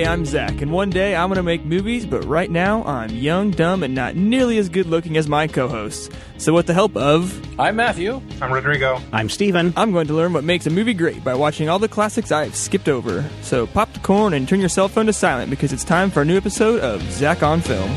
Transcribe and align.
Hey, 0.00 0.06
I'm 0.06 0.24
Zach, 0.24 0.62
and 0.62 0.72
one 0.72 0.88
day 0.88 1.14
I'm 1.14 1.28
going 1.28 1.36
to 1.36 1.42
make 1.42 1.62
movies, 1.62 2.06
but 2.06 2.24
right 2.24 2.50
now 2.50 2.82
I'm 2.84 3.10
young, 3.10 3.50
dumb, 3.50 3.82
and 3.82 3.94
not 3.94 4.16
nearly 4.16 4.56
as 4.56 4.70
good 4.70 4.86
looking 4.86 5.18
as 5.18 5.28
my 5.28 5.46
co 5.46 5.68
hosts. 5.68 6.08
So, 6.38 6.54
with 6.54 6.66
the 6.66 6.72
help 6.72 6.96
of, 6.96 7.38
I'm 7.60 7.76
Matthew. 7.76 8.22
I'm 8.40 8.50
Rodrigo. 8.50 8.98
I'm 9.12 9.28
Steven. 9.28 9.74
I'm 9.76 9.92
going 9.92 10.06
to 10.06 10.14
learn 10.14 10.32
what 10.32 10.42
makes 10.42 10.66
a 10.66 10.70
movie 10.70 10.94
great 10.94 11.22
by 11.22 11.34
watching 11.34 11.68
all 11.68 11.78
the 11.78 11.86
classics 11.86 12.32
I've 12.32 12.56
skipped 12.56 12.88
over. 12.88 13.28
So, 13.42 13.66
pop 13.66 13.92
the 13.92 14.00
corn 14.00 14.32
and 14.32 14.48
turn 14.48 14.60
your 14.60 14.70
cell 14.70 14.88
phone 14.88 15.04
to 15.04 15.12
silent 15.12 15.50
because 15.50 15.70
it's 15.70 15.84
time 15.84 16.10
for 16.10 16.22
a 16.22 16.24
new 16.24 16.38
episode 16.38 16.80
of 16.80 17.02
Zach 17.12 17.42
on 17.42 17.60
Film. 17.60 17.90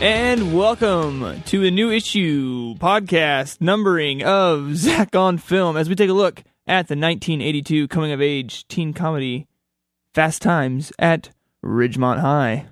And 0.00 0.56
welcome 0.56 1.42
to 1.46 1.64
a 1.64 1.70
new 1.72 1.90
issue 1.90 2.76
podcast 2.76 3.60
numbering 3.60 4.22
of 4.22 4.76
Zach 4.76 5.16
on 5.16 5.36
Film 5.36 5.76
as 5.76 5.88
we 5.88 5.96
take 5.96 6.10
a 6.10 6.12
look 6.12 6.44
at 6.66 6.88
the 6.88 6.94
1982 6.94 7.88
coming 7.88 8.12
of 8.12 8.20
age 8.20 8.66
teen 8.68 8.92
comedy 8.92 9.46
Fast 10.14 10.42
Times 10.42 10.92
at 10.98 11.30
Ridgemont 11.64 12.20
High. 12.20 12.66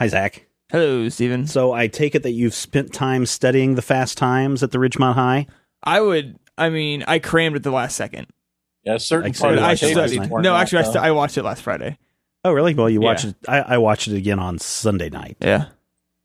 Hi, 0.00 0.06
Zach. 0.08 0.46
Hello, 0.70 1.08
Steven. 1.08 1.46
So 1.46 1.72
I 1.72 1.88
take 1.88 2.14
it 2.14 2.22
that 2.22 2.30
you've 2.30 2.54
spent 2.54 2.92
time 2.92 3.26
studying 3.26 3.74
the 3.74 3.82
Fast 3.82 4.16
Times 4.16 4.62
at 4.62 4.70
the 4.70 4.78
Ridgemont 4.78 5.14
High. 5.14 5.46
I 5.82 6.00
would, 6.00 6.38
I 6.56 6.68
mean, 6.70 7.04
I 7.06 7.18
crammed 7.18 7.56
at 7.56 7.62
the 7.62 7.70
last 7.70 7.96
second. 7.96 8.28
Yeah, 8.84 8.96
certain 8.96 9.32
part 9.34 9.58
I 9.58 9.70
I 9.70 9.74
studied. 9.74 9.94
tables 9.94 10.12
studied. 10.12 10.30
weren't 10.30 10.44
No, 10.44 10.52
knocked 10.52 10.62
actually, 10.62 10.78
I, 10.78 10.86
out. 10.86 10.92
st- 10.92 11.04
I 11.04 11.10
watched 11.10 11.36
it 11.38 11.42
last 11.42 11.62
Friday. 11.62 11.98
Oh, 12.44 12.52
really? 12.52 12.72
Well, 12.74 12.88
you 12.88 13.00
watched 13.00 13.24
Yeah. 13.24 13.30
it. 13.30 13.36
I, 13.48 13.74
I 13.74 13.78
watched 13.78 14.08
it 14.08 14.16
again 14.16 14.38
on 14.38 14.58
Sunday 14.58 15.10
night. 15.10 15.36
Yeah. 15.40 15.66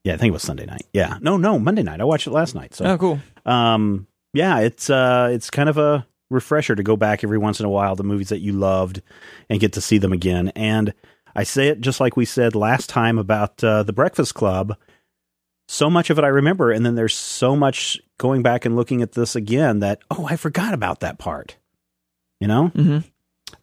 Yeah, 0.06 0.14
I 0.14 0.18
think 0.18 0.30
it 0.30 0.34
was 0.34 0.44
Sunday 0.44 0.66
night. 0.66 0.86
Yeah, 0.94 1.18
no, 1.22 1.36
no, 1.36 1.58
Monday 1.60 1.84
night. 1.84 2.00
I 2.00 2.04
watched 2.06 2.28
it 2.28 2.32
last 2.32 2.54
night. 2.56 2.74
So, 2.76 2.86
Oh, 2.86 2.98
cool. 2.98 3.20
um, 3.46 4.08
yeah, 4.36 4.60
it's 4.60 4.90
uh, 4.90 5.30
it's 5.32 5.50
kind 5.50 5.70
of 5.70 5.78
a 5.78 6.06
refresher 6.30 6.76
to 6.76 6.84
go 6.84 6.96
back 6.96 7.24
every 7.24 7.38
once 7.38 7.60
in 7.60 7.66
a 7.66 7.70
while 7.70 7.96
to 7.96 8.04
movies 8.04 8.30
that 8.30 8.40
you 8.40 8.54
loved 8.54 9.02
and 9.50 9.60
get 9.60 9.74
to 9.74 9.82
see 9.82 9.98
them 9.98 10.14
again. 10.14 10.50
And 10.50 10.94
I 11.36 11.44
say 11.44 11.68
it 11.70 11.82
just 11.82 12.00
like 12.00 12.18
we 12.18 12.26
said 12.26 12.56
last 12.56 12.90
time 12.90 13.18
about 13.18 13.64
uh, 13.64 13.84
the 13.84 13.94
Breakfast 13.94 14.34
Club. 14.36 14.78
So 15.68 15.90
much 15.90 16.12
of 16.12 16.20
it 16.20 16.24
I 16.24 16.28
remember, 16.28 16.72
and 16.72 16.86
then 16.86 16.94
there's 16.94 17.16
so 17.16 17.56
much 17.56 18.00
going 18.20 18.44
back 18.44 18.66
and 18.66 18.76
looking 18.76 19.02
at 19.02 19.14
this 19.14 19.36
again 19.36 19.80
that 19.80 20.00
oh, 20.12 20.28
I 20.30 20.36
forgot 20.36 20.74
about 20.74 21.00
that 21.00 21.18
part. 21.18 21.58
You 22.40 22.48
know, 22.48 22.68
hmm 22.68 23.00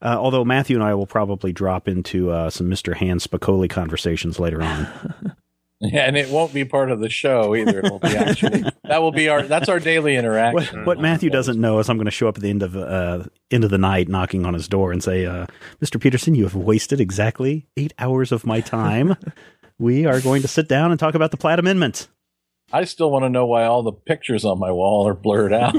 uh, 0.01 0.17
although 0.19 0.45
Matthew 0.45 0.77
and 0.77 0.85
I 0.85 0.95
will 0.95 1.07
probably 1.07 1.53
drop 1.53 1.89
into 1.89 2.31
uh, 2.31 2.51
some 2.51 2.69
Mr. 2.69 2.95
Hand 2.95 3.21
Spicoli 3.21 3.69
conversations 3.69 4.39
later 4.39 4.63
on. 4.63 5.37
Yeah, 5.93 6.03
and 6.07 6.17
it 6.17 6.31
won't 6.31 6.55
be 6.55 6.65
part 6.65 6.93
of 6.93 7.01
the 7.01 7.09
show 7.11 7.57
either. 7.57 7.81
It'll 7.81 7.99
be 7.99 8.17
actually 8.17 8.63
that 8.85 9.03
will 9.03 9.11
be 9.11 9.29
our 9.29 9.43
that's 9.43 9.69
our 9.69 9.81
daily 9.81 10.15
interaction. 10.17 10.85
what 10.85 11.01
Matthew 11.01 11.29
doesn't 11.29 11.61
know 11.61 11.81
is 11.81 11.89
I'm 11.91 11.97
going 11.97 12.05
to 12.05 12.11
show 12.13 12.29
up 12.29 12.37
at 12.37 12.43
the 12.43 12.51
end 12.51 12.63
of 12.63 12.77
uh, 12.77 13.25
end 13.51 13.65
of 13.65 13.71
the 13.71 13.79
night, 13.79 14.09
knocking 14.09 14.47
on 14.47 14.55
his 14.55 14.69
door, 14.69 14.93
and 14.93 15.03
say, 15.03 15.27
uh, 15.27 15.47
"Mr. 15.83 16.01
Peterson, 16.01 16.37
you 16.37 16.45
have 16.45 16.55
wasted 16.55 17.01
exactly 17.01 17.67
eight 17.77 17.93
hours 17.99 18.31
of 18.31 18.47
my 18.47 18.61
time. 18.61 19.17
we 19.81 20.07
are 20.07 20.21
going 20.21 20.41
to 20.43 20.49
sit 20.49 20.69
down 20.69 20.93
and 20.93 21.01
talk 21.01 21.17
about 21.17 21.33
the 21.33 21.37
Platt 21.37 21.59
Amendment." 21.59 22.07
I 22.75 22.85
still 22.85 23.11
want 23.11 23.25
to 23.25 23.29
know 23.29 23.45
why 23.45 23.65
all 23.65 23.83
the 23.83 23.93
pictures 23.93 24.47
on 24.47 24.59
my 24.59 24.71
wall 24.73 25.07
are 25.07 25.13
blurred 25.15 25.53
out. 25.53 25.75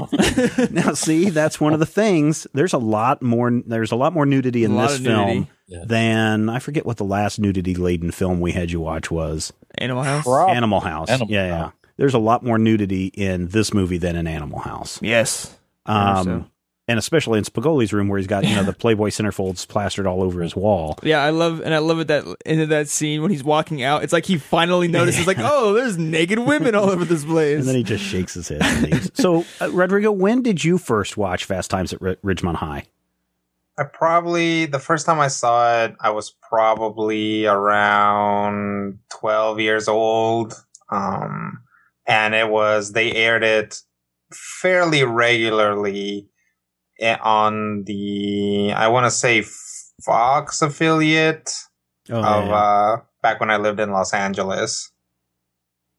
Now, 0.70 0.92
see, 0.92 1.28
that's 1.30 1.60
one 1.60 1.72
of 1.72 1.80
the 1.80 1.86
things. 1.86 2.46
There's 2.54 2.72
a 2.72 2.78
lot 2.78 3.20
more. 3.20 3.50
There's 3.66 3.90
a 3.90 3.96
lot 3.96 4.12
more 4.12 4.26
nudity 4.26 4.62
in 4.62 4.76
this 4.76 5.00
film 5.00 5.48
Yeah. 5.66 5.82
than 5.86 6.48
I 6.48 6.60
forget 6.60 6.86
what 6.86 6.98
the 6.98 7.04
last 7.04 7.40
nudity 7.40 7.74
laden 7.74 8.12
film 8.12 8.38
we 8.38 8.52
had 8.52 8.70
you 8.70 8.80
watch 8.80 9.10
was. 9.10 9.52
Animal 9.78 10.02
House. 10.02 10.24
Prob- 10.24 10.50
Animal 10.50 10.80
House. 10.80 11.08
Animal 11.10 11.32
yeah, 11.32 11.46
yeah. 11.46 11.70
There's 11.96 12.14
a 12.14 12.18
lot 12.18 12.42
more 12.42 12.58
nudity 12.58 13.06
in 13.06 13.48
this 13.48 13.72
movie 13.72 13.98
than 13.98 14.16
in 14.16 14.26
Animal 14.26 14.58
House. 14.58 15.00
Yes. 15.00 15.56
Um, 15.86 16.24
so. 16.24 16.44
and 16.88 16.98
especially 16.98 17.38
in 17.38 17.44
Spicoli's 17.44 17.92
room 17.92 18.08
where 18.08 18.18
he's 18.18 18.26
got 18.26 18.44
you 18.44 18.56
know 18.56 18.62
the 18.64 18.72
Playboy 18.72 19.10
centerfolds 19.10 19.68
plastered 19.68 20.06
all 20.06 20.22
over 20.22 20.40
his 20.42 20.56
wall. 20.56 20.98
Yeah, 21.02 21.22
I 21.22 21.30
love 21.30 21.60
and 21.60 21.72
I 21.74 21.78
love 21.78 22.00
it 22.00 22.08
that 22.08 22.24
into 22.46 22.66
that 22.66 22.88
scene 22.88 23.22
when 23.22 23.30
he's 23.30 23.44
walking 23.44 23.82
out. 23.82 24.02
It's 24.02 24.12
like 24.12 24.24
he 24.26 24.38
finally 24.38 24.88
notices, 24.88 25.26
like, 25.26 25.38
oh, 25.38 25.72
there's 25.74 25.96
naked 25.98 26.38
women 26.40 26.74
all 26.74 26.90
over 26.90 27.04
this 27.04 27.24
place. 27.26 27.60
And 27.60 27.68
then 27.68 27.76
he 27.76 27.82
just 27.84 28.02
shakes 28.02 28.34
his 28.34 28.48
head. 28.48 28.62
And 28.62 29.16
so, 29.16 29.44
uh, 29.60 29.70
Rodrigo, 29.70 30.10
when 30.10 30.42
did 30.42 30.64
you 30.64 30.78
first 30.78 31.16
watch 31.16 31.44
Fast 31.44 31.70
Times 31.70 31.92
at 31.92 32.02
R- 32.02 32.16
Ridgemont 32.24 32.56
High? 32.56 32.84
I 33.78 33.84
probably 33.84 34.66
the 34.66 34.78
first 34.78 35.06
time 35.06 35.18
I 35.20 35.28
saw 35.28 35.84
it, 35.84 35.94
I 36.00 36.10
was 36.10 36.34
probably 36.48 37.46
around 37.46 38.98
twelve 39.10 39.58
years 39.60 39.88
old, 39.88 40.54
um, 40.90 41.58
and 42.06 42.34
it 42.34 42.48
was 42.48 42.92
they 42.92 43.12
aired 43.12 43.42
it 43.42 43.80
fairly 44.32 45.02
regularly 45.04 46.28
eh, 47.00 47.16
on 47.22 47.84
the 47.84 48.72
I 48.72 48.88
want 48.88 49.06
to 49.06 49.10
say 49.10 49.44
Fox 50.04 50.62
affiliate 50.62 51.50
Oh, 52.10 52.18
of 52.22 52.46
yeah. 52.48 52.54
uh, 52.54 52.96
back 53.22 53.40
when 53.40 53.50
I 53.50 53.56
lived 53.56 53.80
in 53.80 53.90
Los 53.90 54.12
Angeles. 54.12 54.92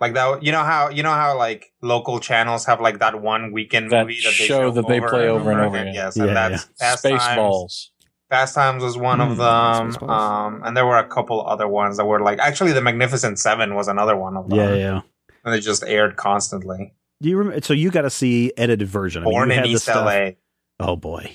Like 0.05 0.13
that, 0.13 0.43
you 0.43 0.51
know 0.51 0.63
how 0.63 0.89
you 0.89 1.01
know 1.03 1.11
how 1.13 1.35
like 1.37 1.73
local 1.81 2.19
channels 2.19 2.65
have 2.65 2.79
like 2.79 2.99
that 2.99 3.21
one 3.21 3.51
weekend 3.51 3.89
That 3.91 4.03
movie 4.05 4.19
that 4.23 4.35
they 4.37 4.45
show 4.45 4.69
that 4.71 4.87
they 4.87 4.99
play 4.99 5.27
over 5.27 5.51
and 5.51 5.59
over 5.61 5.69
again. 5.77 5.87
again. 5.87 5.93
Yes, 5.95 6.15
Yeah, 6.17 6.25
and 6.25 6.35
that's 6.35 6.63
Fast 6.79 7.03
Times. 7.03 7.21
Spaceballs. 7.23 7.89
Fast 8.29 8.53
Times 8.55 8.83
was 8.83 8.97
one 8.97 9.19
of 9.21 9.29
Hmm, 9.37 9.89
them, 9.99 10.09
um, 10.09 10.61
and 10.63 10.77
there 10.77 10.85
were 10.85 10.97
a 10.99 11.07
couple 11.07 11.45
other 11.45 11.67
ones 11.67 11.97
that 11.97 12.05
were 12.05 12.19
like 12.21 12.37
actually 12.39 12.71
the 12.71 12.81
Magnificent 12.81 13.39
Seven 13.39 13.73
was 13.73 13.87
another 13.87 14.15
one 14.15 14.37
of 14.37 14.47
them. 14.49 14.59
yeah, 14.59 14.73
yeah. 14.75 15.01
and 15.43 15.53
they 15.53 15.59
just 15.59 15.83
aired 15.83 16.15
constantly. 16.17 16.93
Do 17.21 17.29
you 17.29 17.37
remember? 17.37 17.61
So 17.63 17.73
you 17.73 17.89
got 17.89 18.01
to 18.03 18.09
see 18.11 18.51
edited 18.57 18.87
version. 18.87 19.23
I 19.23 19.25
mean, 19.25 19.33
Born 19.33 19.49
you 19.49 19.53
in 19.53 19.57
had 19.59 19.65
the 19.65 19.71
East 19.71 19.83
stuff- 19.83 20.05
LA. 20.05 20.31
Oh 20.79 20.95
boy. 20.95 21.31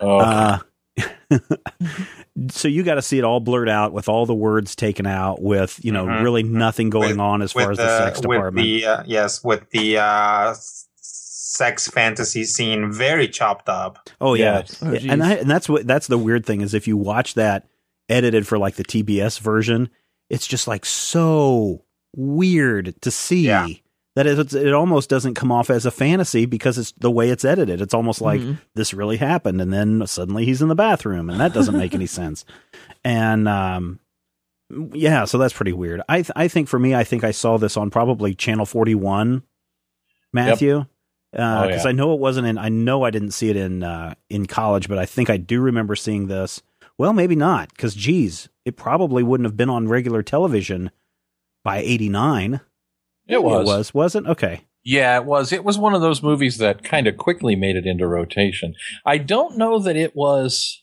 Oh, 0.00 0.18
Uh, 0.20 0.58
so 2.50 2.68
you 2.68 2.82
got 2.82 2.94
to 2.96 3.02
see 3.02 3.18
it 3.18 3.24
all 3.24 3.40
blurred 3.40 3.68
out 3.68 3.92
with 3.92 4.08
all 4.08 4.26
the 4.26 4.34
words 4.34 4.74
taken 4.76 5.06
out, 5.06 5.40
with 5.42 5.78
you 5.84 5.92
know 5.92 6.06
Mhm. 6.06 6.22
really 6.22 6.42
nothing 6.42 6.90
going 6.90 7.10
With- 7.10 7.18
on 7.20 7.42
as 7.42 7.52
far 7.52 7.70
as 7.70 7.78
the, 7.78 7.98
sex 7.98 8.18
with 8.18 8.36
department. 8.38 8.64
the 8.64 8.86
uh, 8.86 9.02
yes, 9.06 9.42
with 9.44 9.68
the 9.70 9.98
uh, 9.98 10.54
sex 10.96 11.88
fantasy 11.88 12.44
scene 12.44 12.92
very 12.92 13.28
chopped 13.28 13.68
up. 13.68 14.10
oh 14.20 14.34
yeah, 14.34 14.58
yes. 14.58 14.82
Oh, 14.82 14.92
and. 14.92 15.22
I, 15.22 15.34
and 15.34 15.50
that's 15.50 15.68
what 15.68 15.86
that's 15.86 16.06
the 16.08 16.18
weird 16.18 16.44
thing 16.44 16.60
is 16.60 16.74
if 16.74 16.86
you 16.88 16.96
watch 16.96 17.34
that 17.34 17.68
edited 18.08 18.46
for 18.46 18.58
like 18.58 18.74
the 18.76 18.84
TBS 18.84 19.38
version, 19.40 19.88
it's 20.28 20.46
just 20.46 20.66
like 20.68 20.84
so 20.84 21.84
weird 22.16 22.94
to 23.02 23.10
see 23.10 23.46
Yeah. 23.46 23.66
That 24.16 24.26
it, 24.26 24.52
it 24.54 24.72
almost 24.72 25.10
doesn't 25.10 25.34
come 25.34 25.50
off 25.50 25.70
as 25.70 25.84
a 25.86 25.90
fantasy 25.90 26.46
because 26.46 26.78
it's 26.78 26.92
the 26.92 27.10
way 27.10 27.30
it's 27.30 27.44
edited. 27.44 27.80
It's 27.80 27.94
almost 27.94 28.20
like 28.20 28.40
Mhm. 28.40 28.58
this 28.74 28.94
really 28.94 29.16
happened, 29.16 29.60
and 29.60 29.72
then 29.72 30.06
suddenly 30.06 30.44
he's 30.44 30.62
in 30.62 30.68
the 30.68 30.74
bathroom, 30.74 31.28
and 31.30 31.40
that 31.40 31.52
doesn't 31.52 31.76
make 31.76 31.94
any 31.94 32.06
sense. 32.20 32.44
And 33.04 33.48
um, 33.48 33.98
yeah, 34.92 35.24
so 35.24 35.36
that's 35.38 35.52
pretty 35.54 35.72
weird. 35.72 36.00
I 36.08 36.18
th- 36.22 36.30
I 36.36 36.48
think 36.48 36.68
for 36.68 36.78
me, 36.78 36.94
I 36.94 37.04
think 37.04 37.24
I 37.24 37.32
saw 37.32 37.58
this 37.58 37.76
on 37.76 37.90
probably 37.90 38.34
channel 38.34 38.66
forty 38.66 38.94
one, 38.94 39.42
Matthew. 40.32 40.86
Because 41.32 41.64
Oh, 41.64 41.68
yeah. 41.68 41.82
I 41.88 41.90
know 41.92 42.14
it 42.14 42.20
wasn't 42.20 42.46
in. 42.46 42.58
I 42.58 42.68
know 42.68 43.02
I 43.02 43.10
didn't 43.10 43.32
see 43.32 43.48
it 43.50 43.56
in 43.56 43.82
uh, 43.82 44.14
in 44.30 44.46
college, 44.46 44.88
but 44.88 44.98
I 44.98 45.06
think 45.06 45.28
I 45.30 45.36
do 45.36 45.60
remember 45.60 45.96
seeing 45.96 46.28
this. 46.28 46.62
Well, 46.96 47.12
maybe 47.12 47.34
not, 47.34 47.70
because 47.70 47.96
geez, 47.96 48.48
it 48.64 48.76
probably 48.76 49.24
wouldn't 49.24 49.46
have 49.48 49.56
been 49.56 49.68
on 49.70 49.88
regular 49.88 50.22
television 50.22 50.92
by 51.64 51.78
eighty 51.78 52.08
nine. 52.08 52.60
It 53.26 53.42
was. 53.42 53.68
It 53.68 53.72
was, 53.72 53.94
was 53.94 54.14
it? 54.14 54.26
Okay. 54.26 54.64
Yeah, 54.84 55.16
it 55.16 55.24
was. 55.24 55.52
It 55.52 55.64
was 55.64 55.78
one 55.78 55.94
of 55.94 56.02
those 56.02 56.22
movies 56.22 56.58
that 56.58 56.84
kind 56.84 57.06
of 57.06 57.16
quickly 57.16 57.56
made 57.56 57.76
it 57.76 57.86
into 57.86 58.06
rotation. 58.06 58.74
I 59.06 59.16
don't 59.18 59.56
know 59.56 59.78
that 59.78 59.96
it 59.96 60.14
was 60.14 60.82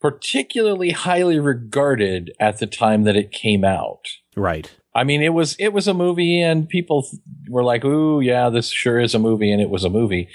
particularly 0.00 0.90
highly 0.90 1.38
regarded 1.40 2.32
at 2.38 2.58
the 2.58 2.66
time 2.66 3.04
that 3.04 3.16
it 3.16 3.32
came 3.32 3.64
out. 3.64 4.04
Right. 4.36 4.70
I 4.94 5.04
mean, 5.04 5.22
it 5.22 5.34
was 5.34 5.56
it 5.58 5.72
was 5.72 5.86
a 5.88 5.94
movie, 5.94 6.40
and 6.40 6.68
people 6.68 7.06
were 7.48 7.64
like, 7.64 7.84
"Ooh, 7.84 8.20
yeah, 8.20 8.48
this 8.48 8.70
sure 8.70 8.98
is 8.98 9.14
a 9.14 9.18
movie," 9.18 9.52
and 9.52 9.60
it 9.60 9.70
was 9.70 9.84
a 9.84 9.90
movie. 9.90 10.28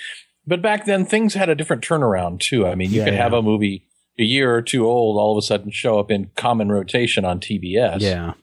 But 0.45 0.61
back 0.61 0.85
then, 0.85 1.05
things 1.05 1.33
had 1.33 1.49
a 1.49 1.55
different 1.55 1.83
turnaround 1.83 2.39
too. 2.39 2.67
I 2.67 2.75
mean, 2.75 2.91
you 2.91 2.99
Yeah, 2.99 3.05
could 3.05 3.13
have 3.13 3.33
a 3.33 3.41
movie 3.41 3.87
a 4.19 4.23
year 4.23 4.53
or 4.53 4.61
two 4.61 4.85
old, 4.85 5.17
all 5.17 5.31
of 5.31 5.37
a 5.37 5.45
sudden 5.45 5.71
show 5.71 5.99
up 5.99 6.11
in 6.11 6.29
common 6.35 6.69
rotation 6.69 7.25
on 7.25 7.39
TBS. 7.39 8.01
Yeah. 8.01 8.33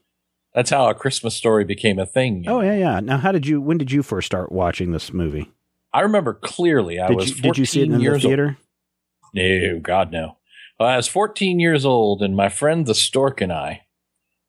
That's 0.55 0.70
how 0.70 0.88
a 0.88 0.94
Christmas 0.94 1.35
story 1.35 1.64
became 1.64 1.99
a 1.99 2.06
thing. 2.06 2.44
Oh 2.47 2.61
yeah, 2.61 2.75
yeah. 2.76 3.00
Now, 3.00 3.19
how 3.19 3.32
did 3.32 3.47
you? 3.47 3.61
When 3.61 3.79
did 3.79 3.93
you 3.93 4.02
first 4.02 4.26
start 4.26 4.52
watching 4.52 4.93
this 4.93 5.12
movie? 5.12 5.50
I 5.93 6.00
remember 6.02 6.35
clearly. 6.35 7.00
I 7.00 7.08
Did 7.08 7.17
was 7.17 7.37
you 7.37 7.43
did 7.43 7.58
you 7.58 7.67
see 7.67 7.81
it 7.81 7.87
in 7.87 7.93
the 7.93 8.00
years 8.00 8.25
old. 8.25 8.31
theater? 8.31 8.56
No, 9.35 9.81
God, 9.81 10.12
no. 10.12 10.37
Well, 10.79 10.88
I 10.88 10.97
was 10.97 11.08
14 11.08 11.61
years 11.61 11.85
old, 11.85 12.23
and 12.23 12.35
my 12.37 12.49
friend 12.49 12.87
the 12.87 12.94
stork 12.94 13.41
and 13.41 13.52
I 13.52 13.82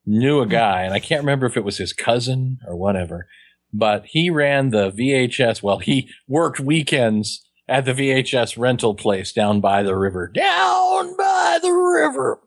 knew 0.05 0.39
a 0.39 0.47
guy, 0.47 0.83
and 0.83 0.93
I 0.93 0.99
can't 0.99 1.21
remember 1.21 1.45
if 1.45 1.57
it 1.57 1.63
was 1.63 1.77
his 1.77 1.93
cousin 1.93 2.59
or 2.67 2.75
whatever, 2.75 3.27
but 3.73 4.05
he 4.07 4.29
ran 4.29 4.69
the 4.69 4.91
VHS. 4.91 5.61
Well, 5.61 5.79
he 5.79 6.09
worked 6.27 6.59
weekends 6.59 7.45
at 7.67 7.85
the 7.85 7.93
VHS 7.93 8.57
rental 8.57 8.95
place 8.95 9.31
down 9.31 9.61
by 9.61 9.83
the 9.83 9.95
river. 9.95 10.27
Down 10.27 11.15
by 11.15 11.59
the 11.61 11.71
river. 11.71 12.39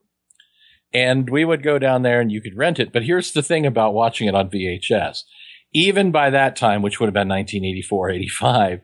And 0.94 1.29
we 1.29 1.44
would 1.44 1.62
go 1.62 1.79
down 1.79 2.02
there 2.02 2.20
and 2.20 2.31
you 2.31 2.41
could 2.41 2.56
rent 2.56 2.79
it. 2.79 2.93
But 2.93 3.05
here's 3.05 3.32
the 3.32 3.43
thing 3.43 3.67
about 3.67 3.94
watching 3.94 4.29
it 4.29 4.35
on 4.35 4.49
VHS. 4.49 5.25
Even 5.73 6.12
by 6.12 6.31
that 6.31 6.55
time, 6.55 6.82
which 6.82 7.00
would 7.00 7.06
have 7.06 7.14
been 7.14 7.29
1984, 7.29 8.11
85, 8.11 8.81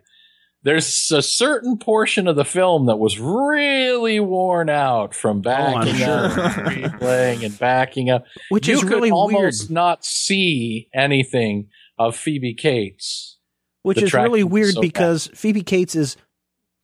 there's 0.63 1.11
a 1.11 1.23
certain 1.23 1.79
portion 1.79 2.29
of 2.29 2.37
the 2.37 2.45
film 2.45 2.87
that 2.87 2.97
was 2.97 3.19
really 3.19 4.21
worn 4.21 4.69
out 4.69 5.15
from 5.15 5.39
oh, 5.39 5.41
backing 5.41 5.95
sure. 5.95 6.27
up, 6.27 6.37
and 6.37 6.67
replaying, 6.67 7.45
and 7.45 7.59
backing 7.59 8.11
up. 8.11 8.25
Which 8.51 8.69
you 8.69 8.75
is 8.75 8.81
could 8.81 8.91
really 8.91 9.11
almost 9.11 9.63
weird. 9.63 9.71
not 9.71 10.05
see 10.05 10.89
anything 10.93 11.69
of 11.99 12.17
Phoebe 12.17 12.55
Cates. 12.55 13.39
Which 13.83 14.03
is 14.03 14.13
really 14.13 14.45
weird 14.45 14.75
so 14.75 14.81
because 14.83 15.31
Phoebe 15.35 15.63
Cates 15.63 15.95
is 15.95 16.17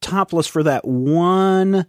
topless 0.01 0.47
for 0.47 0.63
that 0.63 0.87
one 0.87 1.87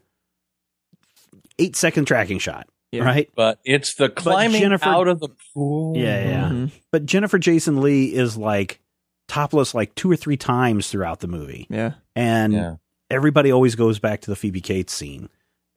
eight 1.60 1.78
second 1.78 2.06
tracking 2.06 2.40
shot, 2.40 2.68
Yeah. 2.92 3.04
right? 3.04 3.30
But 3.36 3.60
it's 3.66 3.96
the 3.96 4.10
climbing 4.10 4.62
Jennifer- 4.62 4.86
out 4.86 5.08
of 5.08 5.20
the 5.20 5.30
pool. 5.54 5.98
Yeah, 5.98 6.24
yeah. 6.30 6.50
Mhm. 6.50 6.72
But 6.92 7.06
Jennifer 7.06 7.38
Jason 7.38 7.82
Lee 7.82 8.14
is 8.14 8.38
like 8.38 8.80
topless 9.28 9.74
like 9.76 9.94
two 9.96 10.10
or 10.10 10.16
three 10.16 10.38
times 10.38 10.88
throughout 10.90 11.20
the 11.20 11.28
movie, 11.28 11.68
Yeah. 11.70 11.94
and 12.16 12.54
Yeah. 12.54 12.76
everybody 13.10 13.52
always 13.52 13.76
goes 13.76 14.00
back 14.00 14.22
to 14.22 14.32
the 14.32 14.36
Phoebe 14.38 14.62
Cates 14.62 14.94
scene 14.94 15.28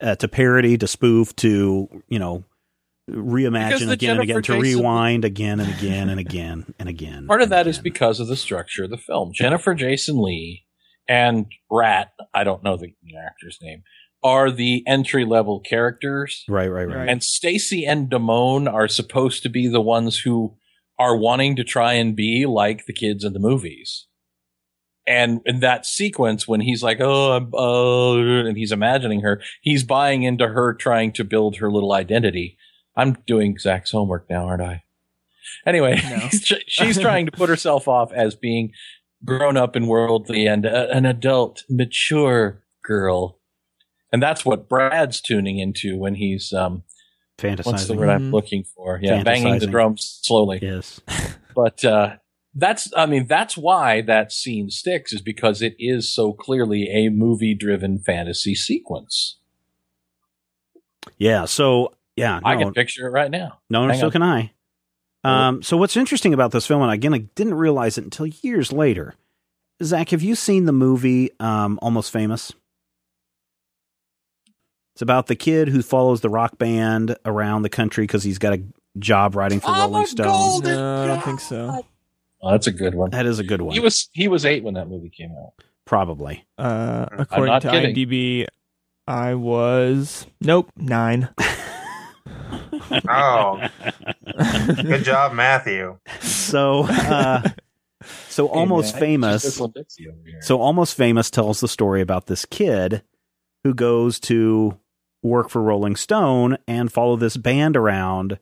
uh, 0.00 0.14
to 0.16 0.28
parody, 0.28 0.78
to 0.78 0.86
spoof, 0.86 1.34
to 1.36 1.88
you 2.08 2.18
know 2.18 2.44
reimagine 3.10 3.86
the 3.86 3.90
again 3.92 4.10
and 4.12 4.20
again, 4.22 4.26
Jennifer 4.26 4.40
to 4.42 4.52
Jason- 4.62 4.78
rewind 4.78 5.24
again 5.24 5.58
and 5.60 5.68
again 5.72 6.08
and 6.10 6.20
again 6.20 6.74
and 6.78 6.88
again. 6.88 7.26
Part 7.26 7.40
of 7.40 7.46
and 7.46 7.52
that 7.52 7.66
is 7.66 7.76
again. 7.78 7.82
because 7.84 8.20
of 8.20 8.28
the 8.28 8.36
structure 8.36 8.84
of 8.84 8.90
the 8.90 8.96
film. 8.96 9.32
Jennifer 9.34 9.74
Jason 9.74 10.22
Lee 10.22 10.64
and 11.08 11.46
Rat, 11.70 12.12
I 12.32 12.44
don't 12.44 12.62
know 12.62 12.76
the 12.76 12.94
actor's 13.26 13.58
name, 13.60 13.82
are 14.22 14.50
the 14.50 14.84
entry 14.86 15.24
level 15.24 15.60
characters. 15.60 16.44
right, 16.48 16.68
right, 16.68 16.86
right. 16.86 16.96
Right. 16.96 17.08
And 17.08 17.22
Stacy 17.22 17.86
and 17.86 18.10
Damone 18.10 18.72
are 18.72 18.88
supposed 18.88 19.42
to 19.42 19.48
be 19.48 19.66
the 19.68 19.80
ones 19.80 20.18
who 20.18 20.56
are 20.98 21.16
wanting 21.16 21.56
to 21.56 21.64
try 21.64 21.94
and 21.94 22.14
be 22.14 22.44
like 22.44 22.84
the 22.86 22.92
kids 22.92 23.24
in 23.24 23.32
the 23.32 23.38
movies. 23.38 24.06
And 25.06 25.40
in 25.46 25.60
that 25.60 25.86
sequence, 25.86 26.46
when 26.46 26.60
he's 26.60 26.82
like, 26.82 26.98
oh, 27.00 27.32
I'm, 27.32 27.50
oh, 27.54 28.18
and 28.18 28.56
he's 28.56 28.70
imagining 28.70 29.22
her, 29.22 29.42
he's 29.62 29.82
buying 29.82 30.22
into 30.22 30.48
her 30.48 30.74
trying 30.74 31.12
to 31.12 31.24
build 31.24 31.56
her 31.56 31.70
little 31.70 31.92
identity. 31.92 32.58
I'm 32.96 33.16
doing 33.26 33.58
Zach's 33.58 33.90
homework 33.90 34.28
now, 34.28 34.44
aren't 34.46 34.62
I? 34.62 34.84
Anyway, 35.66 36.00
No. 36.08 36.28
she's 36.66 36.98
trying 36.98 37.26
to 37.26 37.32
put 37.32 37.48
herself 37.48 37.88
off 37.88 38.12
as 38.12 38.34
being 38.34 38.72
grown 39.24 39.56
up 39.56 39.74
and 39.74 39.88
worldly 39.88 40.46
and 40.46 40.64
a, 40.64 40.90
an 40.94 41.06
adult, 41.06 41.64
mature 41.68 42.62
girl. 42.84 43.39
And 44.12 44.22
that's 44.22 44.44
what 44.44 44.68
Brad's 44.68 45.20
tuning 45.20 45.58
into 45.58 45.96
when 45.96 46.14
he's 46.16 46.52
um, 46.52 46.82
what's 47.40 47.86
the 47.86 47.94
word 47.94 48.08
I'm 48.08 48.30
Mhm. 48.30 48.32
looking 48.32 48.64
for? 48.64 48.98
Yeah, 49.02 49.22
banging 49.22 49.58
the 49.58 49.66
drums 49.66 50.20
slowly. 50.22 50.58
Yes. 50.62 51.00
But 51.54 51.84
uh, 51.84 52.16
that's, 52.54 52.92
I 52.96 53.06
mean, 53.06 53.26
that's 53.26 53.56
why 53.56 54.02
that 54.02 54.32
scene 54.32 54.70
sticks 54.70 55.12
is 55.12 55.20
because 55.20 55.60
it 55.62 55.74
is 55.80 56.08
so 56.08 56.32
clearly 56.32 56.88
a 56.88 57.08
movie-driven 57.10 57.98
fantasy 57.98 58.54
sequence. 58.54 59.36
Yeah. 61.18 61.44
So 61.46 61.92
yeah, 62.16 62.40
I 62.44 62.56
can 62.56 62.72
picture 62.72 63.06
it 63.06 63.10
right 63.10 63.30
now. 63.30 63.58
no, 63.68 63.86
hang 63.88 63.98
so 63.98 64.06
on. 64.06 64.12
can 64.12 64.22
I. 64.22 64.52
Um, 65.22 65.62
so 65.62 65.76
what's 65.76 65.96
interesting 65.96 66.32
about 66.32 66.52
this 66.52 66.66
film, 66.66 66.82
and 66.82 66.90
again, 66.92 67.12
I 67.12 67.18
didn't 67.18 67.54
realize 67.54 67.98
it 67.98 68.04
until 68.04 68.26
years 68.26 68.72
later. 68.72 69.14
Zach, 69.82 70.10
have 70.10 70.22
you 70.22 70.34
seen 70.34 70.64
the 70.66 70.72
movie 70.72 71.30
um, 71.40 71.78
Almost 71.82 72.10
Famous? 72.12 72.52
It's 75.00 75.02
about 75.02 75.28
the 75.28 75.34
kid 75.34 75.68
who 75.68 75.80
follows 75.80 76.20
the 76.20 76.28
rock 76.28 76.58
band 76.58 77.16
around 77.24 77.62
the 77.62 77.70
country 77.70 78.04
because 78.04 78.22
he's 78.22 78.36
got 78.36 78.52
a 78.52 78.62
job 78.98 79.34
writing 79.34 79.58
for 79.58 79.68
I'm 79.68 79.90
Rolling 79.90 80.04
a 80.04 80.06
Stones. 80.06 80.60
No, 80.60 81.02
I 81.04 81.06
don't 81.06 81.24
think 81.24 81.40
so. 81.40 81.86
Oh, 82.42 82.50
that's 82.50 82.66
a 82.66 82.70
good 82.70 82.94
one. 82.94 83.08
That 83.08 83.24
is 83.24 83.38
a 83.38 83.42
good 83.42 83.62
one. 83.62 83.72
He 83.72 83.80
was 83.80 84.10
he 84.12 84.28
was 84.28 84.44
eight 84.44 84.62
when 84.62 84.74
that 84.74 84.90
movie 84.90 85.08
came 85.08 85.30
out. 85.30 85.54
Probably. 85.86 86.44
Uh, 86.58 87.06
according 87.12 87.60
to 87.62 87.70
kidding. 87.70 87.94
IMDb, 87.96 88.46
I 89.06 89.36
was 89.36 90.26
nope 90.42 90.70
nine. 90.76 91.30
Oh, 93.08 93.66
good 94.82 95.04
job, 95.04 95.32
Matthew. 95.32 95.98
So, 96.20 96.84
uh, 96.88 97.48
so 98.28 98.48
Hey, 98.48 98.52
almost 98.52 98.94
man, 98.94 99.00
famous. 99.00 99.42
just 99.42 99.54
Whistling 99.60 99.72
Dixie 99.76 100.08
over 100.08 100.18
here. 100.26 100.42
So 100.42 100.60
almost 100.60 100.96
famous 100.96 101.30
tells 101.30 101.60
the 101.60 101.68
story 101.68 102.00
about 102.00 102.26
this 102.26 102.44
kid 102.44 103.02
who 103.62 103.74
goes 103.74 104.18
to 104.20 104.76
work 105.22 105.48
for 105.50 105.60
Rolling 105.62 105.96
Stone 105.96 106.58
and 106.66 106.92
follow 106.92 107.16
this 107.16 107.36
band 107.36 107.76
around 107.76 108.38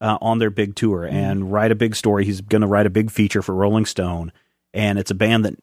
uh, 0.00 0.18
on 0.20 0.38
their 0.38 0.50
big 0.50 0.74
tour 0.76 1.04
and 1.04 1.52
write 1.52 1.70
a 1.72 1.74
big 1.74 1.94
story. 1.96 2.24
He's 2.24 2.40
going 2.40 2.62
to 2.62 2.68
write 2.68 2.86
a 2.86 2.90
big 2.90 3.10
feature 3.10 3.42
for 3.42 3.54
Rolling 3.54 3.84
Stone, 3.86 4.32
and 4.72 4.98
it's 4.98 5.10
a 5.10 5.14
band 5.14 5.44
that 5.44 5.54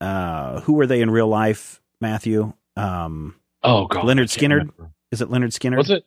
uh, 0.00 0.60
who 0.62 0.78
are 0.80 0.86
they 0.86 1.00
in 1.00 1.10
real 1.10 1.28
life? 1.28 1.80
Matthew, 2.00 2.52
um, 2.76 3.34
oh 3.62 3.86
god, 3.86 4.04
Lynyrd 4.04 4.24
Skynyrd? 4.28 4.50
remember. 4.58 4.90
is 5.10 5.22
it 5.22 5.28
Lynyrd 5.30 5.56
Skynyrd? 5.58 5.78
Was 5.78 5.90
it? 5.90 6.04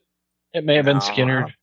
It 0.54 0.64
may 0.64 0.76
have 0.76 0.86
been 0.86 0.98
No. 0.98 1.04
Skynyrd. 1.04 1.54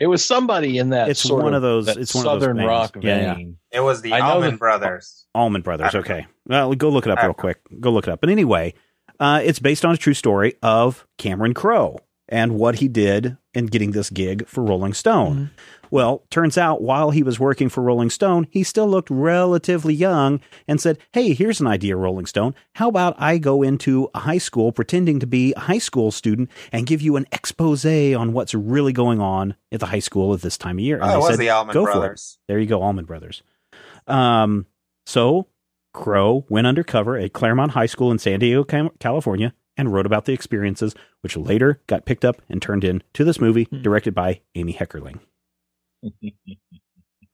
It 0.00 0.08
was 0.08 0.24
somebody 0.24 0.78
in 0.78 0.90
that. 0.90 1.08
It's 1.08 1.20
sort 1.20 1.44
one 1.44 1.54
of 1.54 1.62
those- 1.62 1.86
that 1.86 1.96
it's 1.98 2.12
one 2.14 2.26
of 2.26 2.40
those 2.40 2.42
southern 2.48 2.56
rock 2.66 2.96
Yeah, 3.00 3.36
yeah. 3.38 3.46
It 3.70 3.80
was 3.80 4.02
the 4.02 4.12
I 4.14 4.20
Allman 4.20 4.52
the- 4.52 4.56
Brothers. 4.56 5.26
Allman 5.34 5.62
Brothers. 5.62 5.94
Okay. 5.94 6.26
Well, 6.46 6.74
go 6.74 6.88
look 6.88 7.06
it 7.06 7.12
up 7.12 7.22
real 7.22 7.34
quick. 7.34 7.60
Go 7.78 7.90
look 7.92 8.08
it 8.08 8.10
up. 8.10 8.20
But 8.20 8.30
anyway, 8.30 8.74
uh, 9.20 9.40
it's 9.44 9.58
based 9.58 9.84
on 9.84 9.94
a 9.94 9.96
true 9.98 10.14
story 10.14 10.54
of 10.62 11.06
Cameron 11.18 11.54
Crowe 11.54 11.98
and 12.28 12.54
what 12.58 12.76
he 12.76 12.88
did 12.88 13.36
in 13.54 13.66
getting 13.66 13.90
this 13.90 14.08
gig 14.10 14.46
for 14.46 14.64
Rolling 14.64 14.94
Stone. 14.94 15.36
Mhm. 15.36 15.50
Well, 15.90 16.22
turns 16.30 16.56
out 16.56 16.80
while 16.80 17.10
he 17.10 17.22
was 17.22 17.38
working 17.38 17.68
for 17.68 17.82
Rolling 17.82 18.08
Stone, 18.08 18.46
he 18.50 18.62
still 18.62 18.88
looked 18.88 19.10
relatively 19.10 19.92
young 19.92 20.40
and 20.66 20.80
said, 20.80 20.96
Hey, 21.12 21.34
here's 21.34 21.60
an 21.60 21.66
idea, 21.66 21.94
Rolling 21.96 22.24
Stone. 22.24 22.54
How 22.76 22.88
about 22.88 23.14
I 23.18 23.36
go 23.36 23.62
into 23.62 24.08
a 24.14 24.20
high 24.20 24.38
school 24.38 24.72
pretending 24.72 25.20
to 25.20 25.26
be 25.26 25.52
a 25.54 25.60
high 25.60 25.76
school 25.76 26.10
student 26.10 26.48
and 26.72 26.86
give 26.86 27.02
you 27.02 27.16
an 27.16 27.26
expose 27.30 27.84
on 27.84 28.32
what's 28.32 28.54
really 28.54 28.94
going 28.94 29.20
on 29.20 29.54
at 29.70 29.80
the 29.80 29.86
high 29.86 29.98
school 29.98 30.32
at 30.32 30.40
this 30.40 30.56
time 30.56 30.78
of 30.78 30.80
year? 30.84 30.96
And 30.96 31.04
Oh, 31.04 31.08
they 31.08 31.14
it 31.14 31.18
was 31.18 31.28
said, 31.28 31.38
the 31.40 31.50
Allman 31.50 31.74
"Go 31.74 31.84
for 31.84 31.90
it." 31.90 31.94
Brothers. 31.94 32.38
There 32.48 32.58
you 32.58 32.66
go, 32.66 32.80
Allman 32.80 33.04
Brothers. 33.04 33.42
Um, 34.06 34.64
so 35.04 35.46
Crowe 35.92 36.44
went 36.48 36.66
undercover 36.66 37.16
at 37.16 37.32
Clairemont 37.32 37.72
High 37.72 37.86
School 37.86 38.10
in 38.10 38.18
San 38.18 38.40
Diego, 38.40 38.64
California, 38.98 39.52
and 39.76 39.92
wrote 39.92 40.06
about 40.06 40.24
the 40.26 40.32
experiences, 40.32 40.94
which 41.20 41.36
later 41.36 41.80
got 41.86 42.04
picked 42.04 42.24
up 42.24 42.40
and 42.48 42.60
turned 42.60 42.84
into 42.84 43.24
this 43.24 43.40
movie, 43.40 43.64
Hmm. 43.64 43.82
directed 43.82 44.14
by 44.14 44.40
Amy 44.54 44.74
Heckerling. 44.74 45.20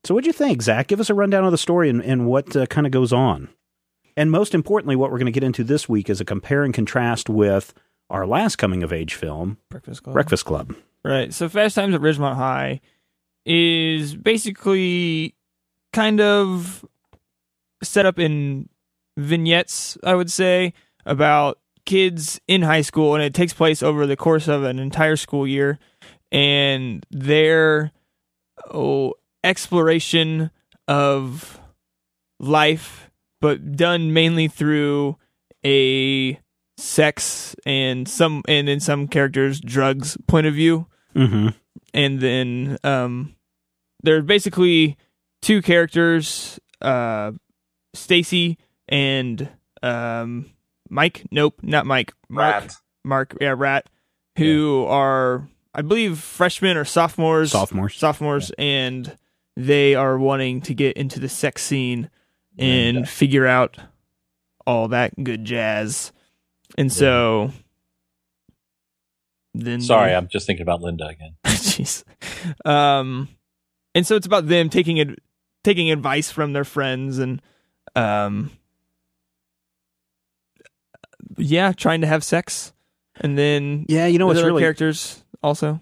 So, 0.04 0.14
what'd 0.14 0.26
you 0.26 0.32
think, 0.32 0.62
Zach? 0.62 0.86
Give 0.86 1.00
us 1.00 1.10
a 1.10 1.14
rundown 1.14 1.44
of 1.44 1.50
the 1.52 1.58
story 1.58 1.90
and, 1.90 2.02
and 2.02 2.26
what 2.26 2.54
uh, 2.56 2.66
kind 2.66 2.86
of 2.86 2.92
goes 2.92 3.12
on. 3.12 3.48
And 4.16 4.30
most 4.30 4.54
importantly, 4.54 4.96
what 4.96 5.10
we're 5.10 5.18
going 5.18 5.26
to 5.26 5.32
get 5.32 5.44
into 5.44 5.64
this 5.64 5.88
week 5.88 6.08
is 6.10 6.20
a 6.20 6.24
compare 6.24 6.64
and 6.64 6.72
contrast 6.74 7.28
with 7.28 7.74
our 8.10 8.26
last 8.26 8.56
coming 8.56 8.82
of 8.82 8.92
age 8.92 9.14
film, 9.14 9.58
Breakfast 9.70 10.02
Club. 10.02 10.14
Breakfast 10.14 10.44
Club. 10.44 10.74
Right. 11.04 11.32
So 11.32 11.48
Fast 11.48 11.74
Times 11.74 11.94
at 11.94 12.00
Ridgemont 12.00 12.34
High 12.36 12.80
is 13.44 14.14
basically 14.16 15.34
kind 15.92 16.20
of 16.20 16.84
set 17.82 18.06
up 18.06 18.18
in 18.18 18.68
vignettes, 19.16 19.98
I 20.04 20.14
would 20.14 20.30
say, 20.30 20.72
about 21.06 21.58
kids 21.86 22.40
in 22.46 22.62
high 22.62 22.82
school, 22.82 23.14
and 23.14 23.22
it 23.22 23.34
takes 23.34 23.52
place 23.52 23.82
over 23.82 24.06
the 24.06 24.16
course 24.16 24.48
of 24.48 24.64
an 24.64 24.78
entire 24.78 25.16
school 25.16 25.46
year, 25.46 25.78
and 26.30 27.04
their 27.10 27.92
oh, 28.70 29.14
exploration 29.42 30.50
of 30.86 31.60
life, 32.40 33.10
but 33.40 33.72
done 33.76 34.12
mainly 34.12 34.48
through 34.48 35.16
a 35.64 36.38
sex 36.76 37.56
and 37.66 38.08
some 38.08 38.42
and 38.46 38.68
in 38.68 38.78
some 38.78 39.08
characters 39.08 39.60
drugs 39.60 40.16
point 40.28 40.46
of 40.46 40.54
view 40.54 40.86
Mm-hmm. 41.16 41.48
and 41.92 42.20
then 42.20 42.78
um 42.84 43.34
there 44.04 44.16
are 44.16 44.22
basically 44.22 44.96
two 45.42 45.60
characters 45.60 46.60
uh 46.80 47.32
Stacy 47.98 48.58
and 48.88 49.48
um 49.82 50.50
Mike 50.88 51.24
nope 51.30 51.60
not 51.62 51.86
Mike 51.86 52.12
Mark 52.28 52.54
Rat. 52.64 52.76
Mark 53.04 53.36
yeah 53.40 53.54
Rat 53.56 53.88
who 54.36 54.84
are 54.88 55.48
I 55.74 55.82
believe 55.82 56.18
freshmen 56.18 56.76
or 56.76 56.84
sophomores 56.84 57.52
Sophomores. 57.52 57.94
sophomores 57.96 58.50
and 58.58 59.16
they 59.56 59.94
are 59.94 60.18
wanting 60.18 60.60
to 60.62 60.74
get 60.74 60.96
into 60.96 61.20
the 61.20 61.28
sex 61.28 61.62
scene 61.62 62.08
and 62.58 62.96
Linda. 62.96 63.08
figure 63.08 63.46
out 63.46 63.76
all 64.66 64.88
that 64.88 65.12
good 65.22 65.44
jazz 65.44 66.12
and 66.76 66.92
so 66.92 67.50
then 69.54 69.80
Sorry, 69.80 70.10
they- 70.10 70.16
I'm 70.16 70.28
just 70.28 70.46
thinking 70.46 70.62
about 70.62 70.80
Linda 70.82 71.06
again. 71.06 71.34
Jeez. 71.44 72.04
Um, 72.64 73.28
and 73.94 74.06
so 74.06 74.14
it's 74.14 74.26
about 74.26 74.46
them 74.46 74.68
taking 74.68 74.98
it, 74.98 75.18
taking 75.64 75.90
advice 75.90 76.30
from 76.30 76.52
their 76.52 76.64
friends, 76.64 77.18
and 77.18 77.42
um, 77.96 78.50
yeah, 81.36 81.72
trying 81.72 82.00
to 82.00 82.06
have 82.06 82.24
sex, 82.24 82.72
and 83.20 83.38
then 83.38 83.86
Yeah, 83.88 84.06
you 84.06 84.18
know 84.18 84.26
what's 84.26 84.42
really 84.42 84.62
characters 84.62 85.22
also. 85.42 85.80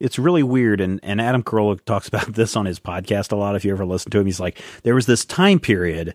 it's 0.00 0.18
really 0.18 0.42
weird 0.42 0.80
and, 0.80 1.00
and 1.02 1.20
adam 1.20 1.42
carolla 1.42 1.82
talks 1.84 2.08
about 2.08 2.32
this 2.34 2.56
on 2.56 2.66
his 2.66 2.78
podcast 2.80 3.32
a 3.32 3.36
lot 3.36 3.56
if 3.56 3.64
you 3.64 3.70
ever 3.72 3.86
listen 3.86 4.10
to 4.10 4.18
him 4.18 4.26
he's 4.26 4.40
like 4.40 4.60
there 4.82 4.94
was 4.94 5.06
this 5.06 5.24
time 5.24 5.58
period 5.58 6.14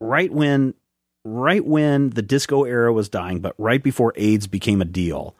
right 0.00 0.32
when 0.32 0.74
right 1.24 1.64
when 1.64 2.10
the 2.10 2.22
disco 2.22 2.64
era 2.64 2.92
was 2.92 3.08
dying, 3.08 3.40
but 3.40 3.54
right 3.58 3.82
before 3.82 4.12
AIDS 4.16 4.46
became 4.46 4.82
a 4.82 4.86
deal. 4.86 5.36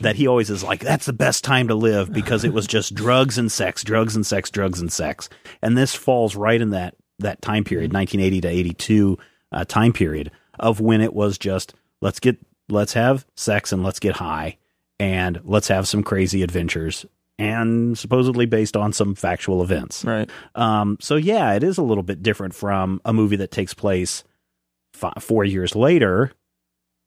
That 0.00 0.14
he 0.14 0.28
always 0.28 0.48
is 0.48 0.62
like, 0.62 0.78
that's 0.78 1.06
the 1.06 1.12
best 1.12 1.42
time 1.42 1.66
to 1.66 1.74
live 1.74 2.12
because 2.12 2.44
it 2.44 2.52
was 2.52 2.68
just 2.68 2.94
drugs 2.94 3.36
and 3.36 3.50
sex, 3.50 3.82
drugs 3.82 4.14
and 4.14 4.24
sex, 4.24 4.48
drugs 4.48 4.80
and 4.80 4.92
sex. 4.92 5.28
And 5.60 5.76
this 5.76 5.92
falls 5.92 6.36
right 6.36 6.60
in 6.60 6.70
that 6.70 6.94
that 7.18 7.42
time 7.42 7.64
period, 7.64 7.92
1980 7.92 8.40
to 8.42 8.48
82 8.48 9.18
uh, 9.52 9.64
time 9.64 9.92
period 9.92 10.30
of 10.58 10.80
when 10.80 11.00
it 11.00 11.14
was 11.14 11.38
just 11.38 11.74
let's 12.00 12.20
get 12.20 12.36
let's 12.68 12.92
have 12.92 13.24
sex 13.34 13.72
and 13.72 13.82
let's 13.82 13.98
get 13.98 14.16
high 14.16 14.56
and 15.00 15.40
let's 15.44 15.68
have 15.68 15.88
some 15.88 16.02
crazy 16.02 16.42
adventures 16.42 17.06
and 17.38 17.96
supposedly 17.96 18.46
based 18.46 18.76
on 18.76 18.92
some 18.92 19.14
factual 19.14 19.62
events. 19.62 20.04
Right. 20.04 20.28
Um, 20.54 20.98
so 21.00 21.16
yeah, 21.16 21.54
it 21.54 21.62
is 21.62 21.78
a 21.78 21.82
little 21.82 22.02
bit 22.02 22.22
different 22.22 22.54
from 22.54 23.00
a 23.04 23.12
movie 23.12 23.36
that 23.36 23.50
takes 23.52 23.74
place 23.74 24.24
four 25.20 25.44
years 25.44 25.76
later 25.76 26.32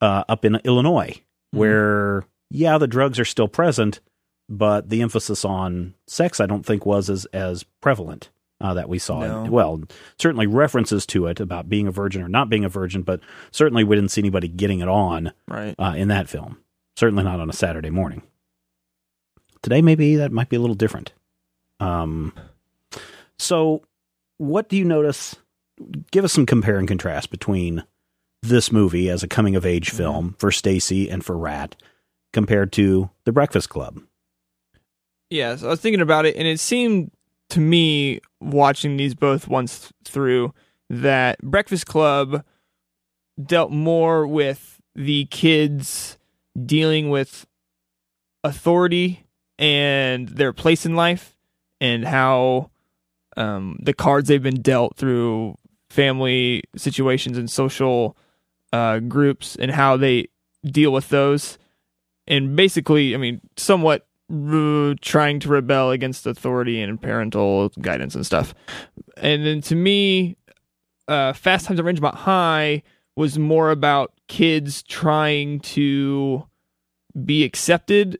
uh, 0.00 0.24
up 0.28 0.44
in 0.44 0.56
Illinois, 0.64 1.20
Mm-hmm. 1.54 1.58
where 1.58 2.24
yeah, 2.48 2.78
the 2.78 2.86
drugs 2.86 3.18
are 3.18 3.26
still 3.26 3.46
present, 3.48 4.00
but 4.48 4.88
the 4.88 5.02
emphasis 5.02 5.44
on 5.44 5.92
sex, 6.06 6.40
I 6.40 6.46
don't 6.46 6.64
think, 6.64 6.86
was 6.86 7.10
as 7.10 7.26
as 7.26 7.62
prevalent 7.82 8.30
uh, 8.62 8.74
that 8.74 8.88
we 8.88 8.98
saw. 8.98 9.20
No. 9.20 9.50
Well, 9.50 9.82
certainly 10.18 10.46
references 10.46 11.04
to 11.06 11.26
it 11.26 11.40
about 11.40 11.68
being 11.68 11.86
a 11.86 11.90
virgin 11.90 12.22
or 12.22 12.28
not 12.28 12.48
being 12.48 12.64
a 12.64 12.68
virgin, 12.68 13.02
but 13.02 13.20
certainly 13.50 13.84
we 13.84 13.96
didn't 13.96 14.10
see 14.12 14.20
anybody 14.22 14.48
getting 14.48 14.80
it 14.80 14.88
on 14.88 15.32
Right. 15.48 15.74
uh, 15.78 15.94
in 15.96 16.08
that 16.08 16.28
film. 16.28 16.58
Certainly 16.96 17.24
not 17.24 17.40
on 17.40 17.50
a 17.50 17.54
Saturday 17.54 17.90
morning. 17.90 18.22
Today, 19.62 19.82
maybe 19.82 20.16
that 20.16 20.32
might 20.32 20.48
be 20.48 20.56
a 20.56 20.60
little 20.60 20.74
different. 20.76 21.12
Um, 21.80 22.32
so, 23.38 23.82
what 24.38 24.68
do 24.68 24.76
you 24.76 24.84
notice? 24.84 25.36
Give 26.10 26.24
us 26.24 26.32
some 26.32 26.46
compare 26.46 26.78
and 26.78 26.86
contrast 26.88 27.30
between 27.30 27.84
this 28.42 28.72
movie 28.72 29.08
as 29.08 29.22
a 29.22 29.28
coming 29.28 29.56
of 29.56 29.64
age 29.64 29.90
film 29.90 30.34
for 30.38 30.50
Stacy 30.50 31.08
and 31.08 31.24
for 31.24 31.36
Rat 31.36 31.76
compared 32.32 32.72
to 32.72 33.10
The 33.24 33.32
Breakfast 33.32 33.68
Club. 33.68 34.00
Yeah, 35.30 35.56
so 35.56 35.68
I 35.68 35.70
was 35.70 35.80
thinking 35.80 36.00
about 36.02 36.26
it, 36.26 36.36
and 36.36 36.46
it 36.46 36.60
seemed 36.60 37.10
to 37.52 37.60
me, 37.60 38.18
watching 38.40 38.96
these 38.96 39.14
both 39.14 39.46
once 39.46 39.92
through, 40.06 40.54
that 40.88 41.38
Breakfast 41.42 41.84
Club 41.84 42.42
dealt 43.42 43.70
more 43.70 44.26
with 44.26 44.80
the 44.94 45.26
kids 45.26 46.16
dealing 46.64 47.10
with 47.10 47.46
authority 48.42 49.26
and 49.58 50.28
their 50.28 50.54
place 50.54 50.86
in 50.86 50.96
life, 50.96 51.36
and 51.78 52.06
how 52.06 52.70
um, 53.36 53.78
the 53.82 53.92
cards 53.92 54.28
they've 54.28 54.42
been 54.42 54.62
dealt 54.62 54.96
through 54.96 55.54
family 55.90 56.62
situations 56.74 57.36
and 57.36 57.50
social 57.50 58.16
uh, 58.72 58.98
groups, 58.98 59.56
and 59.56 59.70
how 59.72 59.98
they 59.98 60.28
deal 60.64 60.90
with 60.90 61.10
those. 61.10 61.58
And 62.26 62.56
basically, 62.56 63.14
I 63.14 63.18
mean, 63.18 63.42
somewhat 63.58 64.06
trying 65.00 65.40
to 65.40 65.48
rebel 65.48 65.90
against 65.90 66.26
authority 66.26 66.80
and 66.80 67.00
parental 67.00 67.68
guidance 67.80 68.14
and 68.14 68.24
stuff. 68.24 68.54
And 69.18 69.44
then 69.44 69.60
to 69.62 69.74
me, 69.74 70.36
uh, 71.08 71.32
Fast 71.32 71.66
Times 71.66 71.78
at 71.78 71.84
Ridgemont 71.84 72.14
High 72.14 72.82
was 73.16 73.38
more 73.38 73.70
about 73.70 74.12
kids 74.28 74.82
trying 74.82 75.60
to 75.60 76.46
be 77.24 77.44
accepted 77.44 78.18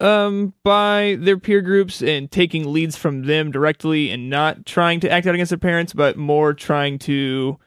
um, 0.00 0.52
by 0.64 1.16
their 1.20 1.38
peer 1.38 1.62
groups 1.62 2.02
and 2.02 2.30
taking 2.30 2.70
leads 2.70 2.96
from 2.96 3.22
them 3.22 3.50
directly 3.50 4.10
and 4.10 4.28
not 4.28 4.66
trying 4.66 5.00
to 5.00 5.10
act 5.10 5.26
out 5.26 5.34
against 5.34 5.50
their 5.50 5.58
parents, 5.58 5.94
but 5.94 6.18
more 6.18 6.52
trying 6.52 6.98
to 6.98 7.58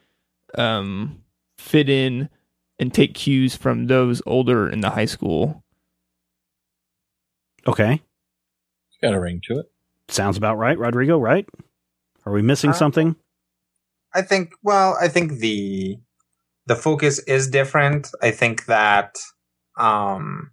um, 0.55 1.23
fit 1.57 1.89
in 1.89 2.29
and 2.77 2.93
take 2.93 3.15
cues 3.15 3.55
from 3.55 3.87
those 3.87 4.21
older 4.27 4.69
in 4.69 4.81
the 4.81 4.91
high 4.91 5.05
school. 5.05 5.63
Okay, 7.67 7.93
It's 8.89 8.97
got 9.01 9.13
a 9.13 9.19
ring 9.19 9.41
to 9.47 9.59
it. 9.59 9.65
sounds 10.09 10.37
about 10.37 10.57
right, 10.57 10.77
Rodrigo. 10.77 11.17
Right? 11.17 11.47
Are 12.25 12.31
we 12.33 12.41
missing 12.41 12.71
Uh, 12.71 12.73
something? 12.73 13.15
I 14.13 14.21
think 14.21 14.53
well, 14.63 14.97
I 15.01 15.07
think 15.07 15.39
the 15.39 15.97
the 16.67 16.75
focus 16.75 17.19
is 17.19 17.49
different. 17.49 18.09
I 18.21 18.31
think 18.31 18.65
that 18.65 19.17
um 19.77 20.51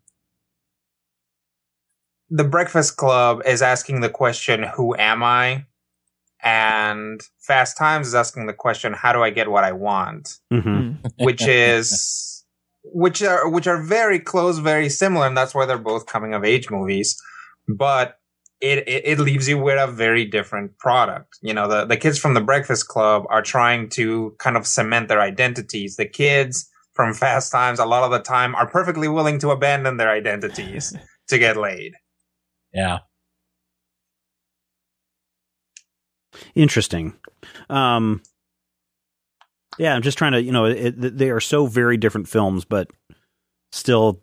the 2.31 2.45
Breakfast 2.45 2.97
Club 2.97 3.43
is 3.45 3.61
asking 3.63 4.01
the 4.01 4.09
question, 4.09 4.63
who 4.63 4.97
am 4.97 5.23
I? 5.23 5.67
And 6.43 7.21
Fast 7.41 7.77
Times 7.77 8.09
is 8.09 8.15
asking 8.15 8.47
the 8.47 8.55
question, 8.55 8.95
how 8.95 9.13
do 9.13 9.23
I 9.23 9.31
get 9.31 9.51
what 9.51 9.65
I 9.65 9.73
want? 9.73 10.39
Mm-hmm. 10.53 10.69
Mm. 10.71 11.13
Which 11.25 11.47
is 11.47 12.42
which 12.85 13.23
are 13.23 13.49
which 13.49 13.67
are 13.67 13.83
very 13.83 14.19
close, 14.19 14.59
very 14.59 14.89
similar, 14.89 15.27
and 15.27 15.37
that's 15.37 15.55
why 15.55 15.67
they're 15.67 15.79
both 15.79 16.07
coming 16.07 16.35
of 16.35 16.45
age 16.45 16.71
movies. 16.71 17.21
But 17.69 18.19
it, 18.61 18.87
it, 18.89 19.03
it 19.05 19.19
leaves 19.19 19.49
you 19.49 19.59
with 19.59 19.79
a 19.79 19.91
very 19.91 20.25
different 20.25 20.79
product. 20.79 21.39
You 21.43 21.53
know, 21.53 21.69
the, 21.69 21.85
the 21.85 21.97
kids 21.97 22.19
from 22.19 22.35
the 22.35 22.41
Breakfast 22.41 22.87
Club 22.89 23.25
are 23.29 23.43
trying 23.43 23.89
to 23.91 24.37
kind 24.39 24.57
of 24.57 24.67
cement 24.67 25.09
their 25.09 25.21
identities. 25.21 25.97
The 25.97 26.07
kids 26.07 26.71
from 26.95 27.13
Fast 27.13 27.51
Times, 27.51 27.81
a 27.81 27.87
lot 27.87 28.05
of 28.05 28.13
the 28.13 28.21
time, 28.21 28.55
are 28.55 28.69
perfectly 28.69 29.09
willing 29.09 29.39
to 29.41 29.51
abandon 29.51 29.97
their 29.97 30.11
identities 30.11 30.97
to 31.29 31.39
get 31.39 31.57
laid. 31.57 31.95
Yeah. 32.73 33.01
Interesting. 36.55 37.15
Um, 37.69 38.23
yeah, 39.79 39.95
I'm 39.95 40.03
just 40.03 40.19
trying 40.19 40.33
to, 40.33 40.43
you 40.43 40.53
know, 40.53 40.65
it, 40.67 41.03
it- 41.05 41.19
they 41.19 41.31
are 41.31 41.41
so 41.41 41.67
very 41.67 41.97
different 41.97 42.29
films, 42.29 42.65
but 42.65 42.91
still 43.73 44.23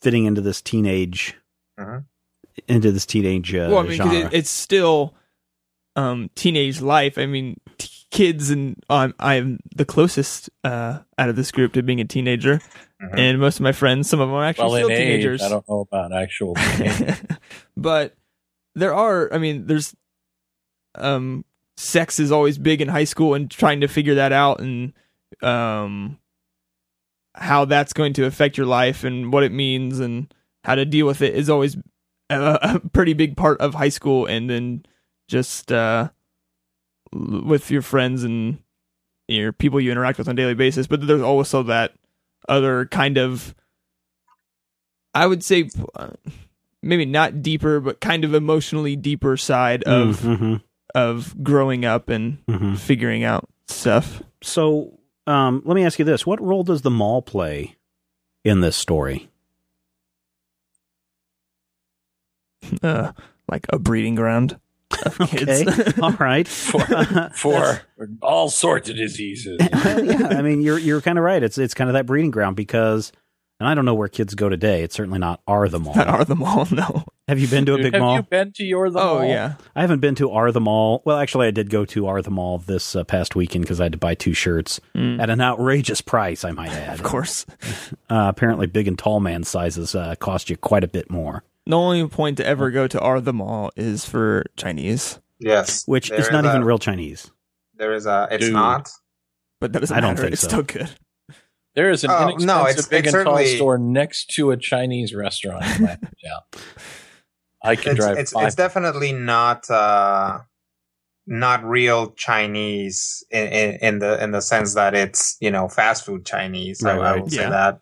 fitting 0.00 0.24
into 0.24 0.40
this 0.40 0.60
teenage, 0.62 1.34
Mhm. 1.78 2.04
into 2.68 2.92
this 2.92 3.06
teenage 3.06 3.54
uh, 3.54 3.68
well, 3.70 3.78
I 3.78 3.82
mean, 3.82 3.98
'cause 3.98 4.12
genre. 4.12 4.26
it, 4.28 4.34
it's 4.34 4.50
still 4.50 5.14
um, 5.96 6.30
teenage 6.34 6.80
life. 6.80 7.18
I 7.18 7.26
mean, 7.26 7.60
t- 7.78 7.88
kids 8.10 8.50
and 8.50 8.82
I'm 8.90 9.14
I'm 9.18 9.60
the 9.74 9.84
closest 9.84 10.50
uh, 10.64 11.00
out 11.18 11.28
of 11.28 11.36
this 11.36 11.50
group 11.52 11.72
to 11.74 11.82
being 11.82 12.00
a 12.00 12.04
teenager, 12.04 12.60
Mhm. 13.02 13.18
and 13.18 13.40
most 13.40 13.56
of 13.56 13.62
my 13.62 13.72
friends, 13.72 14.08
some 14.08 14.20
of 14.20 14.28
them 14.28 14.34
are 14.36 14.44
actually 14.44 14.66
Well, 14.66 14.74
in 14.76 14.84
still 14.84 14.90
age, 14.90 14.98
teenagers. 14.98 15.42
I 15.42 15.48
don't 15.48 15.68
know 15.68 15.80
about 15.80 16.12
actual. 16.12 16.54
but 17.76 18.16
there 18.74 18.94
are, 18.94 19.32
I 19.32 19.38
mean, 19.38 19.66
there's 19.66 19.94
um, 20.96 21.44
sex 21.76 22.18
is 22.18 22.30
always 22.32 22.58
big 22.58 22.80
in 22.80 22.88
high 22.88 23.04
school, 23.04 23.34
and 23.34 23.50
trying 23.50 23.80
to 23.80 23.88
figure 23.88 24.14
that 24.16 24.32
out 24.32 24.60
and 24.60 24.92
um, 25.42 26.18
how 27.34 27.64
that's 27.64 27.92
going 27.92 28.12
to 28.14 28.24
affect 28.26 28.56
your 28.56 28.66
life 28.66 29.04
and 29.04 29.32
what 29.32 29.42
it 29.42 29.52
means 29.52 29.98
and 30.00 30.32
how 30.64 30.74
to 30.74 30.84
deal 30.84 31.06
with 31.06 31.20
it 31.20 31.34
is 31.34 31.50
always 31.50 31.76
a, 32.30 32.58
a 32.62 32.80
pretty 32.92 33.12
big 33.12 33.36
part 33.36 33.60
of 33.60 33.74
high 33.74 33.88
school 33.88 34.26
and 34.26 34.48
then 34.48 34.84
just 35.28 35.72
uh, 35.72 36.08
with 37.12 37.70
your 37.70 37.82
friends 37.82 38.22
and 38.24 38.58
your 39.28 39.52
people 39.52 39.80
you 39.80 39.90
interact 39.90 40.18
with 40.18 40.28
on 40.28 40.32
a 40.32 40.36
daily 40.36 40.54
basis. 40.54 40.86
But 40.86 41.06
there's 41.06 41.22
also 41.22 41.62
that 41.64 41.92
other 42.48 42.84
kind 42.86 43.16
of 43.16 43.54
i 45.14 45.26
would 45.26 45.42
say 45.42 45.70
uh, 45.96 46.10
maybe 46.82 47.06
not 47.06 47.40
deeper 47.40 47.80
but 47.80 48.00
kind 48.02 48.22
of 48.22 48.34
emotionally 48.34 48.96
deeper 48.96 49.34
side 49.38 49.82
of 49.84 50.20
Mhm, 50.20 50.60
of 50.94 51.42
growing 51.42 51.84
up 51.84 52.08
and 52.08 52.38
mhm. 52.46 52.78
figuring 52.78 53.24
out 53.24 53.48
stuff 53.66 54.22
So, 54.42 54.98
um, 55.26 55.62
let 55.64 55.74
me 55.74 55.84
ask 55.84 55.98
you 55.98 56.04
this: 56.04 56.26
What 56.26 56.40
role 56.40 56.64
does 56.64 56.82
the 56.82 56.90
mall 56.90 57.22
play 57.22 57.76
in 58.44 58.60
this 58.60 58.76
story? 58.76 59.30
uh, 62.82 63.12
like 63.48 63.66
a 63.70 63.78
breeding 63.78 64.14
ground 64.14 64.58
of 65.04 65.18
kids 65.28 65.66
Okay, 65.66 65.92
all 66.02 66.12
right. 66.12 66.46
for 66.46 66.80
for 67.34 67.80
all 68.22 68.48
sorts 68.48 68.88
of 68.88 68.96
diseases. 68.96 69.58
Yeah, 69.60 70.28
I 70.30 70.42
mean, 70.42 70.60
you're 70.60 70.78
you're 70.78 71.00
kind 71.00 71.18
of 71.18 71.24
right. 71.24 71.42
It's 71.42 71.58
it's 71.58 71.74
kind 71.74 71.90
of 71.90 71.94
that 71.94 72.06
breeding 72.06 72.30
ground 72.30 72.56
because, 72.56 73.12
and 73.60 73.68
I 73.68 73.74
don't 73.74 73.84
know 73.84 73.94
where 73.94 74.08
kids 74.08 74.34
go 74.34 74.48
today. 74.48 74.82
It's 74.82 74.94
certainly 74.94 75.18
not 75.18 75.40
are 75.46 75.68
the 75.68 75.78
mall. 75.80 75.94
that 75.94 76.08
are 76.08 76.24
the 76.24 76.34
mall 76.34 76.66
no 76.70 77.04
Have 77.28 77.38
you 77.38 77.46
been 77.48 77.64
to 77.66 77.74
a 77.74 77.78
big 77.78 77.92
Have 77.94 78.00
mall? 78.02 78.16
you 78.16 78.22
been 78.22 78.52
to 78.54 78.64
your 78.64 78.90
the 78.90 78.98
oh 79.00 79.20
mall? 79.20 79.24
yeah 79.28 79.54
I 79.74 79.80
haven't 79.80 80.00
been 80.00 80.14
to 80.16 80.30
Are 80.30 80.50
the 80.52 80.60
Mall. 80.60 81.02
Well, 81.04 81.16
actually, 81.18 81.46
I 81.46 81.50
did 81.50 81.70
go 81.70 81.84
to 81.86 82.06
Are 82.06 82.20
the 82.22 82.30
Mall 82.30 82.58
this 82.58 82.94
uh, 82.96 83.04
past 83.04 83.34
weekend 83.36 83.64
because 83.64 83.80
I 83.80 83.84
had 83.84 83.92
to 83.92 83.98
buy 83.98 84.14
two 84.14 84.34
shirts 84.34 84.80
Mm. 84.94 85.20
at 85.20 85.30
an 85.30 85.40
outrageous 85.40 86.00
price. 86.00 86.44
I 86.44 86.50
might 86.52 86.70
add. 86.72 86.94
of 87.00 87.02
course 87.04 87.46
Uh, 88.10 88.26
apparently, 88.28 88.66
big 88.66 88.86
and 88.88 88.98
tall 88.98 89.20
man 89.20 89.44
sizes 89.44 89.94
uh, 89.94 90.14
cost 90.16 90.50
you 90.50 90.56
quite 90.56 90.84
a 90.84 90.88
bit 90.88 91.10
more, 91.10 91.42
the 91.66 91.76
only 91.76 92.06
point 92.08 92.36
to 92.36 92.46
ever 92.46 92.70
go 92.70 92.86
to 92.86 93.00
are 93.00 93.20
the 93.20 93.32
mall 93.32 93.70
is 93.76 94.04
for 94.04 94.44
chinese 94.56 95.18
Yes. 95.40 95.84
which 95.86 96.10
is 96.10 96.30
not 96.30 96.44
a- 96.44 96.48
even 96.50 96.64
real 96.64 96.78
Chinese. 96.78 97.30
There 97.76 97.92
is 97.92 98.06
a. 98.06 98.28
It's 98.30 98.44
Dude. 98.44 98.52
not. 98.52 98.88
but 99.60 99.72
that 99.72 99.80
doesn't 99.80 99.96
I 99.96 100.00
don't 100.00 100.10
matter 100.10 100.22
think 100.22 100.32
it's 100.34 100.42
so. 100.42 100.48
still 100.48 100.62
good 100.62 100.90
There 101.74 101.90
is 101.90 102.04
an 102.04 102.10
Oh, 102.10 102.22
inexpensive 102.28 102.46
no, 102.46 102.62
it's- 102.68 102.86
big 102.88 103.06
it's 103.06 103.14
and 103.14 103.24
tall 103.24 103.44
store 103.44 103.78
next 103.78 104.30
to 104.36 104.50
a 104.52 104.56
Chinese 104.56 105.14
restaurant 105.14 105.64
in 105.76 105.84
Latin 105.84 106.08
Town. 106.24 106.62
I 107.62 107.76
can 107.76 107.92
It's 107.92 108.00
drive 108.00 108.18
it's, 108.18 108.32
it's 108.36 108.54
definitely 108.54 109.12
not. 109.12 109.68
Uh, 109.70 110.40
not 111.26 111.64
real 111.64 112.10
Chinese 112.10 113.24
in, 113.30 113.46
in, 113.48 113.78
in 113.80 113.98
the 113.98 114.22
in 114.22 114.30
the 114.32 114.42
sense 114.42 114.74
that 114.74 114.94
it's 114.94 115.38
you 115.40 115.50
know 115.50 115.68
fast 115.68 116.04
food 116.04 116.26
Chinese. 116.26 116.82
Right, 116.82 116.98
I, 116.98 116.98
I 116.98 117.12
right. 117.12 117.22
will 117.22 117.28
Yeah. 117.30 117.42
say 117.44 117.48
that. 117.50 117.80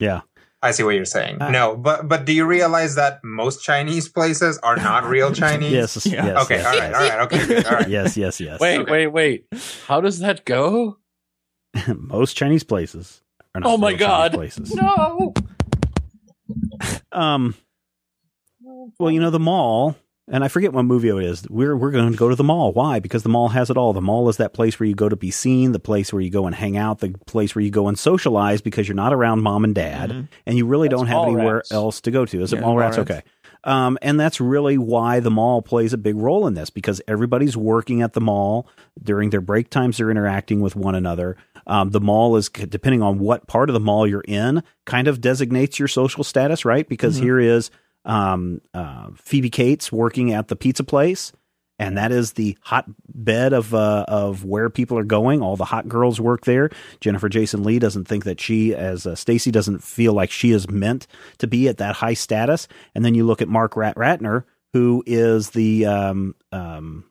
Yeah. 0.00 0.20
I 0.64 0.72
see 0.72 0.82
what 0.82 0.96
you're 0.96 1.04
saying. 1.04 1.40
Uh, 1.40 1.50
no, 1.52 1.76
but 1.76 2.08
but 2.08 2.24
do 2.24 2.32
you 2.32 2.44
realize 2.44 2.96
that 2.96 3.20
most 3.22 3.62
Chinese 3.62 4.08
places 4.08 4.58
are 4.64 4.74
not 4.74 5.04
real 5.04 5.30
Chinese? 5.44 5.70
Yes. 5.72 6.04
Yes 6.06 6.44
Okay. 6.44 6.56
yes, 6.56 6.66
all 6.66 6.72
right. 6.72 6.90
yes. 6.90 6.94
All 6.94 7.08
right. 7.08 7.20
Okay. 7.20 7.46
good, 7.46 7.66
All 7.66 7.72
right. 7.72 7.88
Yes, 7.96 8.16
yes, 8.16 8.40
yes. 8.40 8.58
Wait, 8.58 8.80
Okay. 8.80 8.90
wait, 8.90 9.06
wait. 9.06 9.46
How 9.86 10.00
does 10.00 10.18
that 10.18 10.44
go? 10.44 10.98
Most 11.96 12.34
Chinese 12.36 12.64
places 12.64 13.22
are 13.54 13.60
not 13.60 13.70
Oh 13.70 13.76
my 13.76 13.88
real 13.90 13.98
Chinese 13.98 14.08
God. 14.08 14.32
places. 14.34 14.74
No. 14.74 15.34
Um 17.12 17.54
well, 18.98 19.10
you 19.10 19.20
know 19.20 19.30
the 19.30 19.38
mall, 19.40 19.96
and 20.28 20.42
I 20.44 20.48
forget 20.48 20.72
what 20.72 20.84
movie 20.84 21.08
it 21.08 21.16
is. 21.24 21.46
We're 21.48 21.76
we're 21.76 21.90
going 21.90 22.10
to 22.10 22.16
go 22.16 22.28
to 22.28 22.34
the 22.36 22.44
mall. 22.44 22.72
Why? 22.72 23.00
Because 23.00 23.22
the 23.22 23.28
mall 23.28 23.48
has 23.48 23.70
it 23.70 23.76
all. 23.76 23.92
The 23.92 24.00
mall 24.00 24.28
is 24.28 24.36
that 24.38 24.52
place 24.54 24.78
where 24.78 24.86
you 24.88 24.94
go 24.94 25.08
to 25.08 25.16
be 25.16 25.30
seen, 25.30 25.72
the 25.72 25.78
place 25.78 26.12
where 26.12 26.22
you 26.22 26.30
go 26.30 26.46
and 26.46 26.54
hang 26.54 26.76
out, 26.76 26.98
the 27.00 27.10
place 27.26 27.54
where 27.54 27.62
you 27.64 27.70
go 27.70 27.88
and 27.88 27.98
socialize 27.98 28.60
because 28.60 28.88
you're 28.88 28.94
not 28.96 29.12
around 29.12 29.42
mom 29.42 29.64
and 29.64 29.74
dad, 29.74 30.10
Mhm. 30.10 30.28
and 30.46 30.56
you 30.58 30.66
really 30.66 30.88
That's 30.88 31.00
don't 31.00 31.08
have 31.08 31.24
anywhere 31.24 31.56
Rats. 31.56 31.72
else 31.72 32.00
to 32.02 32.10
go 32.10 32.24
to. 32.24 32.42
Is 32.42 32.52
it 32.52 32.56
Yeah, 32.56 32.62
mall 32.62 32.70
Mall 32.70 32.78
rats? 32.78 32.98
Rats. 32.98 33.10
Okay. 33.10 33.22
Um, 33.64 33.96
and 34.02 34.18
that's 34.18 34.40
really 34.40 34.78
why 34.78 35.20
the 35.20 35.30
mall 35.30 35.62
plays 35.62 35.92
a 35.92 35.98
big 35.98 36.16
role 36.16 36.46
in 36.48 36.54
this 36.54 36.70
because 36.70 37.00
everybody's 37.06 37.56
working 37.56 38.02
at 38.02 38.12
the 38.12 38.20
mall 38.20 38.66
during 39.02 39.30
their 39.30 39.40
break 39.40 39.70
times. 39.70 39.98
They're 39.98 40.10
interacting 40.10 40.60
with 40.60 40.74
one 40.76 40.94
another. 40.96 41.36
Um, 41.66 41.90
the 41.90 42.00
mall 42.00 42.36
is 42.36 42.48
depending 42.48 43.02
on 43.02 43.18
what 43.18 43.46
part 43.46 43.68
of 43.70 43.74
the 43.74 43.80
mall 43.80 44.06
you're 44.06 44.24
in, 44.26 44.62
kind 44.86 45.08
of 45.08 45.20
designates 45.20 45.78
your 45.78 45.88
social 45.88 46.24
status, 46.24 46.64
right? 46.64 46.88
Because 46.88 47.18
Mhm. 47.18 47.22
here 47.22 47.38
is 47.38 47.70
um, 48.04 48.60
uh, 48.74 49.10
Phoebe 49.16 49.50
Cates 49.50 49.92
working 49.92 50.32
at 50.32 50.48
the 50.48 50.56
pizza 50.56 50.82
place, 50.82 51.32
and 51.78 51.96
that 51.96 52.10
is 52.10 52.32
the 52.32 52.58
hotbed 52.62 53.52
of 53.52 53.72
uh, 53.74 54.04
of 54.08 54.44
where 54.44 54.68
people 54.70 54.98
are 54.98 55.04
going. 55.04 55.40
All 55.40 55.56
the 55.56 55.64
hot 55.64 55.88
girls 55.88 56.20
work 56.20 56.44
there. 56.44 56.70
Jennifer 57.00 57.28
Jason 57.28 57.62
Lee 57.62 57.78
doesn't 57.78 58.06
think 58.08 58.24
that 58.24 58.40
she, 58.40 58.74
as 58.74 59.06
uh, 59.06 59.14
Stacy, 59.14 59.50
doesn't 59.52 59.84
feel 59.84 60.12
like 60.14 60.30
she 60.32 60.50
is 60.50 60.68
meant 60.68 61.06
to 61.38 61.46
be 61.46 61.68
at 61.68 61.78
that 61.78 61.94
high 61.94 62.14
status. 62.14 62.66
And 62.94 63.04
then 63.04 63.14
you 63.14 63.24
look 63.24 63.40
at 63.40 63.48
Mark 63.48 63.76
Rat 63.76 63.94
Ratner, 63.96 64.44
who 64.72 65.04
is 65.06 65.50
the 65.50 65.86
um, 65.86 66.34
um, 66.50 67.04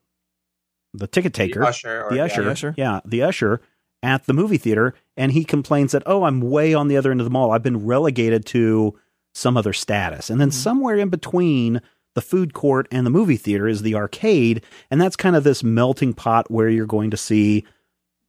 the 0.94 1.08
ticket 1.08 1.34
taker, 1.34 1.62
The 1.62 1.68
usher. 1.68 2.04
Or, 2.04 2.10
the 2.10 2.16
yeah. 2.18 2.24
usher, 2.26 2.50
usher. 2.50 2.74
yeah, 2.78 3.00
the 3.06 3.24
usher 3.24 3.62
at 4.04 4.26
the 4.26 4.34
movie 4.34 4.58
theater, 4.58 4.94
and 5.16 5.32
he 5.32 5.44
complains 5.44 5.92
that 5.92 6.04
oh, 6.06 6.24
I'm 6.24 6.42
way 6.42 6.74
on 6.74 6.88
the 6.88 6.98
other 6.98 7.12
end 7.12 7.20
of 7.22 7.26
the 7.26 7.32
mall. 7.32 7.52
I've 7.52 7.64
been 7.64 7.86
relegated 7.86 8.46
to 8.48 8.98
some 9.34 9.56
other 9.58 9.74
status, 9.74 10.30
and 10.30 10.42
then 10.42 10.50
Mhm. 10.50 10.54
somewhere 10.54 10.98
in 10.98 11.10
between 11.10 11.82
the 12.16 12.22
food 12.22 12.54
court 12.54 12.88
and 12.92 13.06
the 13.06 13.10
movie 13.12 13.38
theater 13.38 13.68
is 13.68 13.82
the 13.84 13.96
arcade, 13.96 14.62
and 14.90 15.00
that's 15.00 15.16
kind 15.16 15.36
of 15.36 15.44
this 15.46 15.64
melting 15.64 16.14
pot 16.14 16.52
where 16.52 16.68
you're 16.70 16.86
going 16.86 17.12
to 17.12 17.18
see. 17.18 17.64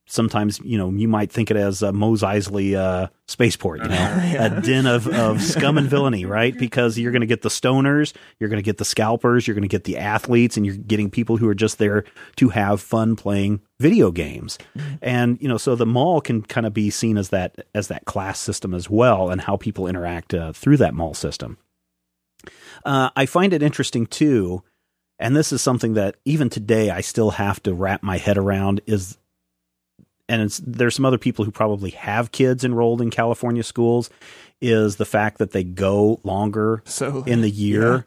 Sometimes 0.04 0.60
you 0.64 0.76
know 0.76 0.90
you 0.90 1.06
might 1.08 1.30
think 1.32 1.50
it 1.50 1.56
as 1.56 1.80
a 1.80 1.92
Mos 1.92 2.22
Eisley 2.22 2.74
uh, 2.76 3.06
spaceport, 3.28 3.82
you 3.82 3.88
know, 3.88 3.94
Yeah. 4.32 4.58
a 4.58 4.60
den 4.60 4.84
of, 4.84 5.06
of 5.06 5.40
scum 5.40 5.78
and 5.78 5.88
villainy, 5.88 6.26
right? 6.26 6.56
Because 6.58 6.98
you're 6.98 7.12
going 7.12 7.20
to 7.20 7.26
get 7.26 7.42
the 7.42 7.48
stoners, 7.48 8.12
you're 8.38 8.50
going 8.50 8.58
to 8.58 8.64
get 8.64 8.78
the 8.78 8.84
scalpers, 8.84 9.46
you're 9.46 9.54
going 9.54 9.62
to 9.62 9.68
get 9.68 9.84
the 9.84 9.96
athletes, 9.96 10.56
and 10.56 10.66
you're 10.66 10.74
getting 10.76 11.08
people 11.08 11.36
who 11.38 11.48
are 11.48 11.54
just 11.54 11.78
there 11.78 12.04
to 12.36 12.48
have 12.50 12.80
fun 12.80 13.14
playing 13.16 13.60
video 13.82 14.10
games. 14.10 14.56
And 15.02 15.36
you 15.42 15.48
know, 15.48 15.58
so 15.58 15.74
the 15.76 15.84
mall 15.86 16.20
can 16.20 16.42
kind 16.42 16.64
of 16.66 16.72
be 16.72 16.88
seen 16.90 17.18
as 17.18 17.28
that 17.30 17.66
as 17.74 17.88
that 17.88 18.04
class 18.06 18.38
system 18.38 18.72
as 18.72 18.88
well, 18.88 19.28
and 19.30 19.40
how 19.42 19.56
people 19.56 19.86
interact 19.86 20.32
uh, 20.32 20.52
through 20.52 20.78
that 20.78 20.94
mall 20.94 21.14
system. 21.14 21.58
Uh, 22.84 23.10
I 23.14 23.26
find 23.26 23.52
it 23.52 23.62
interesting 23.62 24.06
too, 24.06 24.62
and 25.18 25.36
this 25.36 25.52
is 25.52 25.62
something 25.62 25.94
that 25.94 26.16
even 26.24 26.48
today 26.50 26.90
I 26.90 27.00
still 27.00 27.30
have 27.32 27.62
to 27.64 27.74
wrap 27.74 28.02
my 28.02 28.18
head 28.18 28.38
around 28.38 28.80
is 28.86 29.18
and 30.28 30.40
it's, 30.42 30.60
there's 30.64 30.94
some 30.94 31.04
other 31.04 31.18
people 31.18 31.44
who 31.44 31.50
probably 31.50 31.90
have 31.90 32.32
kids 32.32 32.64
enrolled 32.64 33.02
in 33.02 33.10
California 33.10 33.62
schools 33.62 34.08
is 34.60 34.96
the 34.96 35.04
fact 35.04 35.38
that 35.38 35.50
they 35.50 35.64
go 35.64 36.20
longer 36.24 36.82
So 36.86 37.24
in 37.24 37.40
the 37.42 37.50
year 37.66 37.92
Yeah. 37.92 38.02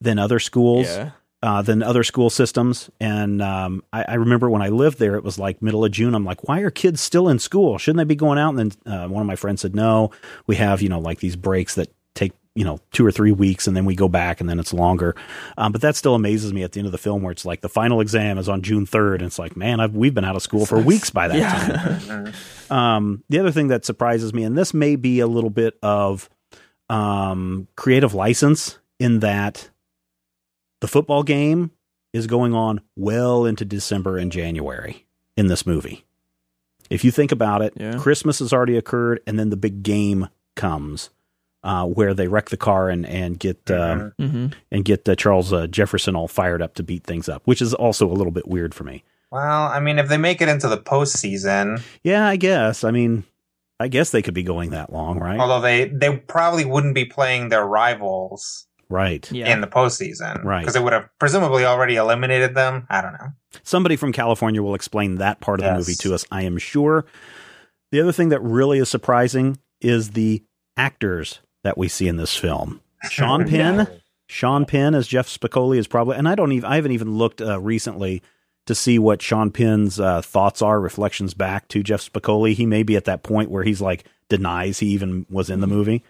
than 0.00 0.18
other 0.18 0.40
schools 0.40 0.86
Yeah. 0.86 1.10
Uh, 1.42 1.62
than 1.62 1.82
other 1.82 2.02
school 2.02 2.30
systems. 2.30 2.90
And 3.00 3.40
um, 3.40 3.82
I, 3.92 4.04
I 4.08 4.14
remember 4.14 4.50
when 4.50 4.62
I 4.62 4.68
lived 4.70 4.98
there, 4.98 5.14
it 5.14 5.22
was 5.24 5.38
like 5.38 5.62
middle 5.62 5.84
of 5.84 5.92
June. 5.92 6.14
I'm 6.14 6.24
like, 6.24 6.48
why 6.48 6.60
are 6.60 6.70
kids 6.70 7.00
still 7.00 7.28
in 7.28 7.38
school? 7.38 7.78
Shouldn't 7.78 7.98
they 7.98 8.04
be 8.04 8.16
going 8.16 8.38
out? 8.38 8.54
And 8.54 8.72
then 8.84 8.92
uh, 8.92 9.08
one 9.08 9.20
of 9.20 9.26
my 9.26 9.36
friends 9.36 9.60
said, 9.62 9.74
no, 9.76 10.10
we 10.46 10.56
have 10.56 10.82
you 10.82 10.88
know 10.88 10.98
like 11.00 11.20
these 11.20 11.36
breaks 11.36 11.74
that 11.76 11.92
take 12.14 12.32
you 12.56 12.64
know 12.64 12.80
two 12.90 13.06
or 13.06 13.12
three 13.12 13.30
weeks, 13.30 13.68
and 13.68 13.76
then 13.76 13.84
we 13.84 13.94
go 13.94 14.08
back, 14.08 14.40
and 14.40 14.50
then 14.50 14.58
it's 14.58 14.72
longer. 14.72 15.14
Um, 15.56 15.70
but 15.70 15.80
that 15.82 15.94
still 15.94 16.16
amazes 16.16 16.52
me 16.52 16.64
at 16.64 16.72
the 16.72 16.80
end 16.80 16.86
of 16.86 16.92
the 16.92 16.98
film, 16.98 17.22
where 17.22 17.30
it's 17.30 17.44
like 17.44 17.60
the 17.60 17.68
final 17.68 18.00
exam 18.00 18.36
is 18.36 18.48
on 18.48 18.62
June 18.62 18.84
3rd, 18.84 19.14
and 19.16 19.22
it's 19.22 19.38
like, 19.38 19.56
man, 19.56 19.78
I've, 19.78 19.94
we've 19.94 20.14
been 20.14 20.24
out 20.24 20.34
of 20.34 20.42
school 20.42 20.66
for 20.66 20.80
weeks 20.80 21.10
by 21.10 21.28
that 21.28 21.40
time. 21.52 21.70
Yeah. 21.70 22.32
Mhm. 22.68 22.70
Um, 22.70 23.24
the 23.28 23.38
other 23.38 23.50
thing 23.52 23.68
that 23.68 23.84
surprises 23.84 24.34
me, 24.34 24.42
and 24.42 24.58
this 24.58 24.74
may 24.74 24.96
be 24.96 25.20
a 25.20 25.26
little 25.28 25.50
bit 25.50 25.78
of 25.82 26.28
um, 26.90 27.68
creative 27.76 28.12
license 28.14 28.78
in 28.98 29.20
that 29.20 29.70
the 30.80 30.88
football 30.88 31.22
game 31.22 31.70
is 32.12 32.26
going 32.26 32.54
on 32.54 32.80
well 32.96 33.44
into 33.44 33.64
December 33.64 34.16
and 34.18 34.32
January 34.32 35.06
in 35.36 35.46
this 35.48 35.66
movie. 35.66 36.04
If 36.90 37.04
you 37.04 37.10
think 37.10 37.32
about 37.32 37.60
it, 37.62 37.74
Yeah. 37.76 37.98
Christmas 37.98 38.38
has 38.38 38.52
already 38.52 38.76
occurred, 38.76 39.20
and 39.26 39.38
then 39.38 39.50
the 39.50 39.56
big 39.56 39.82
game 39.82 40.28
comes. 40.56 41.10
Uh, 41.64 41.84
where 41.84 42.14
they 42.14 42.28
wreck 42.28 42.50
the 42.50 42.56
car 42.56 42.88
and 42.88 43.04
and 43.04 43.36
get 43.40 43.68
um, 43.68 44.12
Mhm. 44.20 44.30
hmm 44.30 44.46
and 44.70 44.84
get 44.84 45.06
uh, 45.08 45.16
Charles 45.16 45.52
uh, 45.52 45.66
Jefferson 45.66 46.14
all 46.14 46.28
fired 46.28 46.62
up 46.62 46.74
to 46.76 46.84
beat 46.84 47.02
things 47.02 47.28
up, 47.28 47.42
which 47.46 47.60
is 47.60 47.74
also 47.74 48.06
a 48.06 48.14
little 48.14 48.30
bit 48.30 48.46
weird 48.46 48.74
for 48.76 48.84
me. 48.84 49.02
Well, 49.32 49.64
I 49.64 49.80
mean, 49.80 49.98
if 49.98 50.08
they 50.08 50.18
make 50.18 50.40
it 50.40 50.48
into 50.48 50.68
the 50.68 50.78
postseason, 50.78 51.82
Yeah, 52.04 52.28
I 52.28 52.36
guess. 52.36 52.84
I 52.84 52.92
mean, 52.92 53.24
I 53.80 53.88
guess 53.88 54.10
they 54.10 54.22
could 54.22 54.34
be 54.34 54.44
going 54.44 54.70
that 54.70 54.92
long, 54.92 55.18
right? 55.18 55.38
although 55.40 55.60
they 55.60 55.88
they 55.88 56.16
probably 56.16 56.64
wouldn't 56.64 56.94
be 56.94 57.04
playing 57.04 57.48
their 57.48 57.66
rivals 57.66 58.67
right. 58.88 59.30
Yeah. 59.30 59.52
in 59.52 59.60
the 59.60 59.66
postseason, 59.66 60.44
Right. 60.44 60.60
Because 60.60 60.76
it 60.76 60.82
would 60.82 60.92
have 60.92 61.08
presumably 61.18 61.64
already 61.64 61.96
eliminated 61.96 62.54
them. 62.54 62.86
I 62.90 63.00
don't 63.00 63.12
know. 63.12 63.28
Somebody 63.62 63.96
from 63.96 64.12
California 64.12 64.62
will 64.62 64.74
explain 64.74 65.16
that 65.16 65.40
part 65.40 65.60
of 65.60 65.66
the 65.66 65.74
movie 65.74 65.94
to 65.94 66.14
us, 66.14 66.24
I 66.30 66.42
am 66.42 66.58
sure. 66.58 67.04
The 67.90 68.00
other 68.00 68.12
thing 68.12 68.28
that 68.30 68.42
really 68.42 68.78
is 68.78 68.88
surprising 68.88 69.58
is 69.80 70.10
the 70.10 70.42
actors 70.76 71.40
that 71.64 71.78
we 71.78 71.88
see 71.88 72.08
in 72.08 72.16
this 72.16 72.36
film. 72.36 72.80
Sean 73.10 73.48
Penn, 73.48 73.88
Sean 74.26 74.64
Penn 74.66 74.94
as 74.94 75.06
Jeff 75.06 75.28
Spicoli 75.28 75.78
is 75.78 75.86
probably, 75.86 76.16
and 76.16 76.28
I 76.28 76.34
don't 76.34 76.52
even, 76.52 76.70
I 76.70 76.76
haven't 76.76 76.92
even 76.92 77.16
looked 77.16 77.40
uh, 77.40 77.60
recently 77.60 78.22
to 78.66 78.74
see 78.74 78.98
what 78.98 79.22
Sean 79.22 79.50
Penn's 79.50 79.98
uh, 79.98 80.20
thoughts 80.20 80.60
are, 80.60 80.78
reflections 80.80 81.32
back 81.32 81.68
to 81.68 81.82
Jeff 81.82 82.02
Spicoli. 82.02 82.52
He 82.52 82.66
may 82.66 82.82
be 82.82 82.96
at 82.96 83.06
that 83.06 83.22
point 83.22 83.50
where 83.50 83.64
he's 83.64 83.80
like 83.80 84.04
denies 84.28 84.78
he 84.78 84.88
even 84.88 85.26
was 85.30 85.50
in 85.50 85.60
the 85.60 85.66
movie. 85.66 86.04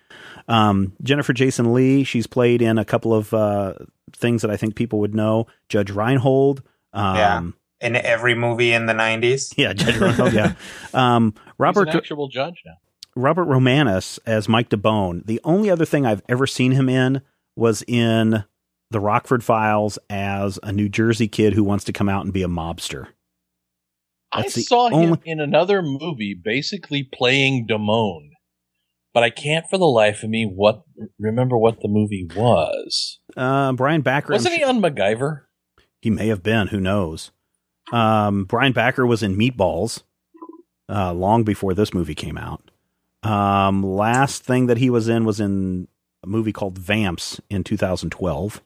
Um, 0.49 0.93
Jennifer 1.03 1.33
Jason 1.33 1.73
Lee, 1.73 2.05
she's 2.05 2.27
played 2.27 2.63
in 2.63 2.79
a 2.79 2.85
couple 2.85 3.15
of 3.15 3.33
uh, 3.35 3.75
things 4.13 4.43
that 4.43 4.51
I 4.51 4.57
think 4.57 4.75
people 4.75 5.01
would 5.01 5.15
know. 5.15 5.47
Judge 5.69 5.91
Reinhold. 5.91 6.63
Um, 6.93 7.17
Yeah. 7.17 7.43
In 7.81 7.95
every 7.95 8.35
movie 8.35 8.73
in 8.73 8.87
the 8.87 8.93
'90s, 8.93 9.55
Yeah, 9.57 9.73
Judge 9.73 9.99
Reinhold. 9.99 10.33
Yeah. 10.33 10.55
Um, 10.95 11.35
Robert, 11.59 11.81
Robert 11.81 11.91
an 11.91 11.97
actual 11.99 12.29
judge 12.29 12.63
now. 12.67 12.75
Robert 13.15 13.45
Romanus 13.45 14.19
as 14.27 14.49
Mike 14.49 14.69
Damone. 14.71 15.25
The 15.27 15.41
only 15.45 15.71
other 15.71 15.85
thing 15.85 16.05
I've 16.07 16.23
ever 16.29 16.47
seen 16.47 16.73
him 16.73 16.89
in 16.89 17.21
was 17.57 17.83
in 17.87 18.45
the 18.91 19.01
Rockford 19.01 19.45
Files 19.45 19.99
as 20.09 20.59
a 20.63 20.73
New 20.73 20.89
Jersey 20.89 21.29
kid 21.29 21.53
who 21.53 21.63
wants 21.63 21.85
to 21.85 21.93
come 21.93 22.09
out 22.09 22.25
and 22.25 22.33
be 22.33 22.43
a 22.43 22.49
mobster. 22.49 23.09
I 24.33 24.43
That's 24.43 24.55
the 24.55 24.63
saw 24.63 24.89
him 24.91 25.19
in 25.25 25.41
another 25.41 25.83
movie, 25.83 26.35
basically 26.35 27.03
playing 27.03 27.67
Damone, 27.67 28.31
but 29.15 29.23
I 29.23 29.31
can't 29.31 29.67
for 29.71 29.79
the 29.79 29.87
life 29.87 30.23
of 30.23 30.31
me 30.31 30.45
what 30.45 30.83
remember 31.19 31.57
what 31.57 31.81
the 31.81 31.89
movie 31.89 32.29
was. 32.37 33.21
Uh, 33.37 33.73
Brian 33.73 34.03
Backer. 34.03 34.33
Wasn't 34.33 34.55
he 34.55 34.63
on 34.63 34.81
MacGyver? 34.81 35.43
He 36.01 36.11
may 36.11 36.29
have 36.29 36.43
been. 36.43 36.69
Who 36.69 36.81
knows? 36.81 37.31
Um, 37.93 38.45
Brian 38.45 38.73
Backer 38.73 39.07
was 39.07 39.23
in 39.23 39.37
Meatballs 39.37 40.03
uh, 40.89 41.13
long 41.13 41.45
before 41.45 41.75
this 41.75 41.95
movie 41.95 42.15
came 42.15 42.37
out. 42.37 42.71
Um, 43.23 43.83
last 43.83 44.45
thing 44.45 44.67
that 44.67 44.79
he 44.79 44.91
was 44.91 45.09
in 45.09 45.25
was 45.25 45.41
in 45.41 45.89
a 46.23 46.27
movie 46.27 46.53
called 46.53 46.79
Vamps 46.79 47.41
in 47.51 47.65
2012. 47.65 48.63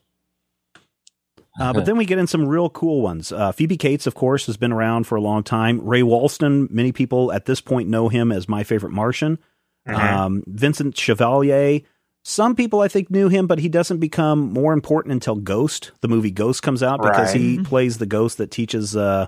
Uh, 1.60 1.72
but 1.72 1.84
then 1.84 1.96
we 1.98 2.04
get 2.06 2.18
in 2.18 2.26
some 2.26 2.46
real 2.48 2.70
cool 2.70 3.02
ones. 3.02 3.30
Uh, 3.30 3.52
Phoebe 3.52 3.76
Cates, 3.76 4.06
of 4.06 4.14
course, 4.14 4.46
has 4.46 4.56
been 4.56 4.72
around 4.72 5.04
for 5.06 5.16
a 5.16 5.20
long 5.20 5.42
time. 5.42 5.80
Ray 5.86 6.00
Walston, 6.00 6.70
many 6.70 6.92
people 6.92 7.30
at 7.32 7.44
this 7.44 7.60
point 7.60 7.88
know 7.90 8.08
him 8.08 8.32
as 8.32 8.48
my 8.48 8.64
favorite 8.64 8.92
Martian. 8.92 9.38
Mhm. 9.86 9.94
Um, 9.98 10.44
Vincent 10.46 10.96
Chevalier. 10.96 11.80
Some 12.24 12.54
people 12.54 12.80
I 12.80 12.88
think 12.88 13.10
knew 13.10 13.28
him, 13.28 13.46
but 13.48 13.58
he 13.58 13.68
doesn't 13.68 13.98
become 13.98 14.52
more 14.52 14.72
important 14.72 15.12
until 15.12 15.34
Ghost, 15.34 15.90
the 16.02 16.08
movie 16.08 16.30
Ghost, 16.30 16.62
comes 16.62 16.82
out 16.82 17.02
because 17.02 17.32
he 17.32 17.58
plays 17.62 17.98
the 17.98 18.06
ghost 18.06 18.38
that 18.38 18.50
teaches 18.52 18.96
uh, 18.96 19.26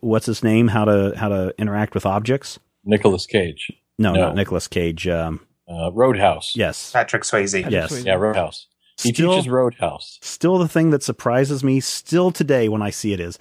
what's 0.00 0.26
his 0.26 0.44
name 0.44 0.68
how 0.68 0.84
to 0.84 1.14
how 1.16 1.28
to 1.30 1.54
interact 1.58 1.94
with 1.94 2.04
objects. 2.06 2.58
Nicolas 2.84 3.24
Cage, 3.26 3.72
No, 3.98 4.12
No. 4.12 4.20
not 4.20 4.34
Nicolas 4.36 4.68
Cage. 4.68 5.08
Um, 5.08 5.40
uh, 5.66 5.90
Roadhouse. 5.92 6.52
yes, 6.54 6.92
Patrick 6.92 7.22
Swayze. 7.22 7.68
yes. 7.70 7.90
Swayze. 7.90 8.04
yeah, 8.04 8.14
Roadhouse. 8.14 8.66
He 9.02 9.12
Still- 9.12 9.32
teaches 9.34 9.48
Roadhouse. 9.48 10.18
Still, 10.22 10.58
the 10.58 10.68
thing 10.68 10.90
that 10.90 11.02
surprises 11.02 11.62
me 11.64 11.80
still 11.80 12.30
today 12.30 12.68
when 12.68 12.82
I 12.82 12.90
see 12.90 13.12
it 13.12 13.20
is 13.20 13.38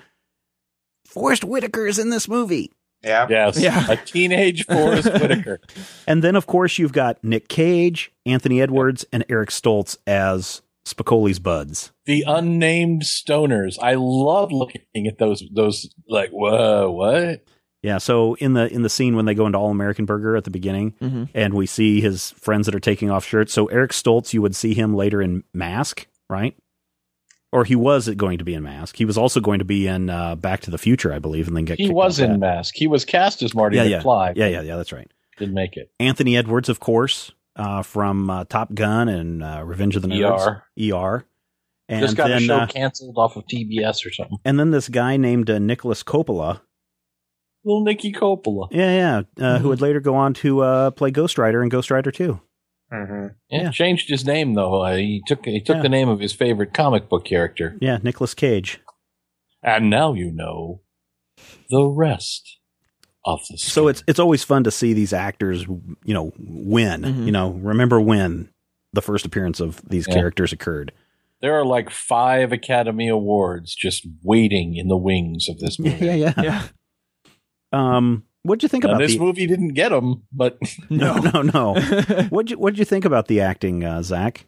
Forest 1.06 1.44
Whitaker 1.44 1.88
is 1.88 2.00
in 2.00 2.10
this 2.10 2.28
movie. 2.28 2.72
Yeah. 3.04 3.28
Yes. 3.30 3.60
Yeah. 3.60 3.90
A 3.92 3.96
teenage 3.98 4.66
Forest 4.66 5.12
Whitaker. 5.22 5.62
And 6.06 6.24
then, 6.24 6.36
of 6.36 6.46
course, 6.48 6.78
you've 6.78 6.92
got 6.94 7.24
Nick 7.24 7.48
Cage, 7.48 8.12
Anthony 8.26 8.62
Edwards, 8.62 9.06
and 9.14 9.24
Eric 9.30 9.50
Stoltz 9.50 9.98
as 10.06 10.62
Spicoli's 10.86 11.40
buds. 11.40 11.92
The 12.06 12.24
unnamed 12.28 13.04
stoners. 13.04 13.78
I 13.82 13.94
love 13.96 14.52
looking 14.52 14.82
at 15.08 15.18
those 15.18 15.44
those 15.52 15.90
like 16.08 16.30
whoa, 16.32 16.92
what? 16.92 17.44
Yeah. 17.82 17.98
So 17.98 18.34
in 18.36 18.54
the 18.54 18.72
in 18.74 18.82
the 18.82 18.90
scene 18.90 19.16
when 19.16 19.26
they 19.26 19.34
go 19.34 19.46
into 19.46 19.58
All 19.58 19.72
American 19.72 20.06
Burger 20.06 20.36
at 20.36 20.44
the 20.44 20.52
beginning, 20.52 20.94
Mm-hmm. 21.02 21.24
and 21.34 21.54
we 21.54 21.66
see 21.66 22.02
his 22.02 22.32
friends 22.32 22.66
that 22.66 22.76
are 22.76 22.80
taking 22.80 23.10
off 23.10 23.26
shirts. 23.26 23.54
So 23.54 23.68
Eric 23.68 23.92
Stoltz, 23.92 24.34
you 24.34 24.42
would 24.42 24.56
see 24.56 24.74
him 24.74 24.96
later 24.96 25.22
in 25.22 25.44
Mask, 25.54 26.06
right? 26.30 26.56
Or 27.52 27.64
he 27.64 27.76
was 27.76 28.08
going 28.10 28.38
to 28.38 28.44
be 28.44 28.54
in 28.54 28.62
Mask. 28.64 28.96
He 28.96 29.06
was 29.06 29.18
also 29.18 29.40
going 29.40 29.58
to 29.60 29.66
be 29.66 29.88
in 29.88 30.10
uh, 30.10 30.36
Back 30.36 30.60
to 30.62 30.72
the 30.72 30.78
Future, 30.78 31.12
I 31.12 31.18
believe, 31.20 31.48
and 31.48 31.58
then 31.58 31.66
get 31.66 31.80
He 31.80 31.90
was 31.90 32.20
in 32.20 32.34
that. 32.34 32.38
Mask. 32.40 32.74
He 32.76 32.86
was 32.86 33.06
cast 33.06 33.42
as 33.42 33.56
Marty 33.56 33.78
Yeah, 33.78 33.84
yeah. 33.84 34.02
McFly. 34.02 34.34
Yeah, 34.36 34.48
yeah, 34.48 34.62
yeah. 34.62 34.76
That's 34.76 34.92
right. 34.92 35.10
Didn't 35.38 35.56
make 35.56 35.76
it. 35.76 35.90
Anthony 36.00 36.38
Edwards, 36.38 36.70
of 36.70 36.80
course, 36.80 37.32
uh, 37.56 37.82
from 37.82 38.30
uh, 38.30 38.44
Top 38.46 38.72
Gun 38.76 39.10
and 39.10 39.42
uh, 39.44 39.64
Revenge 39.66 39.96
of 39.96 40.04
the 40.04 40.10
Nerds. 40.10 40.48
ER. 40.48 40.94
ER. 40.96 41.26
And 41.88 42.02
Just 42.02 42.16
got 42.18 42.28
then, 42.28 42.38
a 42.38 42.42
show 42.42 42.56
uh, 42.58 42.68
canceled 42.68 43.18
off 43.18 43.36
of 43.36 43.46
TBS 43.48 44.06
or 44.06 44.12
something. 44.12 44.38
and 44.46 44.60
then 44.60 44.70
this 44.70 44.88
guy 44.90 45.18
named 45.18 45.50
uh, 45.50 45.58
Nicolas 45.58 46.04
Coppola. 46.04 46.62
Little 47.66 47.84
Nicky 47.84 48.12
Coppola. 48.14 48.68
Yeah, 48.72 48.92
yeah. 48.92 49.18
Uh, 49.18 49.22
Mm-hmm. 49.56 49.64
Who 49.64 49.70
would 49.70 49.82
later 49.82 50.00
go 50.00 50.16
on 50.16 50.34
to 50.36 50.62
uh, 50.62 50.92
play 50.92 51.12
Ghost 51.12 51.38
Rider 51.38 51.62
in 51.62 51.70
Ghost 51.70 51.92
Rider 51.92 52.12
2. 52.12 52.40
hmm 52.92 53.28
Yeah, 53.50 53.62
Yeah. 53.64 53.72
changed 53.72 54.10
his 54.10 54.26
name 54.26 54.54
though. 54.54 54.84
Uh, 54.84 54.96
he 54.96 55.22
took 55.28 55.46
he 55.46 55.62
took 55.62 55.78
Yeah. 55.78 55.82
the 55.84 55.90
name 55.90 56.10
of 56.10 56.20
his 56.20 56.34
favorite 56.34 56.74
comic 56.74 57.10
book 57.10 57.26
character. 57.26 57.78
Yeah, 57.82 58.00
Nicolas 58.02 58.34
Cage. 58.34 58.80
And 59.62 59.90
now 59.90 60.14
you 60.14 60.32
know 60.32 60.82
the 61.70 61.86
rest 61.86 62.58
of 63.26 63.40
the 63.50 63.58
story. 63.58 63.72
So 63.72 63.88
it's 63.90 64.04
it's 64.08 64.20
always 64.20 64.44
fun 64.44 64.64
to 64.64 64.72
see 64.72 64.94
these 64.94 65.12
actors, 65.14 65.64
you 65.68 66.14
know, 66.14 66.32
win. 66.40 67.02
Mhm. 67.04 67.26
You 67.26 67.32
know, 67.34 67.52
remember 67.52 68.00
when 68.00 68.50
the 68.94 69.02
first 69.02 69.26
appearance 69.26 69.60
of 69.60 69.82
these 69.88 70.08
Yeah. 70.08 70.16
characters 70.16 70.52
occurred. 70.54 70.92
there 71.42 71.58
are 71.58 71.66
like 71.66 71.90
five 71.90 72.52
Academy 72.52 73.08
Awards 73.08 73.74
just 73.74 74.06
waiting 74.24 74.76
in 74.76 74.90
the 74.90 74.98
wings 74.98 75.48
of 75.48 75.58
this 75.60 75.78
movie. 75.80 76.06
Yeah, 76.06 76.14
yeah, 76.16 76.34
yeah. 76.42 76.64
Yeah. 77.74 77.98
Um, 77.98 78.24
what'd 78.44 78.64
you 78.64 78.70
think 78.70 78.84
Now, 78.84 78.92
about 78.92 79.00
this 79.00 79.14
the? 79.14 79.20
movie 79.20 79.46
didn't 79.48 79.74
get 79.74 79.90
them, 79.90 80.24
but 80.32 80.58
No, 80.90 81.16
no, 81.18 81.42
no. 81.42 81.74
what'd 82.30 82.50
you 82.52 82.58
What'd 82.58 82.80
you 82.80 82.86
think 82.86 83.06
about 83.06 83.28
the 83.28 83.42
acting, 83.42 83.84
uh, 83.84 84.02
Zach? 84.04 84.46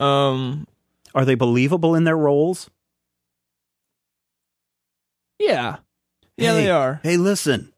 um. 0.00 0.66
Are 1.14 1.24
they 1.24 1.36
believable 1.36 1.94
in 1.94 2.02
their 2.04 2.16
roles? 2.16 2.68
Yeah. 5.38 5.76
Yeah, 6.36 6.52
Hey. 6.54 6.62
they 6.64 6.70
are. 6.70 7.00
Hey, 7.04 7.16
listen, 7.16 7.72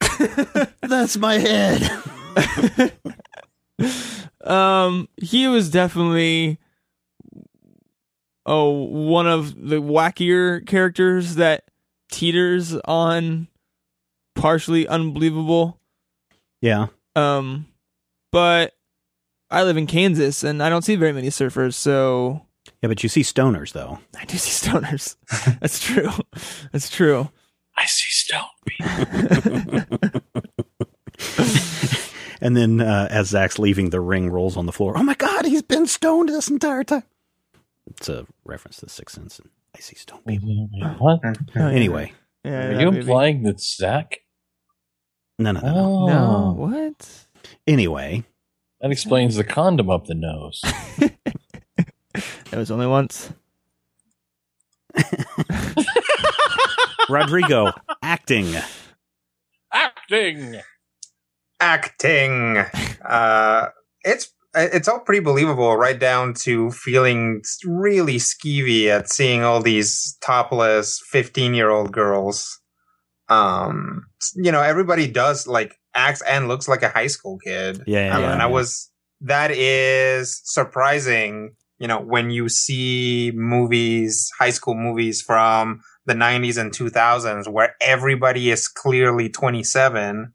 that's 0.82 1.16
my 1.16 1.38
head. 1.38 1.90
um, 4.44 5.08
he 5.20 5.48
was 5.48 5.70
definitely 5.70 6.58
oh 8.44 8.70
one 8.84 9.26
of 9.26 9.54
the 9.68 9.82
wackier 9.82 10.64
characters 10.66 11.34
that 11.34 11.64
teeters 12.12 12.74
on 12.84 13.48
partially 14.36 14.86
unbelievable. 14.86 15.80
yeah, 16.60 16.86
Um, 17.16 17.66
but 18.30 18.72
I 19.50 19.64
live 19.64 19.76
in 19.76 19.86
Kansas 19.88 20.44
and 20.44 20.62
I 20.62 20.68
don't 20.70 20.82
see 20.82 20.94
very 20.96 21.12
many 21.12 21.28
surfers, 21.28 21.74
so 21.74 22.42
yeah, 22.82 22.88
but 22.88 23.02
you 23.02 23.08
see 23.08 23.22
stoners 23.22 23.72
though. 23.72 23.98
I 24.18 24.24
do 24.24 24.36
see 24.38 24.68
stoners. 24.68 25.16
That's 25.60 25.80
true. 25.80 26.10
That's 26.72 26.88
true. 26.90 27.30
I 27.76 27.84
see 27.86 28.10
stone 28.10 28.42
people. 28.66 29.82
And 32.38 32.54
then, 32.54 32.82
uh, 32.82 33.08
as 33.10 33.28
Zach's 33.28 33.58
leaving, 33.58 33.88
the 33.90 34.00
ring 34.00 34.30
rolls 34.30 34.58
on 34.58 34.66
the 34.66 34.72
floor. 34.72 34.92
Oh 34.96 35.02
my 35.02 35.14
God, 35.14 35.46
he's 35.46 35.62
been 35.62 35.86
stoned 35.86 36.28
this 36.28 36.48
entire 36.48 36.84
time. 36.84 37.02
It's 37.86 38.10
a 38.10 38.26
reference 38.44 38.76
to 38.76 38.86
the 38.86 38.90
Sixth 38.92 39.16
Sense. 39.16 39.38
And 39.38 39.48
I 39.74 39.80
see 39.80 39.96
stone 39.96 40.20
people. 40.28 40.68
What? 40.98 41.20
Oh. 41.56 41.66
Anyway, 41.66 42.12
yeah, 42.44 42.68
Are 42.76 42.80
you 42.80 42.88
implying 42.88 43.42
that 43.44 43.58
Zach? 43.60 44.18
No, 45.38 45.52
no, 45.52 45.60
no, 45.60 45.72
no. 45.72 45.76
Oh, 45.76 46.06
No, 46.06 46.54
what? 46.56 47.26
Anyway, 47.66 48.24
that 48.80 48.90
explains 48.90 49.36
the 49.36 49.44
condom 49.44 49.90
up 49.90 50.06
the 50.06 50.14
nose. 50.14 50.62
It 52.52 52.56
was 52.56 52.70
only 52.70 52.86
once. 52.86 53.30
Rodrigo 57.10 57.72
acting. 58.02 58.54
Acting. 59.72 60.60
Acting. 61.60 62.64
Uh, 63.04 63.68
it's 64.04 64.32
it's 64.54 64.88
all 64.88 65.00
pretty 65.00 65.20
believable, 65.20 65.76
right 65.76 65.98
down 65.98 66.32
to 66.34 66.70
feeling 66.70 67.42
really 67.66 68.16
skeevy 68.16 68.86
at 68.86 69.10
seeing 69.10 69.42
all 69.42 69.60
these 69.60 70.16
topless 70.22 71.02
fifteen 71.10 71.52
year 71.52 71.70
old 71.70 71.92
girls. 71.92 72.60
Um, 73.28 74.06
you 74.34 74.52
know, 74.52 74.62
everybody 74.62 75.06
does 75.06 75.46
like 75.46 75.74
acts 75.94 76.22
and 76.22 76.48
looks 76.48 76.68
like 76.68 76.82
a 76.82 76.88
high 76.88 77.06
school 77.08 77.38
kid. 77.38 77.82
Yeah, 77.86 78.06
yeah, 78.06 78.16
Um, 78.16 78.22
yeah, 78.22 78.32
and 78.32 78.42
I 78.42 78.46
was 78.46 78.90
that 79.22 79.50
is 79.50 80.40
surprising. 80.44 81.54
You 81.78 81.88
know, 81.88 82.00
when 82.00 82.30
you 82.30 82.48
see 82.48 83.32
movies, 83.34 84.30
high 84.38 84.50
school 84.50 84.74
movies 84.74 85.20
from 85.20 85.80
the 86.06 86.14
90s 86.14 86.56
and 86.56 86.72
2000s, 86.72 87.48
where 87.48 87.74
everybody 87.80 88.50
is 88.50 88.66
clearly 88.68 89.28
27. 89.28 90.32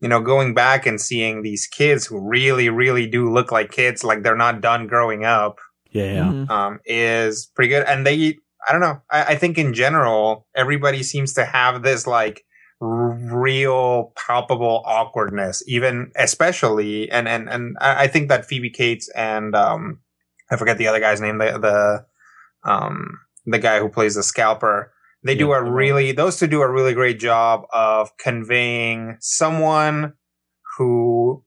You 0.00 0.08
know, 0.08 0.20
going 0.20 0.54
back 0.54 0.84
and 0.86 1.00
seeing 1.00 1.42
these 1.42 1.66
kids 1.66 2.06
who 2.06 2.18
really, 2.20 2.68
really 2.68 3.06
do 3.06 3.32
look 3.32 3.50
like 3.52 3.70
kids, 3.70 4.04
like 4.04 4.22
they're 4.22 4.36
not 4.36 4.60
done 4.60 4.86
growing 4.88 5.24
up, 5.24 5.58
Yeah, 5.90 6.12
yeah. 6.12 6.24
Mhm. 6.32 6.50
um, 6.50 6.80
is 6.84 7.46
pretty 7.54 7.68
good. 7.70 7.84
And 7.86 8.06
they, 8.06 8.38
I 8.68 8.72
don't 8.72 8.80
know, 8.80 9.00
I, 9.10 9.22
I 9.24 9.36
think 9.36 9.58
in 9.58 9.74
general, 9.74 10.46
everybody 10.54 11.02
seems 11.02 11.34
to 11.34 11.44
have 11.44 11.82
this 11.82 12.06
like 12.06 12.44
r- 12.80 13.16
real 13.32 14.12
palpable 14.16 14.82
awkwardness, 14.84 15.62
even 15.66 16.10
especially, 16.16 17.10
and, 17.10 17.28
and, 17.28 17.48
and 17.48 17.76
I 17.80 18.08
think 18.08 18.28
that 18.28 18.46
Phoebe 18.46 18.70
Cates 18.70 19.08
and, 19.14 19.54
um, 19.54 20.00
I 20.50 20.56
forget 20.56 20.78
the 20.78 20.88
other 20.88 21.00
guy's 21.00 21.20
name, 21.20 21.38
the, 21.38 21.58
the, 21.58 22.70
um, 22.70 23.18
the 23.46 23.58
guy 23.58 23.78
who 23.78 23.88
plays 23.88 24.14
the 24.14 24.22
scalper. 24.22 24.92
They 25.22 25.34
do 25.34 25.52
a 25.52 25.62
really, 25.62 26.12
those 26.12 26.38
two 26.38 26.46
do 26.46 26.62
a 26.62 26.70
really 26.70 26.94
great 26.94 27.18
job 27.18 27.62
of 27.72 28.16
conveying 28.16 29.16
someone 29.20 30.12
who 30.78 31.42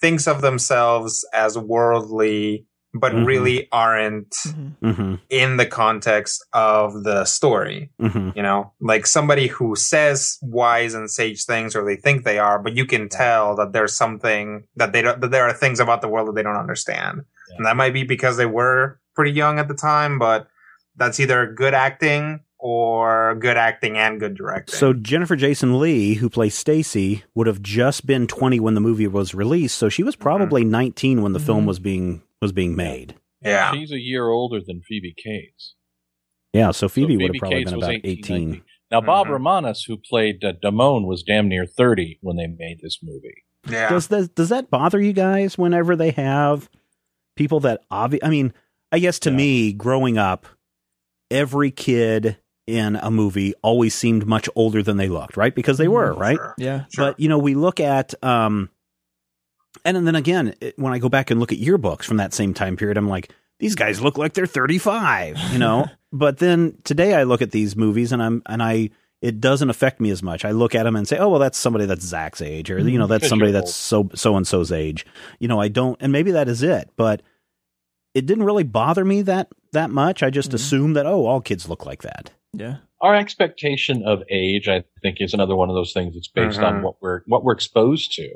thinks 0.00 0.28
of 0.28 0.40
themselves 0.40 1.26
as 1.32 1.58
worldly, 1.58 2.66
but 2.94 3.12
Mhm. 3.12 3.26
really 3.26 3.68
aren't 3.72 4.30
Mhm. 4.46 4.72
Mm-hmm. 4.82 5.14
in 5.30 5.56
the 5.56 5.66
context 5.66 6.44
of 6.52 7.02
the 7.02 7.24
story. 7.24 7.90
Mm-hmm. 8.00 8.30
You 8.36 8.42
know, 8.42 8.72
like 8.80 9.06
somebody 9.06 9.48
who 9.48 9.74
says 9.76 10.38
wise 10.42 10.94
and 10.94 11.10
sage 11.10 11.44
things, 11.44 11.74
or 11.74 11.84
they 11.84 11.96
think 11.96 12.24
they 12.24 12.38
are, 12.38 12.58
but 12.58 12.74
you 12.76 12.86
can 12.86 13.08
tell 13.08 13.56
that 13.56 13.72
there's 13.72 13.96
something 13.96 14.64
that 14.76 14.92
they 14.92 15.02
don't, 15.02 15.20
that 15.20 15.30
there 15.30 15.44
are 15.44 15.52
things 15.52 15.80
about 15.80 16.00
the 16.02 16.08
world 16.08 16.28
that 16.28 16.34
they 16.36 16.42
don't 16.42 16.56
understand. 16.56 17.22
Yeah. 17.50 17.56
And 17.58 17.66
that 17.66 17.76
might 17.76 17.92
be 17.92 18.04
because 18.04 18.36
they 18.36 18.46
were 18.46 18.98
pretty 19.14 19.32
young 19.32 19.58
at 19.58 19.68
the 19.68 19.74
time, 19.74 20.18
but 20.18 20.48
that's 20.96 21.18
either 21.20 21.52
good 21.52 21.74
acting 21.74 22.40
or 22.58 23.34
good 23.40 23.56
acting 23.58 23.96
and 23.98 24.18
good 24.18 24.34
directing. 24.36 24.74
So 24.74 24.92
Jennifer 24.94 25.36
Jason 25.36 25.78
Lee, 25.78 26.14
who 26.14 26.30
plays 26.30 26.54
Stacy, 26.54 27.22
would 27.34 27.46
have 27.46 27.60
just 27.60 28.06
been 28.06 28.26
20 28.26 28.58
when 28.58 28.74
the 28.74 28.80
movie 28.80 29.06
was 29.06 29.34
released, 29.34 29.76
so 29.76 29.88
she 29.90 30.02
was 30.02 30.16
probably 30.16 30.64
19 30.64 31.20
when 31.22 31.32
the 31.34 31.40
film 31.40 31.64
Mhm. 31.64 31.66
was 31.68 31.78
being 31.78 32.22
was 32.44 32.52
being 32.52 32.76
made. 32.76 33.14
yeah. 33.42 33.72
She's 33.72 33.90
a 33.90 33.98
year 34.00 34.28
older 34.28 34.60
than 34.64 34.82
Phoebe 34.82 35.14
Cates. 35.16 35.74
Yeah, 36.52 36.70
so 36.70 36.88
Phoebe 36.88 37.14
So 37.16 37.22
would 37.22 37.34
have 37.34 37.40
probably 37.40 37.58
Cates 37.58 37.70
been 37.72 37.82
about 37.82 37.90
18. 38.04 38.48
19. 38.50 38.62
Now, 38.90 39.00
Bob 39.00 39.26
Mhm. 39.26 39.30
Romanus, 39.30 39.82
who 39.84 39.96
played 39.96 40.44
uh, 40.44 40.52
Damone, 40.62 41.06
was 41.06 41.22
damn 41.24 41.48
near 41.48 41.66
30 41.66 42.18
when 42.20 42.36
they 42.36 42.46
made 42.46 42.78
this 42.82 42.98
movie. 43.02 43.42
Yeah. 43.68 43.88
Does 43.88 44.06
that 44.08 44.34
does 44.34 44.50
that 44.50 44.70
bother 44.70 45.00
you 45.00 45.12
guys 45.14 45.56
whenever 45.58 45.96
they 45.96 46.10
have 46.12 46.68
people 47.34 47.60
that 47.60 47.80
obvious? 47.90 48.20
I 48.22 48.28
mean, 48.30 48.52
I 48.92 48.98
guess 49.00 49.18
to 49.20 49.30
Yeah. 49.30 49.36
me, 49.36 49.72
growing 49.72 50.16
up, 50.18 50.46
every 51.30 51.70
kid 51.70 52.36
in 52.66 52.96
a 52.96 53.10
movie 53.10 53.54
always 53.62 53.94
seemed 53.94 54.26
much 54.26 54.48
older 54.54 54.82
than 54.82 54.96
they 54.96 55.08
looked, 55.08 55.36
right? 55.36 55.54
Because 55.54 55.76
they 55.78 55.88
were, 55.88 56.12
right? 56.14 56.36
Sure. 56.36 56.54
Yeah. 56.58 56.84
Sure. 56.94 57.06
But 57.06 57.20
you 57.20 57.28
know, 57.28 57.38
we 57.38 57.54
look 57.54 57.80
at 57.80 58.14
um 58.22 58.70
and 59.84 60.06
then 60.06 60.14
again, 60.14 60.54
it- 60.60 60.78
when 60.78 60.92
I 60.92 60.98
go 60.98 61.08
back 61.08 61.30
and 61.30 61.40
look 61.40 61.52
at 61.52 61.58
yearbooks 61.60 62.04
from 62.04 62.16
that 62.18 62.32
same 62.34 62.54
time 62.54 62.76
period, 62.76 62.96
I'm 62.96 63.08
like, 63.08 63.32
these 63.60 63.74
guys 63.74 64.00
look 64.00 64.18
like 64.18 64.34
they're 64.34 64.46
35, 64.46 65.38
you 65.52 65.58
know? 65.58 65.86
but 66.12 66.38
then 66.38 66.76
today 66.84 67.14
I 67.14 67.22
look 67.24 67.40
at 67.42 67.50
these 67.52 67.76
movies 67.76 68.12
and 68.12 68.22
I'm 68.22 68.42
and 68.46 68.62
I 68.62 68.90
it 69.22 69.40
doesn't 69.40 69.70
affect 69.70 70.00
me 70.00 70.10
as 70.10 70.22
much. 70.22 70.44
I 70.44 70.50
look 70.50 70.74
at 70.74 70.82
them 70.82 70.96
and 70.96 71.08
say, 71.08 71.16
"Oh, 71.16 71.30
well, 71.30 71.40
that's 71.40 71.56
somebody 71.56 71.86
that's 71.86 72.04
Zach's 72.04 72.42
age, 72.42 72.70
or 72.70 72.78
you 72.78 72.98
know, 72.98 73.06
that's 73.06 73.26
somebody 73.26 73.52
that's 73.52 73.74
so 73.74 74.10
so 74.14 74.36
and 74.36 74.46
so's 74.46 74.70
age." 74.70 75.06
You 75.38 75.48
know, 75.48 75.58
I 75.60 75.68
don't, 75.68 75.96
and 76.02 76.12
maybe 76.12 76.32
that 76.32 76.46
is 76.46 76.62
it, 76.62 76.90
but 76.96 77.22
it 78.12 78.26
didn't 78.26 78.44
really 78.44 78.64
bother 78.64 79.02
me 79.04 79.22
that 79.22 79.48
that 79.72 79.88
much. 79.90 80.22
I 80.22 80.28
just 80.30 80.50
Mhm. 80.50 80.54
assume 80.54 80.92
that 80.92 81.06
oh, 81.06 81.24
all 81.24 81.40
kids 81.40 81.68
look 81.70 81.86
like 81.86 82.02
that. 82.02 82.32
Yeah. 82.52 82.76
Our 83.00 83.14
expectation 83.14 84.02
of 84.04 84.22
age, 84.30 84.68
I 84.68 84.84
think, 85.02 85.16
is 85.20 85.32
another 85.32 85.56
one 85.56 85.70
of 85.70 85.74
those 85.74 85.92
things 85.94 86.14
that's 86.14 86.28
based 86.28 86.60
on 86.60 86.80
Mhm. 86.80 86.82
what 86.82 86.96
we're 87.00 87.22
what 87.26 87.44
we're 87.44 87.52
exposed 87.54 88.12
to. 88.16 88.28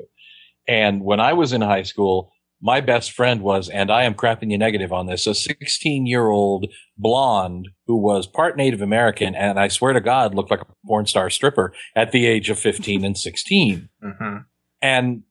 And 0.69 1.01
when 1.03 1.19
I 1.19 1.33
was 1.33 1.51
in 1.51 1.61
high 1.61 1.81
school, 1.81 2.31
my 2.61 2.79
best 2.79 3.11
friend 3.13 3.41
was, 3.41 3.69
and 3.69 3.89
I 3.91 4.03
am 4.03 4.13
crapping 4.13 4.51
you 4.51 4.57
negative 4.57 4.93
on 4.93 5.07
this, 5.07 5.25
a 5.25 5.33
16 5.33 6.05
year 6.05 6.27
old 6.27 6.67
blonde 6.97 7.69
who 7.87 7.95
was 7.97 8.27
part 8.27 8.55
Native 8.55 8.81
American, 8.81 9.33
and 9.33 9.59
I 9.59 9.67
swear 9.69 9.93
to 9.93 10.01
God, 10.01 10.35
looked 10.35 10.51
like 10.51 10.61
a 10.61 10.67
porn 10.85 11.07
star 11.07 11.29
stripper 11.29 11.73
at 11.95 12.11
the 12.11 12.27
age 12.27 12.49
of 12.49 12.59
15 12.59 13.03
and 13.03 13.17
16. 13.17 13.89
hmm 14.01 14.37
And 14.81 15.23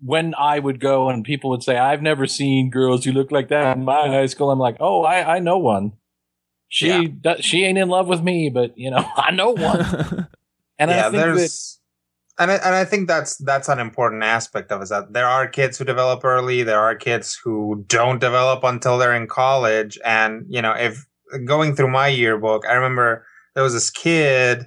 when 0.00 0.34
I 0.38 0.58
would 0.58 0.78
go 0.78 1.08
and 1.08 1.24
people 1.24 1.50
would 1.50 1.62
say, 1.62 1.78
I've 1.78 2.02
never 2.02 2.26
seen 2.26 2.70
girls 2.70 3.04
who 3.04 3.12
look 3.12 3.32
like 3.32 3.48
that 3.48 3.76
in 3.76 3.84
my 3.84 4.06
high 4.08 4.26
school, 4.26 4.50
I'm 4.50 4.58
like, 4.58 4.76
oh, 4.78 5.02
I, 5.02 5.36
I 5.36 5.38
know 5.40 5.58
one. 5.58 5.94
She 6.68 6.88
Yeah. 6.88 7.08
does, 7.20 7.44
she 7.44 7.64
ain't 7.64 7.78
in 7.78 7.88
love 7.88 8.06
with 8.06 8.22
me, 8.22 8.50
but 8.50 8.76
you 8.78 8.90
know, 8.90 9.04
I 9.16 9.32
know 9.32 9.50
one. 9.50 10.28
And 10.78 10.90
yeah, 10.90 10.98
I 10.98 11.02
think 11.04 11.12
that, 11.14 11.18
there's, 11.32 11.80
and 12.38 12.50
I, 12.50 12.54
and 12.56 12.74
I 12.74 12.84
think 12.84 13.08
that's 13.08 13.36
that's 13.38 13.68
an 13.68 13.78
important 13.78 14.22
aspect 14.22 14.70
of 14.70 14.80
it. 14.80 14.84
Is 14.84 14.88
that 14.90 15.12
there 15.12 15.26
are 15.26 15.48
kids 15.48 15.78
who 15.78 15.84
develop 15.84 16.24
early, 16.24 16.62
there 16.62 16.80
are 16.80 16.94
kids 16.94 17.38
who 17.42 17.84
don't 17.88 18.20
develop 18.20 18.62
until 18.64 18.98
they're 18.98 19.14
in 19.14 19.26
college, 19.26 19.98
and 20.04 20.44
you 20.48 20.60
know, 20.60 20.72
if 20.72 21.06
going 21.44 21.74
through 21.74 21.90
my 21.90 22.08
yearbook, 22.08 22.64
I 22.66 22.74
remember 22.74 23.26
there 23.54 23.64
was 23.64 23.72
this 23.72 23.90
kid 23.90 24.66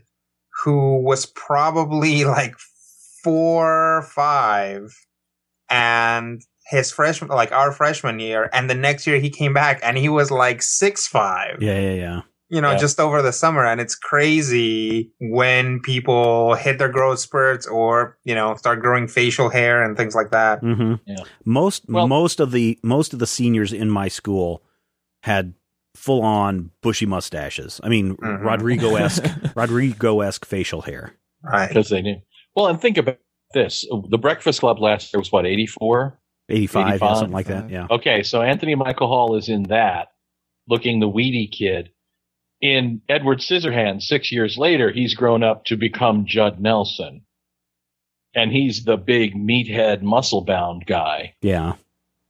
who 0.63 1.01
was 1.01 1.25
probably 1.27 2.23
like 2.25 2.55
four 3.23 4.07
five, 4.13 4.93
and 5.69 6.41
his 6.65 6.91
freshman, 6.91 7.29
like 7.29 7.51
our 7.51 7.71
freshman 7.71 8.19
year, 8.19 8.49
and 8.51 8.69
the 8.69 8.75
next 8.75 9.05
year 9.05 9.19
he 9.19 9.29
came 9.29 9.53
back 9.53 9.79
and 9.83 9.97
he 9.97 10.09
was 10.09 10.31
like 10.31 10.63
six 10.63 11.07
five 11.07 11.61
Yeah, 11.61 11.79
yeah, 11.79 11.93
yeah. 11.93 12.21
You 12.49 12.61
know, 12.61 12.71
Yeah. 12.71 12.77
just 12.77 12.99
over 12.99 13.21
the 13.21 13.31
summer. 13.31 13.65
And 13.65 13.79
it's 13.79 13.95
crazy 13.95 15.11
when 15.19 15.79
people 15.81 16.55
hit 16.55 16.77
their 16.79 16.89
growth 16.89 17.19
spurts 17.19 17.67
or, 17.67 18.17
you 18.23 18.33
know, 18.35 18.55
start 18.55 18.79
growing 18.81 19.07
facial 19.07 19.49
hair 19.49 19.83
and 19.83 19.95
things 19.97 20.15
like 20.15 20.31
that. 20.31 20.59
hmm 20.59 20.95
Yeah. 21.05 21.23
Most 21.45 21.83
Well- 21.87 22.07
most 22.07 22.39
of 22.39 22.51
the 22.51 22.79
most 22.83 23.13
of 23.13 23.19
the 23.19 23.27
seniors 23.27 23.71
in 23.73 23.89
my 23.89 24.07
school 24.07 24.63
had 25.23 25.53
full 25.95 26.21
on 26.21 26.71
bushy 26.81 27.05
mustaches. 27.05 27.81
I 27.83 27.89
mean, 27.89 28.15
Mhm. 28.17 28.43
Rodrigo 28.43 28.95
esque 28.95 29.25
Rodrigo 29.55 30.21
esque 30.21 30.45
facial 30.45 30.81
hair. 30.81 31.13
Right. 31.43 31.67
because 31.69 31.89
they 31.89 32.01
knew. 32.01 32.17
Well, 32.55 32.67
and 32.67 32.81
think 32.81 32.97
about 32.97 33.17
this. 33.53 33.85
The 34.09 34.17
Breakfast 34.17 34.59
Club 34.59 34.79
last 34.79 35.13
year 35.13 35.19
was 35.19 35.31
what, 35.31 35.45
84? 35.45 36.19
85, 36.49 36.81
yeah, 36.87 36.93
85. 36.95 37.17
something 37.17 37.33
like 37.33 37.45
that. 37.47 37.69
Yeah. 37.69 37.87
Okay, 37.89 38.23
so 38.23 38.41
Anthony 38.41 38.75
Michael 38.75 39.07
Hall 39.07 39.35
is 39.37 39.47
in 39.49 39.63
that, 39.63 40.09
looking 40.67 40.99
the 40.99 41.07
weedy 41.07 41.47
kid. 41.47 41.91
In 42.61 43.01
Edward 43.07 43.39
Scissorhands, 43.39 44.03
six 44.03 44.31
years 44.31 44.57
later, 44.57 44.91
he's 44.91 45.13
grown 45.13 45.43
up 45.43 45.65
to 45.65 45.77
become 45.77 46.25
Judd 46.25 46.59
Nelson. 46.59 47.21
And 48.35 48.51
he's 48.51 48.83
the 48.83 48.97
big 48.97 49.33
meathead, 49.33 50.01
muscle 50.01 50.41
bound 50.41 50.85
guy. 50.85 51.35
Yeah. 51.41 51.73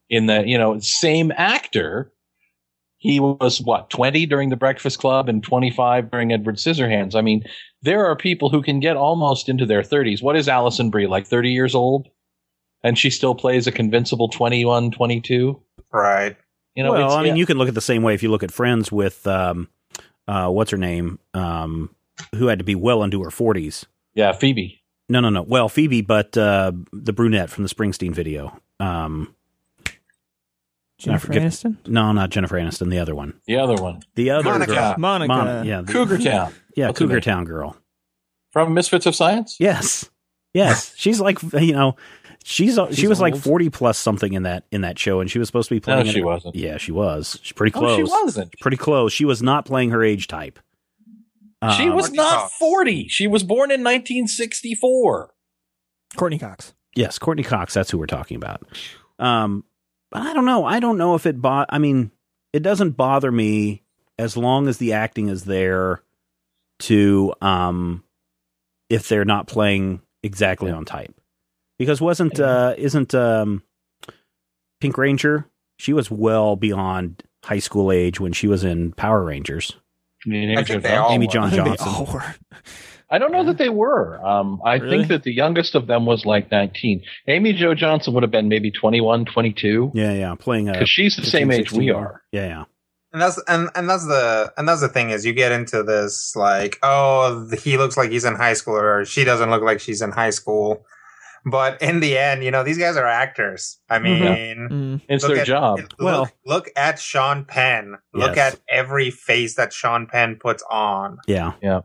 In 0.10 0.28
the, 0.28 0.48
you 0.48 0.58
know, 0.58 0.80
same 0.80 1.32
actor. 1.36 2.12
He 2.98 3.20
was 3.20 3.62
what, 3.62 3.90
20 3.90 4.26
during 4.26 4.50
the 4.50 4.58
Breakfast 4.58 5.00
Club 5.00 5.30
and 5.30 5.42
25 5.42 6.12
during 6.12 6.34
Edward 6.34 6.58
Scissorhands. 6.58 7.16
I 7.16 7.22
mean, 7.22 7.44
there 7.82 8.06
are 8.06 8.16
people 8.16 8.50
who 8.50 8.62
can 8.62 8.80
get 8.82 8.98
almost 8.98 9.48
into 9.48 9.66
their 9.66 9.82
30s. 9.82 10.22
What 10.22 10.36
is 10.36 10.50
Alison 10.50 10.90
Brie, 10.90 11.08
like 11.08 11.26
30 11.26 11.52
years 11.52 11.76
old? 11.76 12.08
And 12.84 12.98
she 12.98 13.10
still 13.10 13.36
plays 13.36 13.68
a 13.68 13.72
convincible 13.72 14.28
21, 14.28 14.92
22? 14.92 15.62
Right. 15.92 16.36
You 16.76 16.84
know, 16.84 16.92
well, 16.92 17.14
I 17.14 17.24
mean, 17.24 17.36
yeah. 17.36 17.40
you 17.40 17.46
can 17.46 17.58
look 17.58 17.68
at 17.68 17.74
the 17.74 17.82
same 17.82 18.04
way 18.04 18.14
if 18.14 18.24
you 18.24 18.30
look 18.30 18.44
at 18.44 18.52
Friends 18.52 18.92
with 18.92 19.26
um, 19.28 19.70
uh, 20.30 20.50
what's 20.50 20.72
her 20.72 20.78
name, 20.78 21.18
um, 21.34 21.94
who 22.36 22.48
had 22.48 22.60
to 22.60 22.66
be 22.66 22.76
well 22.76 23.04
into 23.04 23.24
her 23.24 23.32
forties. 23.32 23.86
yeah, 24.14 24.32
Phoebe. 24.32 24.82
No, 25.10 25.20
no, 25.22 25.30
no. 25.30 25.42
Well, 25.42 25.70
Phoebe, 25.70 26.02
but 26.02 26.38
uh, 26.38 26.72
the 26.94 27.14
brunette 27.14 27.50
from 27.50 27.64
the 27.64 27.70
Springsteen 27.70 28.14
video. 28.14 28.60
Um, 28.80 29.34
Jennifer 30.98 31.28
forget- 31.28 31.44
Aniston? 31.44 31.78
no, 31.88 32.12
not 32.12 32.30
Jennifer 32.30 32.58
Aniston. 32.58 32.90
The 32.90 33.00
other 33.00 33.16
one. 33.16 33.40
The 33.48 33.58
other 33.58 33.76
one. 33.82 34.02
The 34.16 34.32
other 34.32 34.44
Monica. 34.52 34.72
girl. 34.74 34.96
Monica. 34.98 35.28
Mon- 35.34 35.66
yeah, 35.66 35.82
the- 35.82 35.92
Cougar 35.94 36.18
Town. 36.20 36.54
yeah, 36.76 36.88
What's 36.88 37.00
Cougar? 37.00 37.22
Town 37.22 37.46
girl. 37.46 37.78
From 38.52 38.74
Misfits 38.74 39.06
of 39.06 39.16
Science? 39.16 39.58
Yes, 39.60 40.10
yes. 40.54 40.94
She's 40.98 41.20
like 41.22 41.42
you 41.54 41.74
know, 41.74 41.96
she's, 42.50 42.76
she 42.90 42.96
She's 42.96 43.10
was 43.10 43.20
like 43.22 43.36
forty 43.36 43.70
plus 43.70 43.98
something 43.98 44.34
in 44.34 44.44
that 44.44 44.66
in 44.72 44.82
that 44.82 44.98
show, 45.00 45.20
and 45.20 45.30
she 45.30 45.40
was 45.40 45.48
supposed 45.48 45.70
to 45.70 45.76
be 45.76 45.80
playing. 45.80 46.06
No, 46.06 46.12
she 46.12 46.20
it- 46.20 46.26
wasn't. 46.26 46.56
Yeah, 46.56 46.78
she 46.78 46.92
was. 46.92 47.40
She's 47.42 47.54
pretty 47.54 47.76
Oh, 47.76 47.80
close. 47.80 47.96
she 47.98 48.04
wasn't. 48.04 48.54
Pretty 48.60 48.78
close. 48.78 49.14
She 49.14 49.26
was 49.26 49.42
not 49.42 49.66
playing 49.66 49.92
her 49.92 50.04
age 50.04 50.28
type. 50.28 50.60
she 51.78 51.90
Um, 51.90 51.96
was 51.96 52.06
Courteney 52.08 52.18
not 52.18 52.40
Cox. 52.44 52.56
40. 52.58 53.08
She 53.10 53.28
was 53.28 53.44
born 53.44 53.70
in 53.72 53.82
1964. 53.84 55.34
Courteney 56.16 56.40
Cox. 56.40 56.74
Yes, 56.96 57.20
Courteney 57.20 57.44
Cox. 57.44 57.74
That's 57.74 57.92
who 57.92 57.98
we're 57.98 58.06
talking 58.08 58.36
about. 58.38 58.64
Um, 59.20 59.64
but 60.12 60.22
I 60.24 60.34
don't 60.34 60.46
know. 60.46 60.66
I 60.66 60.80
don't 60.80 60.98
know 60.98 61.16
if 61.16 61.26
it. 61.26 61.42
Bo- 61.42 61.66
I 61.70 61.78
mean, 61.78 62.12
it 62.54 62.64
doesn't 62.64 62.92
bother 62.98 63.32
me 63.32 63.84
as 64.18 64.36
long 64.36 64.68
as 64.68 64.78
the 64.78 64.94
acting 64.94 65.28
is 65.30 65.44
there. 65.46 66.02
To 66.84 67.34
um, 67.42 68.06
if 68.90 69.10
they're 69.10 69.26
not 69.26 69.48
playing 69.48 70.02
exactly 70.24 70.72
on 70.72 70.86
type, 70.86 71.14
because 71.80 72.00
wasn't 72.00 72.40
uh 72.40 72.76
isn't 72.78 73.16
um, 73.16 73.64
Pink 74.80 74.98
Ranger? 74.98 75.48
She 75.78 75.94
was 75.94 76.12
well 76.12 76.56
beyond 76.56 77.24
high 77.44 77.60
school 77.60 77.92
age 77.92 78.20
when 78.20 78.34
she 78.34 78.48
was 78.48 78.64
in 78.64 78.92
Power 78.92 79.24
Rangers. 79.24 79.76
I, 80.26 80.30
mean, 80.30 80.50
I 80.50 80.54
Amy 80.54 80.64
think 80.66 80.84
they 80.84 80.96
all 80.96 81.12
Amy 81.12 81.26
was. 81.26 81.34
John 81.34 81.50
Johnson. 81.78 82.22
I 83.12 83.18
don't 83.18 83.32
know 83.32 83.46
that 83.46 83.58
they 83.58 83.70
were. 83.70 84.24
Um, 84.24 84.62
I 84.64 84.76
Really? 84.76 84.98
think 84.98 85.08
that 85.08 85.24
the 85.24 85.34
youngest 85.34 85.74
of 85.74 85.88
them 85.88 86.06
was 86.06 86.26
like 86.26 86.52
19. 86.52 87.02
Amy 87.28 87.54
Jo 87.54 87.74
Johnson 87.74 88.14
would 88.14 88.22
have 88.22 88.32
been 88.32 88.50
maybe 88.50 88.70
21, 88.70 89.26
22. 89.26 89.92
Yeah, 89.96 90.14
yeah, 90.14 90.36
playing 90.36 90.70
a 90.70 90.74
Because 90.74 90.90
she's 90.90 91.16
the 91.16 91.24
15, 91.24 91.32
same 91.32 91.52
age 91.52 91.70
16 91.70 91.80
we 91.80 91.90
are. 91.92 92.22
Yeah, 92.32 92.48
yeah. 92.48 92.64
And 93.12 93.20
that's 93.20 93.42
and 93.48 93.70
and 93.74 93.90
that's 93.90 94.06
the 94.06 94.54
and 94.58 94.68
that's 94.68 94.82
the 94.82 94.90
thing 94.90 95.10
is 95.10 95.26
you 95.26 95.34
get 95.34 95.52
into 95.52 95.82
this 95.82 96.36
like 96.36 96.78
oh 96.84 97.50
he 97.64 97.76
looks 97.76 97.98
like 97.98 98.12
he's 98.12 98.24
in 98.24 98.36
high 98.36 98.54
school 98.54 98.76
or 98.76 99.04
she 99.04 99.24
doesn't 99.24 99.50
look 99.50 99.64
like 99.64 99.80
she's 99.80 100.04
in 100.04 100.12
high 100.12 100.30
school, 100.30 100.86
but 101.46 101.82
in 101.82 102.00
the 102.00 102.18
end 102.18 102.44
you 102.44 102.52
know 102.52 102.64
these 102.64 102.78
guys 102.78 102.98
are 102.98 103.06
actors. 103.08 103.80
I 103.90 104.00
mean, 104.00 104.20
Mm. 104.70 105.02
It's 105.10 105.24
Look 105.24 105.34
their 105.34 105.42
at- 105.42 105.48
job. 105.48 105.80
look, 105.80 105.94
Well- 106.00 106.32
look 106.46 106.70
at 106.76 107.00
Sean 107.00 107.46
Penn. 107.46 107.98
Look 108.14 108.36
Yes. 108.36 108.54
at 108.56 108.60
every 108.70 109.10
face 109.12 109.56
that 109.56 109.72
Sean 109.74 110.06
Penn 110.08 110.38
puts 110.40 110.64
on. 110.70 111.18
Yeah. 111.28 111.54
Yeah. 111.62 111.82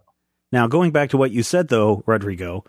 Now, 0.53 0.67
going 0.67 0.91
back 0.93 1.11
to 1.11 1.17
what 1.17 1.31
you 1.33 1.43
said, 1.43 1.69
though, 1.69 2.03
Rodrigo, 2.07 2.65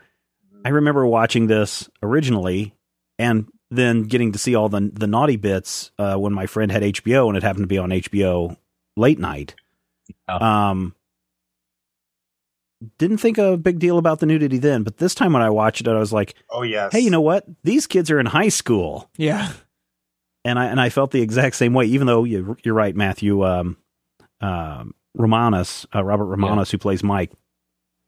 I 0.64 0.70
remember 0.70 1.06
watching 1.06 1.48
this 1.48 1.90
originally 2.02 2.74
and 3.20 3.48
then 3.72 4.04
getting 4.04 4.32
to 4.32 4.40
see 4.40 4.56
all 4.56 4.70
the 4.70 4.92
the 4.94 5.08
naughty 5.08 5.36
bits 5.38 5.92
uh, 6.00 6.16
when 6.16 6.34
my 6.34 6.46
friend 6.48 6.72
had 6.72 6.82
HBO 6.84 7.28
and 7.28 7.38
it 7.38 7.44
happened 7.44 7.64
to 7.64 7.68
be 7.68 7.78
on 7.78 7.90
HBO 7.92 8.56
late 8.98 9.20
night. 9.20 9.56
Yeah. 10.30 10.70
Um, 10.70 10.96
didn't 12.98 13.18
think 13.18 13.38
a 13.38 13.58
big 13.58 13.80
deal 13.80 13.98
about 13.98 14.20
the 14.20 14.26
nudity 14.26 14.58
then, 14.58 14.84
but 14.84 14.98
this 14.98 15.16
time 15.16 15.34
when 15.34 15.42
I 15.42 15.50
watched 15.50 15.82
it, 15.82 15.88
I 15.88 15.98
was 16.00 16.14
like, 16.14 16.36
Oh 16.50 16.64
yes. 16.64 16.92
"Hey, 16.92 17.00
you 17.00 17.10
know 17.10 17.22
what? 17.22 17.46
These 17.64 17.88
kids 17.88 18.12
are 18.12 18.20
in 18.20 18.26
high 18.26 18.50
school." 18.50 19.10
Yeah. 19.18 19.52
and 20.44 20.60
I 20.60 20.66
and 20.66 20.80
I 20.80 20.90
felt 20.90 21.12
the 21.12 21.22
exact 21.22 21.56
same 21.56 21.74
way. 21.74 21.86
Even 21.86 22.06
though 22.08 22.24
you, 22.24 22.58
you're 22.64 22.74
right, 22.76 22.96
Matthew 22.96 23.44
um, 23.46 23.78
um, 24.42 24.94
Romanus, 25.16 25.86
uh, 25.96 26.04
Robert 26.04 26.26
Romanus, 26.26 26.70
who 26.72 26.78
plays 26.78 27.04
Mike, 27.04 27.32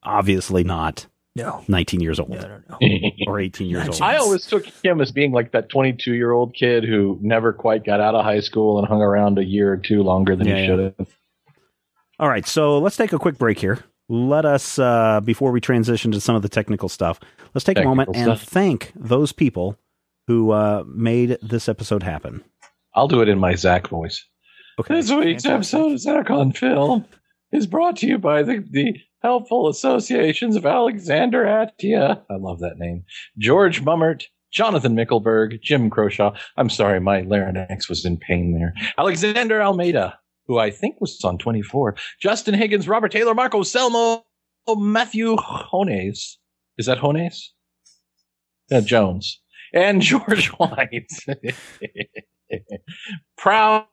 obviously 0.04 0.64
not 0.64 1.08
No. 1.36 1.64
19 1.68 2.02
years 2.02 2.20
old 2.20 2.30
No, 2.30 2.40
no, 2.42 2.60
no. 2.70 2.78
or 3.28 3.40
18 3.40 3.68
years 3.70 3.88
old. 3.88 4.02
I 4.02 4.18
always 4.18 4.46
took 4.46 4.66
him 4.84 5.00
as 5.02 5.12
being 5.12 5.32
like 5.32 5.52
that 5.54 5.70
22 5.70 6.14
year 6.14 6.32
old 6.32 6.54
kid 6.54 6.84
who 6.84 7.18
never 7.22 7.54
quite 7.54 7.86
got 7.86 8.00
out 8.02 8.14
of 8.16 8.24
high 8.26 8.42
school 8.42 8.78
and 8.80 8.88
hung 8.88 9.02
around 9.02 9.40
a 9.40 9.46
year 9.46 9.72
or 9.72 9.78
two 9.78 10.04
longer 10.04 10.36
than 10.36 10.48
Yeah, 10.48 10.56
he 10.56 10.62
yeah. 10.62 10.68
should 10.68 10.80
have. 11.00 11.08
All 12.20 12.28
right, 12.30 12.46
so 12.46 12.80
let's 12.80 12.98
take 12.98 13.14
a 13.14 13.20
quick 13.20 13.38
break 13.38 13.60
here. 13.60 13.80
Let 14.10 14.46
us, 14.46 14.80
uh, 14.80 15.20
before 15.22 15.52
we 15.52 15.60
transition 15.60 16.12
to 16.14 16.22
some 16.22 16.36
of 16.36 16.42
the 16.42 16.50
technical 16.50 16.88
stuff, 16.88 17.20
let's 17.54 17.66
take 17.66 17.78
a 17.78 17.84
moment 17.84 18.14
Technical 18.14 18.32
and 18.32 18.42
thank 18.42 18.94
those 18.96 19.34
people 19.34 19.78
who 20.28 20.52
uh, 20.52 20.84
made 20.88 21.38
this 21.42 21.68
episode 21.68 22.04
happen. 22.04 22.44
I'll 22.96 23.10
do 23.10 23.22
it 23.22 23.28
in 23.28 23.38
my 23.38 23.56
Zach 23.56 23.90
voice. 23.90 24.26
Okay. 24.80 24.94
This 24.94 25.12
week's 25.12 25.46
episode 25.46 25.92
of 25.94 26.00
Zach 26.00 26.30
on 26.30 26.54
Film 26.54 27.06
is 27.52 27.68
brought 27.68 27.98
to 27.98 28.08
you 28.08 28.18
by 28.18 28.44
the, 28.44 28.64
the 28.70 28.96
helpful 29.22 29.68
associations 29.68 30.56
of 30.56 30.66
Alexander 30.66 31.44
Attia. 31.44 32.22
I 32.30 32.36
love 32.36 32.60
that 32.60 32.78
name. 32.78 33.04
George 33.38 33.84
Mummert, 33.84 34.24
Jonathan 34.54 34.96
Mickelberg, 34.96 35.62
Jim 35.62 35.90
Croshaw. 35.90 36.38
I'm 36.56 36.70
sorry, 36.70 37.02
my 37.02 37.22
larynx 37.22 37.90
was 37.90 38.06
in 38.06 38.18
pain 38.18 38.54
there. 38.54 38.74
Alexander 38.98 39.62
Almeida, 39.62 40.18
who 40.48 40.58
I 40.58 40.72
think 40.72 41.00
was 41.02 41.20
on 41.24 41.38
24. 41.38 41.96
Justin 42.22 42.54
Higgins, 42.54 42.88
Robert 42.88 43.12
Taylor, 43.12 43.34
Marco 43.36 43.62
Selmo, 43.62 44.24
Matthew 44.68 45.36
Hones. 45.38 46.38
Is 46.78 46.86
that 46.86 46.98
Hones? 47.00 47.54
Yeah, 48.70 48.82
Jones. 48.82 49.42
And 49.74 50.02
George 50.04 50.48
White. 50.50 51.08
Proud 53.38 53.86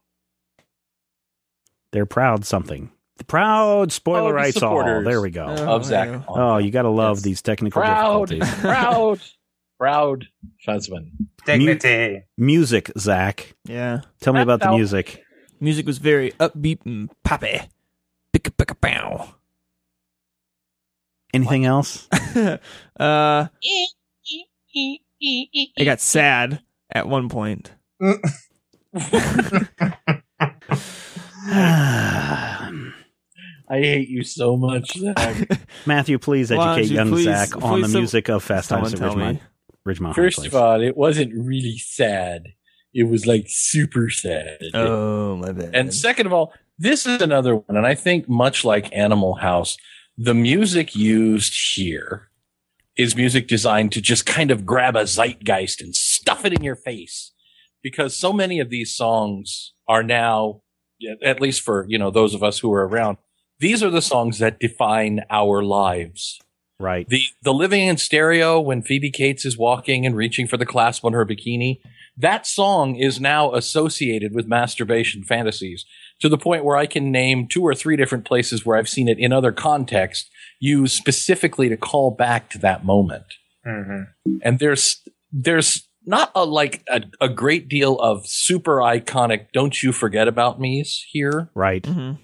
They're 1.92 2.06
proud 2.06 2.44
something. 2.44 2.90
The 3.18 3.24
proud 3.24 3.92
spoiler 3.92 4.30
Oh, 4.30 4.34
rights 4.34 4.56
all. 4.62 4.70
supporters. 4.78 5.04
There 5.04 5.20
we 5.20 5.30
go. 5.30 5.46
Oh, 5.46 5.76
of 5.76 5.84
Zach. 5.84 6.08
yeah. 6.08 6.22
Oh, 6.28 6.58
you 6.58 6.70
got 6.72 6.82
to 6.82 6.88
love 6.90 7.18
Yes. 7.18 7.22
these 7.24 7.42
technical 7.42 7.80
proud, 7.80 8.28
difficulties. 8.28 8.60
proud, 8.60 9.20
proud 9.78 10.26
husband. 10.66 11.12
Dignity. 11.46 12.22
Music, 12.36 12.90
Zach. 12.98 13.54
Yeah. 13.66 14.00
Tell 14.20 14.32
me 14.32 14.40
about 14.40 14.60
the 14.60 14.70
music. 14.72 15.22
Music 15.64 15.87
was 15.87 15.96
very 15.96 16.31
upbeat 16.33 16.85
and 16.85 17.09
poppy. 17.22 17.59
Picka 18.35 18.50
picka 18.50 18.79
pow. 18.79 19.35
Anything 21.33 21.64
else? 21.64 22.07
uh, 23.00 23.46
it 24.70 25.85
got 25.85 26.00
sad 26.00 26.61
at 26.90 27.09
one 27.09 27.31
point. 27.31 27.72
I 33.66 33.79
hate 33.79 34.09
you 34.11 34.22
so 34.22 34.59
much, 34.59 34.98
Zach. 34.98 35.48
Matthew, 35.87 36.18
please 36.18 36.53
educate 36.53 36.88
you 36.90 36.96
young 36.96 37.09
please- 37.09 37.24
Zach 37.24 37.57
on 37.62 37.81
the 37.81 37.88
music 37.88 38.29
of 38.29 38.42
Fast 38.44 38.68
Someone 38.68 38.90
Times 38.90 39.00
at. 39.00 39.16
Ridgemont. 39.16 39.40
Ridgemont 39.88 40.07
High, 40.09 40.12
First 40.12 40.38
please. 40.40 40.46
of 40.48 40.55
all, 40.57 40.83
it 40.83 40.94
wasn't 40.94 41.33
really 41.35 41.79
sad. 41.79 42.48
It 42.94 43.09
was 43.09 43.26
like 43.26 43.46
super 43.48 44.09
sad. 44.09 44.59
Oh, 44.72 45.37
my 45.37 45.52
bad. 45.52 45.74
And 45.74 45.92
second 45.92 46.26
of 46.26 46.33
all, 46.33 46.52
this 46.78 47.07
is 47.07 47.20
another 47.20 47.57
one. 47.57 47.76
And 47.76 47.87
I 47.87 47.94
think 47.94 48.28
much 48.28 48.64
like 48.64 48.94
Animal 48.96 49.35
House, 49.35 49.76
the 50.16 50.35
music 50.35 50.94
used 50.94 51.54
here 51.74 52.30
is 52.96 53.16
music 53.16 53.48
designed 53.48 53.90
to 53.92 54.00
just 54.00 54.24
kind 54.24 54.52
of 54.52 54.64
grab 54.64 54.94
a 54.94 55.07
zeitgeist 55.07 55.83
and 55.83 55.94
stuff 55.94 56.44
it 56.44 56.52
in 56.52 56.62
your 56.62 56.76
face. 56.76 57.33
Because 57.83 58.16
so 58.16 58.33
many 58.33 58.61
of 58.61 58.70
these 58.70 58.94
songs 58.94 59.72
are 59.88 60.02
now, 60.02 60.62
at 61.22 61.40
least 61.40 61.62
for, 61.62 61.85
you 61.88 61.98
know, 61.98 62.11
those 62.11 62.33
of 62.33 62.42
us 62.42 62.61
who 62.61 62.72
are 62.72 62.87
around, 62.87 63.18
these 63.59 63.83
are 63.83 63.90
the 63.90 64.00
songs 64.00 64.38
that 64.38 64.61
define 64.61 65.20
our 65.30 65.62
lives. 65.62 66.40
Right. 66.80 67.09
The 67.09 67.22
the 67.42 67.54
living 67.54 67.87
in 67.87 67.98
stereo 67.98 68.61
when 68.61 68.83
Phoebe 68.83 69.11
Cates 69.11 69.44
is 69.44 69.57
walking 69.57 70.04
and 70.04 70.16
reaching 70.16 70.46
for 70.46 70.57
the 70.57 70.66
clasp 70.66 71.04
on 71.04 71.12
her 71.12 71.24
bikini, 71.24 71.80
that 72.16 72.46
song 72.46 72.96
is 72.96 73.20
now 73.20 73.53
associated 73.55 74.35
with 74.35 74.46
masturbation 74.46 75.24
fantasies 75.24 75.85
to 76.20 76.29
the 76.29 76.38
point 76.38 76.64
where 76.64 76.77
I 76.77 76.87
can 76.87 77.11
name 77.11 77.48
two 77.48 77.62
or 77.62 77.74
three 77.74 77.96
different 77.96 78.24
places 78.24 78.64
where 78.64 78.77
I've 78.79 78.88
seen 78.88 79.09
it 79.09 79.18
in 79.18 79.33
other 79.33 79.50
contexts 79.53 80.31
used 80.61 80.96
specifically 80.96 81.68
to 81.68 81.77
call 81.77 82.12
back 82.12 82.50
to 82.50 82.59
that 82.59 82.85
moment. 82.85 83.24
Mhm. 83.66 84.07
And 84.42 84.59
there's 84.59 85.03
there's 85.33 85.88
not 86.07 86.31
a 86.35 86.44
like 86.44 86.83
a, 86.88 87.03
a 87.20 87.29
great 87.29 87.68
deal 87.68 87.98
of 87.98 88.27
super 88.27 88.77
iconic 88.77 89.46
don't 89.53 89.83
you 89.83 89.90
forget 89.90 90.29
about 90.29 90.61
me's 90.61 91.05
here 91.11 91.50
Right. 91.55 91.83
Mhm. 91.83 92.18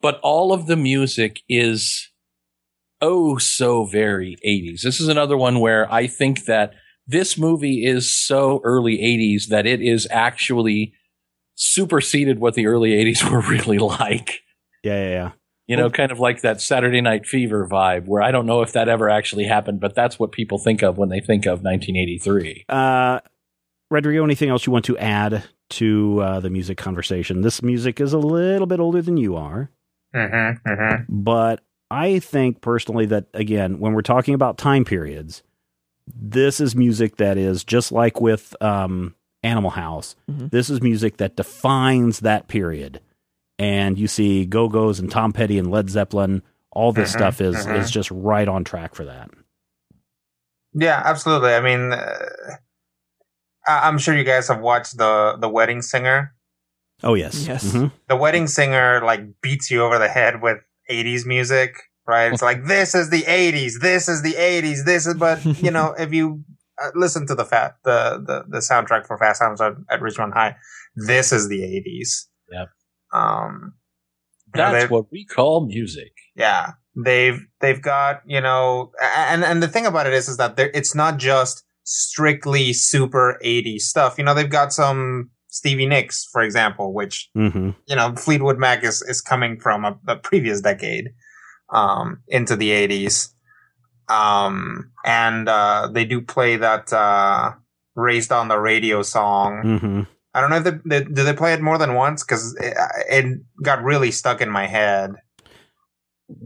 but 0.00 0.20
all 0.22 0.52
of 0.52 0.66
the 0.66 0.76
music 0.76 1.40
is 1.48 2.10
oh 3.00 3.36
so 3.36 3.84
very 3.84 4.36
80s. 4.46 4.82
This 4.82 5.00
is 5.00 5.08
another 5.08 5.36
one 5.36 5.60
where 5.60 5.92
I 5.92 6.06
think 6.06 6.44
that 6.46 6.72
this 7.06 7.36
movie 7.38 7.84
is 7.84 8.10
so 8.12 8.60
early 8.64 8.98
80s 8.98 9.48
that 9.48 9.66
it 9.66 9.80
is 9.82 10.06
actually 10.10 10.92
superseded 11.54 12.38
what 12.38 12.54
the 12.54 12.66
early 12.66 12.90
80s 12.90 13.28
were 13.30 13.40
really 13.40 13.78
like. 13.78 14.40
Yeah, 14.82 15.02
yeah, 15.04 15.10
yeah. 15.10 15.30
You 15.66 15.78
know, 15.78 15.88
kind 15.88 16.12
of 16.12 16.18
like 16.20 16.42
that 16.42 16.60
Saturday 16.60 17.00
Night 17.00 17.24
Fever 17.26 17.66
vibe, 17.66 18.04
where 18.06 18.22
I 18.22 18.30
don't 18.32 18.44
know 18.44 18.60
if 18.60 18.72
that 18.72 18.86
ever 18.90 19.08
actually 19.08 19.44
happened, 19.44 19.80
but 19.80 19.94
that's 19.94 20.18
what 20.18 20.30
people 20.30 20.58
think 20.58 20.82
of 20.82 20.98
when 20.98 21.08
they 21.08 21.20
think 21.20 21.46
of 21.46 21.62
1983. 21.62 22.66
Uh, 22.68 23.20
Rodrigo, 23.90 24.22
anything 24.24 24.50
else 24.50 24.66
you 24.66 24.72
want 24.74 24.84
to 24.84 24.98
add 24.98 25.44
to 25.70 26.20
uh, 26.20 26.40
the 26.40 26.50
music 26.50 26.76
conversation? 26.76 27.40
This 27.40 27.62
music 27.62 27.98
is 27.98 28.12
a 28.12 28.18
little 28.18 28.66
bit 28.66 28.78
older 28.78 29.00
than 29.00 29.16
you 29.16 29.36
are, 29.36 29.70
Mhm. 30.14 30.60
Mhm. 30.66 31.06
but 31.08 31.62
I 31.90 32.18
think 32.18 32.60
personally 32.60 33.06
that, 33.06 33.28
again, 33.32 33.78
when 33.78 33.94
we're 33.94 34.02
talking 34.02 34.34
about 34.34 34.58
time 34.58 34.84
periods, 34.84 35.42
this 36.06 36.60
is 36.60 36.74
music 36.76 37.16
that 37.16 37.36
is 37.38 37.64
just 37.64 37.92
like 37.92 38.20
with 38.20 38.54
um, 38.62 39.14
Animal 39.42 39.70
House. 39.70 40.16
Mhm. 40.30 40.50
This 40.50 40.70
is 40.70 40.80
music 40.82 41.16
that 41.18 41.36
defines 41.36 42.20
that 42.20 42.48
period. 42.48 43.00
And 43.58 43.98
you 43.98 44.08
see 44.08 44.44
Go 44.46 44.68
Go's 44.68 44.98
and 44.98 45.10
Tom 45.10 45.32
Petty 45.32 45.58
and 45.58 45.70
Led 45.70 45.88
Zeppelin. 45.88 46.42
All 46.72 46.92
this 46.92 47.10
Mhm, 47.12 47.16
stuff 47.18 47.40
is 47.40 47.54
mhm. 47.66 47.78
is 47.78 47.90
just 47.90 48.10
right 48.10 48.48
on 48.48 48.64
track 48.64 48.94
for 48.94 49.04
that. 49.04 49.30
Yeah, 50.72 51.00
absolutely. 51.04 51.54
I 51.54 51.60
mean, 51.60 51.92
uh, 51.92 52.26
I- 53.66 53.86
I'm 53.88 53.98
sure 53.98 54.16
you 54.16 54.24
guys 54.24 54.48
have 54.48 54.60
watched 54.60 54.98
the 54.98 55.36
the 55.40 55.48
Wedding 55.48 55.82
Singer. 55.82 56.34
Oh 57.02 57.14
yes, 57.14 57.46
Yes. 57.46 57.64
Mhm. 57.72 57.92
The 58.08 58.16
Wedding 58.16 58.46
Singer 58.46 59.00
like 59.04 59.20
beats 59.40 59.70
you 59.70 59.82
over 59.84 59.98
the 59.98 60.08
head 60.08 60.42
with 60.42 60.58
80s 60.88 61.24
music, 61.24 61.76
right? 62.06 62.32
It's 62.32 62.42
like 62.50 62.64
this 62.66 62.94
is 62.94 63.10
the 63.10 63.22
80s, 63.22 63.80
this 63.80 64.08
is 64.08 64.22
the 64.22 64.34
80s, 64.34 64.84
this 64.84 65.06
is. 65.06 65.14
But 65.14 65.44
you 65.62 65.70
know, 65.70 65.94
if 65.98 66.12
you 66.12 66.44
uh, 66.82 66.90
listen 66.94 67.26
to 67.28 67.34
the 67.34 67.44
fat 67.44 67.76
the, 67.84 68.22
the 68.26 68.44
the 68.48 68.58
soundtrack 68.58 69.06
for 69.06 69.16
Fast 69.18 69.40
Times 69.40 69.60
at, 69.60 69.72
at 69.90 70.00
Richmond 70.02 70.34
High, 70.34 70.56
this 70.96 71.32
is 71.32 71.48
the 71.48 71.60
80s. 71.60 72.26
Yep. 72.52 72.68
Um, 73.12 73.74
you 74.54 74.60
know, 74.62 74.72
That's 74.72 74.90
what 74.90 75.06
we 75.10 75.24
call 75.24 75.66
music. 75.66 76.12
yeah 76.36 76.72
they've 77.04 77.40
they've 77.60 77.82
got 77.82 78.22
you 78.24 78.40
know 78.40 78.92
and 79.16 79.42
and 79.44 79.60
the 79.60 79.66
thing 79.66 79.84
about 79.84 80.06
it 80.06 80.12
is 80.12 80.28
is 80.28 80.36
that 80.36 80.54
it's 80.58 80.94
not 80.94 81.16
just 81.18 81.64
strictly 81.82 82.72
super 82.72 83.36
80s 83.44 83.80
stuff 83.80 84.16
you 84.16 84.22
know 84.24 84.32
they've 84.32 84.48
got 84.48 84.72
some 84.72 85.30
stevie 85.48 85.86
nicks 85.86 86.24
for 86.30 86.40
example 86.42 86.94
which 86.94 87.30
Mhm. 87.36 87.74
you 87.88 87.96
know 87.96 88.14
fleetwood 88.14 88.58
mac 88.58 88.84
is 88.84 89.02
is 89.02 89.20
coming 89.20 89.58
from 89.58 89.84
a, 89.84 89.98
a 90.06 90.14
previous 90.16 90.60
decade 90.60 91.06
um 91.74 92.22
into 92.28 92.56
the 92.56 92.70
80s 92.70 93.34
um 94.08 94.92
and 95.04 95.48
uh 95.48 95.88
they 95.92 96.04
do 96.04 96.20
play 96.22 96.56
that 96.56 96.92
uh 96.92 97.52
raised 97.96 98.32
on 98.32 98.48
the 98.48 98.58
radio 98.58 99.02
song 99.02 99.62
Mhm. 99.64 100.06
i 100.34 100.40
don't 100.40 100.50
know 100.50 100.56
if 100.56 100.64
they, 100.64 101.00
they 101.00 101.04
do 101.04 101.24
they 101.24 101.32
play 101.34 101.52
it 101.52 101.60
more 101.62 101.78
than 101.78 101.94
once 101.94 102.22
because 102.24 102.54
it, 102.56 102.74
it 103.10 103.40
got 103.62 103.82
really 103.82 104.10
stuck 104.10 104.40
in 104.40 104.50
my 104.50 104.66
head 104.66 105.12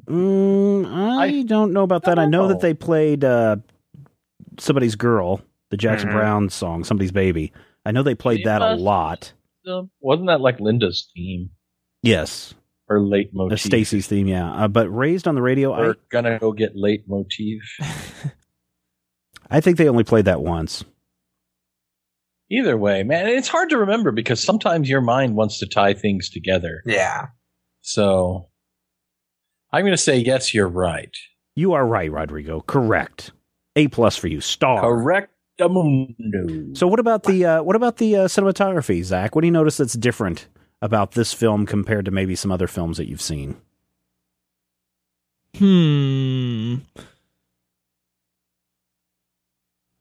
Mm, 0.07 0.87
I, 0.87 1.25
I 1.25 1.43
don't 1.43 1.73
know 1.73 1.83
about 1.85 2.03
that. 2.05 2.19
I 2.19 2.23
don't 2.23 2.31
know 2.33 2.49
that 2.49 2.61
they 2.61 2.75
played 2.75 3.25
uh, 3.25 3.57
somebody's 4.59 4.97
girl, 4.97 5.41
the 5.71 5.77
Jackson 5.77 6.09
Mhm. 6.09 6.12
Browne 6.12 6.49
song, 6.49 6.83
somebody's 6.83 7.12
baby. 7.12 7.53
I 7.87 7.93
know 7.93 8.03
they 8.03 8.14
played 8.17 8.41
They 8.41 8.45
that 8.45 8.61
a 8.61 8.75
lot. 8.75 9.33
Wasn't 10.01 10.27
that 10.29 10.41
like 10.41 10.61
Linda's 10.61 11.11
theme 11.14 11.51
Yes, 12.03 12.55
or 12.88 13.01
leitmotif? 13.01 13.61
Stacy's 13.61 14.07
theme. 14.07 14.27
Yeah, 14.27 14.51
uh, 14.53 14.68
but 14.68 14.88
raised 14.88 15.29
on 15.29 15.35
the 15.35 15.42
radio, 15.42 15.72
I, 15.72 15.81
We're 15.81 15.96
gonna 16.11 16.38
go 16.38 16.53
get 16.53 16.74
leitmotif. 16.77 17.61
I 19.51 19.61
think 19.61 19.79
they 19.79 19.88
only 19.88 20.05
played 20.05 20.27
that 20.27 20.42
once. 20.42 20.85
Either 22.51 22.77
way, 22.77 23.03
man, 23.03 23.27
it's 23.29 23.48
hard 23.48 23.68
to 23.70 23.79
remember 23.79 24.11
because 24.11 24.42
sometimes 24.42 24.88
your 24.88 25.01
mind 25.03 25.37
wants 25.37 25.59
to 25.59 25.66
tie 25.66 25.92
things 25.92 26.31
together. 26.31 26.83
yeah 26.87 27.27
So 27.83 28.48
I'm 29.72 29.83
going 29.83 29.92
to 29.92 29.98
say 29.98 30.16
yes, 30.16 30.55
you're 30.55 30.68
right. 30.68 31.14
You 31.55 31.74
are 31.74 31.87
right, 31.87 32.11
Rodrigo. 32.11 32.61
Correct. 32.62 33.33
A 33.77 33.88
plus 33.88 34.16
for 34.16 34.29
you. 34.29 34.40
Star. 34.40 34.81
Correct. 34.81 35.31
So 35.61 36.87
what 36.87 37.01
about 37.01 37.24
the 37.24 37.44
uh, 37.44 37.62
what 37.64 37.74
about 37.74 37.96
the 37.96 38.14
uh, 38.16 38.24
cinematography, 38.29 39.03
Zach? 39.03 39.35
What 39.35 39.42
do 39.42 39.48
you 39.48 39.53
notice 39.53 39.79
that's 39.79 39.94
different 39.94 40.46
about 40.83 41.12
this 41.12 41.33
film 41.33 41.67
compared 41.67 42.05
to 42.05 42.11
maybe 42.11 42.35
some 42.37 42.53
other 42.53 42.67
films 42.67 42.97
that 42.99 43.09
you've 43.09 43.23
seen? 43.23 43.57
Hmm. 45.57 46.77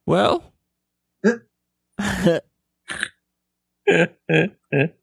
Well. 0.07 0.53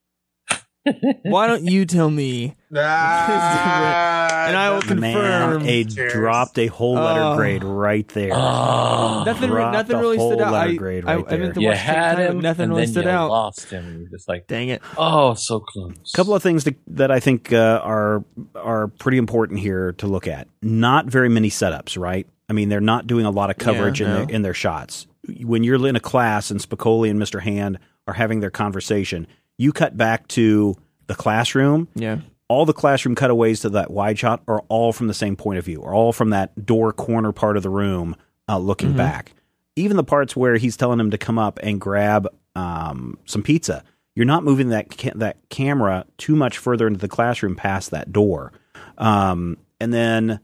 Why 1.23 1.47
don't 1.47 1.65
you 1.67 1.85
tell 1.87 2.11
me? 2.11 2.55
Ah, 2.77 4.47
And 4.49 4.57
I 4.57 4.71
will 4.71 4.81
the- 4.83 4.97
Man, 4.97 5.15
confirm. 5.15 5.63
a 5.69 5.85
Cheers. 5.85 6.13
dropped 6.13 6.59
a 6.59 6.67
whole 6.67 6.95
letter 6.95 7.21
Oh. 7.21 7.37
grade 7.37 7.63
right 7.65 8.07
there. 8.09 8.33
Ah, 8.35 9.23
Nothing, 9.25 9.51
nothing 9.51 9.97
really 9.99 10.19
stood 10.19 10.41
out. 10.41 10.53
I, 10.55 10.75
grade 10.75 11.05
I, 11.07 11.17
right 11.17 11.25
I 11.33 11.37
meant 11.37 11.55
to 11.55 11.61
you 11.61 11.69
watch 11.69 11.79
had 11.79 12.19
him, 12.19 12.37
but 12.39 12.43
nothing 12.43 12.65
and 12.65 12.73
really 12.73 12.85
then 12.87 12.93
stood 12.93 13.05
you 13.05 13.11
out. 13.11 13.31
lost 13.31 13.71
him. 13.71 14.01
You're 14.01 14.11
just 14.11 14.29
like, 14.29 14.47
Dang 14.49 14.69
it! 14.69 14.83
oh, 14.99 15.35
so 15.35 15.61
close. 15.61 15.95
A 16.13 16.17
couple 16.17 16.35
of 16.35 16.43
things 16.43 16.65
that, 16.65 16.77
that 16.89 17.11
I 17.13 17.21
think 17.21 17.53
uh, 17.53 17.81
are 17.83 18.25
are 18.57 18.89
pretty 18.89 19.19
important 19.19 19.61
here 19.61 19.93
to 19.99 20.07
look 20.07 20.27
at. 20.27 20.49
Not 20.63 21.07
very 21.07 21.29
many 21.29 21.49
setups, 21.51 21.97
right? 21.99 22.27
I 22.49 22.53
mean, 22.55 22.69
they're 22.69 22.81
not 22.81 23.07
doing 23.07 23.25
a 23.25 23.31
lot 23.31 23.51
of 23.51 23.57
coverage 23.59 24.01
Yeah, 24.01 24.09
in 24.09 24.13
their 24.27 24.35
in 24.37 24.43
their 24.43 24.55
shots. 24.55 25.07
When 25.43 25.63
you're 25.65 25.87
in 25.87 25.97
a 25.97 26.01
class 26.01 26.51
and 26.51 26.61
Spicoli 26.61 27.09
and 27.09 27.21
Mr. 27.21 27.41
Hand 27.41 27.79
are 28.07 28.15
having 28.15 28.41
their 28.41 28.51
conversation, 28.51 29.27
you 29.59 29.73
cut 29.73 29.97
back 29.97 30.29
to 30.29 30.77
the 31.07 31.15
classroom. 31.15 31.89
Yeah, 31.95 32.19
All 32.49 32.67
the 32.67 32.73
classroom 32.75 33.15
cutaways 33.15 33.61
to 33.61 33.71
that 33.71 33.91
wide 33.91 34.19
shot 34.19 34.43
are 34.47 34.61
all 34.69 34.93
from 34.93 35.07
the 35.07 35.15
same 35.15 35.35
point 35.37 35.59
of 35.59 35.65
view, 35.65 35.83
are 35.83 35.95
all 35.95 36.13
from 36.13 36.31
that 36.31 36.67
door 36.67 36.93
corner 36.93 37.33
part 37.33 37.57
of 37.57 37.63
the 37.63 37.71
room, 37.71 38.17
uh, 38.49 38.59
looking 38.59 38.93
Mhm. 38.93 38.97
back. 38.99 39.33
Even 39.77 39.97
the 39.97 40.05
parts 40.05 40.37
where 40.37 40.57
he's 40.57 40.77
telling 40.77 41.01
him 41.01 41.11
to 41.11 41.19
come 41.19 41.39
up 41.39 41.59
and 41.63 41.81
grab 41.81 42.29
um, 42.57 43.19
some 43.25 43.43
pizza, 43.43 43.83
you're 44.15 44.25
not 44.27 44.45
moving 44.45 44.69
that 44.69 44.97
ca- 44.97 45.11
that 45.17 45.37
camera 45.49 46.05
too 46.19 46.37
much 46.37 46.57
further 46.59 46.87
into 46.87 47.01
the 47.01 47.09
classroom 47.09 47.57
past 47.57 47.91
that 47.91 48.13
door. 48.13 48.53
Um, 48.99 49.57
and 49.81 49.93
then 49.93 50.39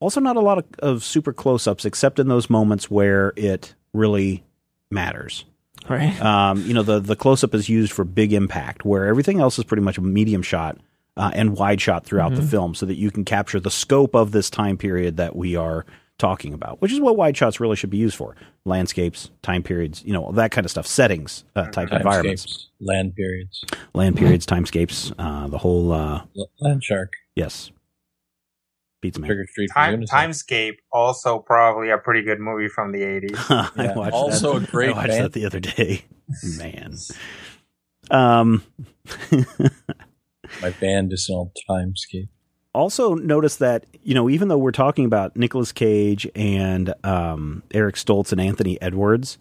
also 0.00 0.20
not 0.20 0.36
a 0.36 0.40
lot 0.40 0.58
of, 0.58 0.64
of 0.80 1.04
super 1.04 1.32
close 1.32 1.66
ups, 1.66 1.84
except 1.86 2.18
in 2.18 2.28
those 2.28 2.50
moments 2.50 2.90
where 2.90 3.32
it 3.36 3.74
really 3.94 4.44
matters. 4.90 5.44
Right. 5.88 6.18
Um, 6.22 6.62
you 6.62 6.72
know, 6.74 6.82
the 6.82 7.00
the 7.00 7.16
close 7.16 7.44
up 7.44 7.54
is 7.54 7.68
used 7.68 7.92
for 7.92 8.04
big 8.04 8.32
impact, 8.32 8.84
where 8.84 9.06
everything 9.06 9.40
else 9.40 9.58
is 9.58 9.64
pretty 9.64 9.82
much 9.82 9.98
a 9.98 10.00
medium 10.00 10.42
shot 10.42 10.78
uh, 11.16 11.30
and 11.34 11.56
wide 11.56 11.80
shot 11.80 12.04
throughout 12.04 12.34
the 12.34 12.42
film, 12.42 12.74
so 12.74 12.86
that 12.86 12.96
you 12.96 13.10
can 13.10 13.24
capture 13.24 13.60
the 13.60 13.70
scope 13.70 14.14
of 14.14 14.32
this 14.32 14.48
time 14.50 14.76
period 14.76 15.16
that 15.18 15.36
we 15.36 15.56
are 15.56 15.84
talking 16.16 16.54
about, 16.54 16.80
which 16.80 16.92
is 16.92 17.00
what 17.00 17.16
wide 17.16 17.36
shots 17.36 17.60
really 17.60 17.76
should 17.76 17.90
be 17.90 17.98
used 17.98 18.16
for: 18.16 18.34
landscapes, 18.64 19.30
time 19.42 19.62
periods, 19.62 20.02
you 20.06 20.12
know, 20.12 20.32
that 20.32 20.50
kind 20.50 20.64
of 20.64 20.70
stuff, 20.70 20.86
settings, 20.86 21.44
uh, 21.54 21.66
type 21.70 21.92
environments, 21.92 22.70
land 22.80 23.14
periods, 23.14 23.62
land 23.92 24.16
periods, 24.16 24.46
timescapes, 24.46 25.12
uh, 25.18 25.48
the 25.48 25.58
whole. 25.58 25.92
Uh, 25.92 26.22
L- 26.36 26.50
land 26.60 26.82
shark, 26.82 27.12
yes, 27.34 27.70
pizza 29.04 29.20
man. 29.20 29.28
Trigger 29.28 29.46
Street. 29.50 29.70
Time, 29.72 30.02
Timescape, 30.02 30.76
also 30.92 31.38
probably 31.38 31.90
a 31.90 31.98
pretty 31.98 32.22
good 32.22 32.40
movie 32.40 32.68
from 32.68 32.92
the 32.92 32.98
80s. 33.02 33.36
I 33.76 33.84
Yeah, 33.84 33.94
watched 33.94 34.12
also 34.14 34.58
that. 34.58 34.68
a 34.68 34.70
great 34.70 34.90
I 34.90 34.92
watched 34.96 35.08
band. 35.08 35.24
that 35.24 35.32
the 35.32 35.46
other 35.46 35.60
day. 35.60 36.04
Man. 36.58 36.94
Um. 38.10 38.62
My 40.62 40.70
band 40.80 41.12
is 41.12 41.26
called 41.26 41.52
Timescape. 41.68 42.28
also 42.74 43.14
notice 43.14 43.56
that 43.56 43.86
you 44.02 44.14
know 44.14 44.28
even 44.28 44.48
though 44.48 44.58
we're 44.58 44.72
talking 44.72 45.04
about 45.04 45.36
Nicolas 45.36 45.72
Cage 45.72 46.28
and 46.34 46.92
um, 47.04 47.62
Eric 47.72 47.96
Stoltz 47.96 48.32
and 48.32 48.40
Anthony 48.40 48.80
Edwards, 48.82 49.38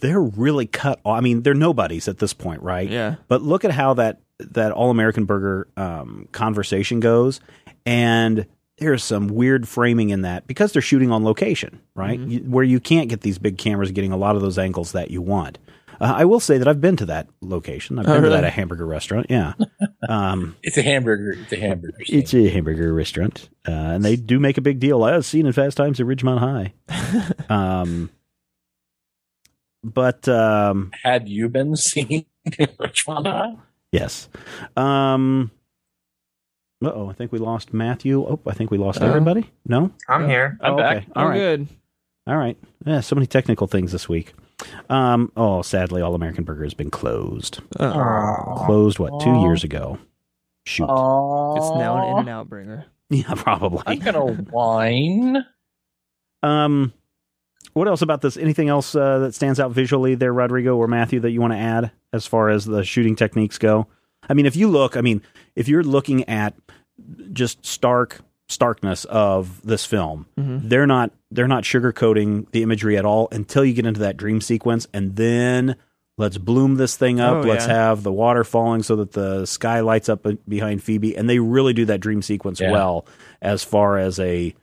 they're 0.00 0.20
really 0.20 0.66
cut. 0.66 1.00
off. 1.04 1.18
I 1.18 1.20
mean, 1.20 1.42
they're 1.42 1.54
nobodies 1.54 2.08
at 2.08 2.18
this 2.18 2.32
point, 2.32 2.62
right? 2.62 2.88
Yeah. 2.88 3.16
But 3.28 3.42
look 3.42 3.64
at 3.64 3.70
how 3.70 3.94
that 3.94 4.20
that 4.50 4.72
All 4.72 4.90
American 4.90 5.24
Burger 5.24 5.68
um, 5.76 6.28
conversation 6.32 7.00
goes, 7.00 7.40
and 7.86 8.46
there's 8.78 9.04
some 9.04 9.28
weird 9.28 9.68
framing 9.68 10.10
in 10.10 10.22
that 10.22 10.46
because 10.46 10.72
they're 10.72 10.82
shooting 10.82 11.10
on 11.12 11.24
location, 11.24 11.80
right? 11.94 12.18
Mhm. 12.18 12.30
You, 12.30 12.38
where 12.40 12.64
you 12.64 12.80
can't 12.80 13.08
get 13.08 13.20
these 13.20 13.38
big 13.38 13.58
cameras 13.58 13.90
getting 13.92 14.12
a 14.12 14.16
lot 14.16 14.34
of 14.36 14.42
those 14.42 14.58
angles 14.58 14.92
that 14.92 15.10
you 15.10 15.22
want. 15.22 15.58
Uh, 16.00 16.14
I 16.16 16.24
will 16.24 16.40
say 16.40 16.58
that 16.58 16.66
I've 16.66 16.80
been 16.80 16.96
to 16.96 17.06
that 17.06 17.28
location. 17.42 17.96
I've 17.98 18.08
Oh, 18.08 18.14
been 18.14 18.24
to 18.24 18.30
that 18.30 18.42
a 18.44 18.50
hamburger 18.50 18.86
restaurant. 18.86 19.26
Yeah. 19.30 19.52
Um, 20.08 20.56
It's 20.64 20.76
a 20.76 20.82
hamburger. 20.82 21.36
It's 21.40 21.52
a 21.52 21.56
hamburger. 21.60 21.96
it's 22.00 22.34
a 22.34 22.48
hamburger 22.48 22.92
restaurant, 22.92 23.48
uh, 23.68 23.70
and 23.70 24.04
they 24.04 24.16
do 24.16 24.40
make 24.40 24.58
a 24.58 24.60
big 24.60 24.80
deal. 24.80 25.06
As 25.06 25.28
seen 25.28 25.46
in 25.46 25.52
Fast 25.52 25.76
Times 25.76 26.00
at 26.00 26.06
Ridgemont 26.06 26.40
High. 26.40 26.72
Um, 27.48 28.10
but 29.84 30.28
um, 30.28 30.90
Had 31.02 31.28
you 31.28 31.48
been 31.48 31.76
seen 31.76 32.24
Richmond 32.78 33.26
High? 33.28 33.54
Yes. 33.92 34.28
Um, 34.76 35.50
oh, 36.82 37.08
I 37.10 37.12
think 37.12 37.30
we 37.32 37.38
lost 37.38 37.72
Matthew. 37.72 38.22
Oh, 38.24 38.40
I 38.46 38.52
think 38.54 38.70
we 38.70 38.78
lost 38.78 39.00
Oh. 39.00 39.06
everybody. 39.06 39.50
No, 39.66 39.90
I'm 40.08 40.22
Yeah. 40.22 40.28
here. 40.28 40.58
I'm 40.60 40.74
oh, 40.74 40.76
back. 40.76 40.96
Okay. 40.98 41.06
All 41.14 41.24
oh, 41.24 41.28
right. 41.28 41.36
good. 41.38 41.68
All 42.26 42.36
right. 42.36 42.56
Yeah, 42.84 43.00
so 43.00 43.14
many 43.16 43.26
technical 43.26 43.66
things 43.66 43.92
this 43.92 44.08
week. 44.08 44.32
Um, 44.88 45.32
oh, 45.36 45.62
sadly, 45.62 46.02
All 46.02 46.14
American 46.14 46.44
Burger 46.44 46.62
has 46.64 46.74
been 46.74 46.90
closed. 46.90 47.60
Uh, 47.80 48.64
Closed 48.64 48.98
what 49.00 49.20
two 49.20 49.30
Aw. 49.30 49.42
years 49.44 49.64
ago? 49.64 49.98
Shoot. 50.64 50.84
it's 50.84 51.70
now 51.76 51.96
an 52.00 52.12
in 52.12 52.18
and 52.20 52.28
out 52.28 52.48
bringer. 52.48 52.86
Yeah, 53.10 53.34
probably. 53.34 53.82
I'm 53.86 53.98
gonna 53.98 54.24
whine. 54.50 55.44
Um, 56.42 56.94
what 57.72 57.88
else 57.88 58.02
about 58.02 58.20
this? 58.22 58.36
Anything 58.36 58.68
else 58.68 58.94
uh, 58.94 59.18
that 59.20 59.34
stands 59.34 59.58
out 59.60 59.72
visually 59.72 60.14
there, 60.14 60.32
Rodrigo 60.32 60.76
or 60.76 60.86
Matthew, 60.86 61.20
that 61.20 61.30
you 61.30 61.40
want 61.40 61.52
to 61.52 61.58
add 61.58 61.90
as 62.12 62.26
far 62.26 62.48
as 62.48 62.64
the 62.64 62.84
shooting 62.84 63.16
techniques 63.16 63.58
go? 63.58 63.86
I 64.28 64.34
mean, 64.34 64.46
if 64.46 64.56
you 64.56 64.68
look, 64.68 64.96
I 64.96 65.00
mean, 65.00 65.22
if 65.56 65.68
you're 65.68 65.82
looking 65.82 66.28
at 66.28 66.54
just 67.32 67.64
stark 67.64 68.20
starkness 68.48 69.04
of 69.06 69.62
this 69.62 69.84
film, 69.86 70.26
Mhm. 70.38 70.68
they're 70.68 70.86
not 70.86 71.10
they're 71.30 71.48
not 71.48 71.64
sugarcoating 71.64 72.50
the 72.52 72.62
imagery 72.62 72.98
at 72.98 73.06
all 73.06 73.26
until 73.32 73.64
you 73.64 73.72
get 73.72 73.86
into 73.86 74.00
that 74.00 74.18
dream 74.18 74.42
sequence, 74.42 74.86
and 74.92 75.16
then 75.16 75.74
let's 76.18 76.36
bloom 76.36 76.74
this 76.74 76.94
thing 76.94 77.18
up. 77.20 77.36
Oh, 77.44 77.48
let's 77.48 77.66
yeah. 77.66 77.72
have 77.74 78.02
the 78.02 78.12
water 78.12 78.44
falling 78.44 78.82
so 78.82 78.96
that 78.96 79.12
the 79.12 79.46
sky 79.46 79.80
lights 79.80 80.10
up 80.10 80.26
behind 80.46 80.82
Phoebe, 80.82 81.16
and 81.16 81.30
they 81.30 81.38
really 81.38 81.72
do 81.72 81.86
that 81.86 82.00
dream 82.00 82.20
sequence 82.20 82.60
Yeah. 82.60 82.70
well 82.72 83.06
as 83.40 83.64
far 83.64 83.96
as 83.96 84.20
a 84.20 84.54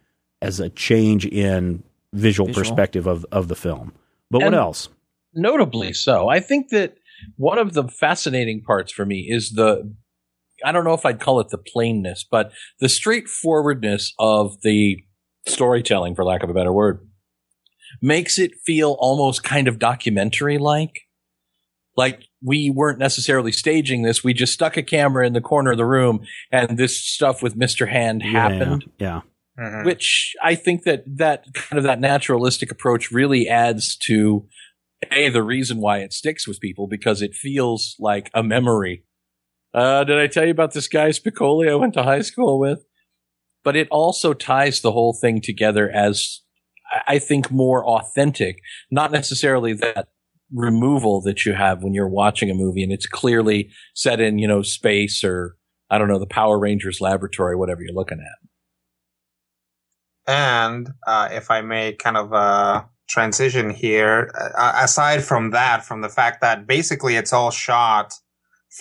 as 0.42 0.60
a 0.60 0.70
change 0.70 1.26
in 1.26 1.82
visual, 2.14 2.48
Visual. 2.48 2.64
perspective 2.64 3.08
of 3.08 3.26
of 3.32 3.48
the 3.48 3.56
film. 3.56 3.94
But 4.32 4.42
what 4.42 4.54
else? 4.54 4.90
Notably 5.34 5.94
so. 5.94 6.28
I 6.30 6.40
think 6.40 6.70
that 6.70 6.96
one 7.36 7.58
of 7.58 7.74
the 7.74 7.88
fascinating 7.88 8.62
parts 8.62 8.92
for 8.92 9.06
me 9.06 9.28
is 9.30 9.52
the 9.52 9.94
I 10.64 10.72
don't 10.72 10.84
know 10.84 10.94
if 10.94 11.06
I'd 11.06 11.20
call 11.20 11.40
it 11.40 11.50
the 11.50 11.58
plainness, 11.58 12.26
but 12.30 12.52
the 12.80 12.90
straightforwardness 12.90 14.14
of 14.20 14.62
the 14.62 14.98
storytelling, 15.48 16.16
for 16.16 16.26
lack 16.26 16.44
of 16.44 16.50
a 16.50 16.54
better 16.54 16.74
word, 16.74 17.08
makes 18.02 18.38
it 18.38 18.52
feel 18.66 18.96
almost 19.00 19.44
kind 19.44 19.68
of 19.68 19.80
documentary 19.80 20.58
like. 20.58 21.02
Like 21.96 22.24
we 22.42 22.70
weren't 22.70 23.00
necessarily 23.00 23.52
staging 23.52 24.04
this. 24.04 24.24
We 24.24 24.34
just 24.34 24.54
stuck 24.54 24.78
a 24.78 24.84
camera 24.84 25.26
in 25.28 25.34
the 25.34 25.42
corner 25.42 25.72
of 25.72 25.78
the 25.78 25.86
room 25.86 26.22
and 26.52 26.78
this 26.78 27.04
stuff 27.04 27.42
with 27.44 27.58
Mr. 27.58 27.90
Hand 27.90 28.24
happened 28.24 28.90
Yeah, 29.00 29.22
Mhm. 29.60 29.86
which 29.86 30.36
I 30.42 30.56
think 30.56 30.84
that 30.84 31.04
that 31.18 31.46
kind 31.54 31.78
of 31.78 31.84
that 31.84 32.00
naturalistic 32.00 32.72
approach 32.72 33.12
really 33.12 33.48
adds 33.48 33.98
to 34.08 34.48
a 35.12 35.30
the 35.30 35.44
reason 35.44 35.80
why 35.80 36.00
it 36.00 36.14
sticks 36.14 36.48
with 36.48 36.60
people 36.60 36.88
because 36.88 37.22
it 37.22 37.34
feels 37.36 37.96
like 38.00 38.30
a 38.34 38.44
memory. 38.44 39.04
Uh, 39.74 40.04
did 40.04 40.18
I 40.18 40.28
tell 40.28 40.46
you 40.46 40.52
about 40.52 40.74
this 40.74 40.88
guy 40.88 41.10
Spicoli 41.10 41.70
I 41.70 41.76
went 41.76 41.94
to 41.96 42.04
high 42.04 42.22
school 42.22 42.60
with? 42.60 42.84
But 43.64 43.76
it 43.76 43.88
also 43.92 44.34
ties 44.34 44.82
the 44.82 44.92
whole 44.92 45.14
thing 45.14 45.42
together 45.42 45.90
as 45.90 46.42
I 47.08 47.20
think 47.20 47.52
more 47.52 47.86
authentic, 47.86 48.60
not 48.90 49.12
necessarily 49.12 49.74
that 49.74 50.08
removal 50.52 51.22
that 51.22 51.46
you 51.46 51.54
have 51.54 51.84
when 51.84 51.94
you're 51.94 52.08
watching 52.10 52.50
a 52.50 52.56
movie 52.56 52.82
and 52.82 52.92
it's 52.92 53.06
clearly 53.06 53.70
set 53.94 54.20
in, 54.20 54.40
you 54.40 54.48
know, 54.48 54.62
space 54.64 55.24
or 55.24 55.56
I 55.92 55.98
don't 55.98 56.08
know, 56.08 56.20
the 56.20 56.26
Power 56.26 56.58
Rangers 56.60 57.02
laboratory, 57.02 57.56
whatever 57.56 57.82
you're 57.82 57.94
looking 57.94 58.20
at. 58.20 58.49
And 60.30 60.90
uh, 61.08 61.30
if 61.32 61.50
I 61.50 61.62
may 61.62 61.94
kind 61.94 62.16
of 62.18 62.32
uh, 62.34 62.84
transition 63.10 63.70
here, 63.72 64.32
uh, 64.58 64.74
aside 64.84 65.24
from 65.24 65.52
that, 65.52 65.84
from 65.84 66.02
the 66.02 66.10
fact 66.10 66.42
that 66.42 66.68
basically 66.68 67.16
it's 67.16 67.34
all 67.34 67.50
shot 67.52 68.14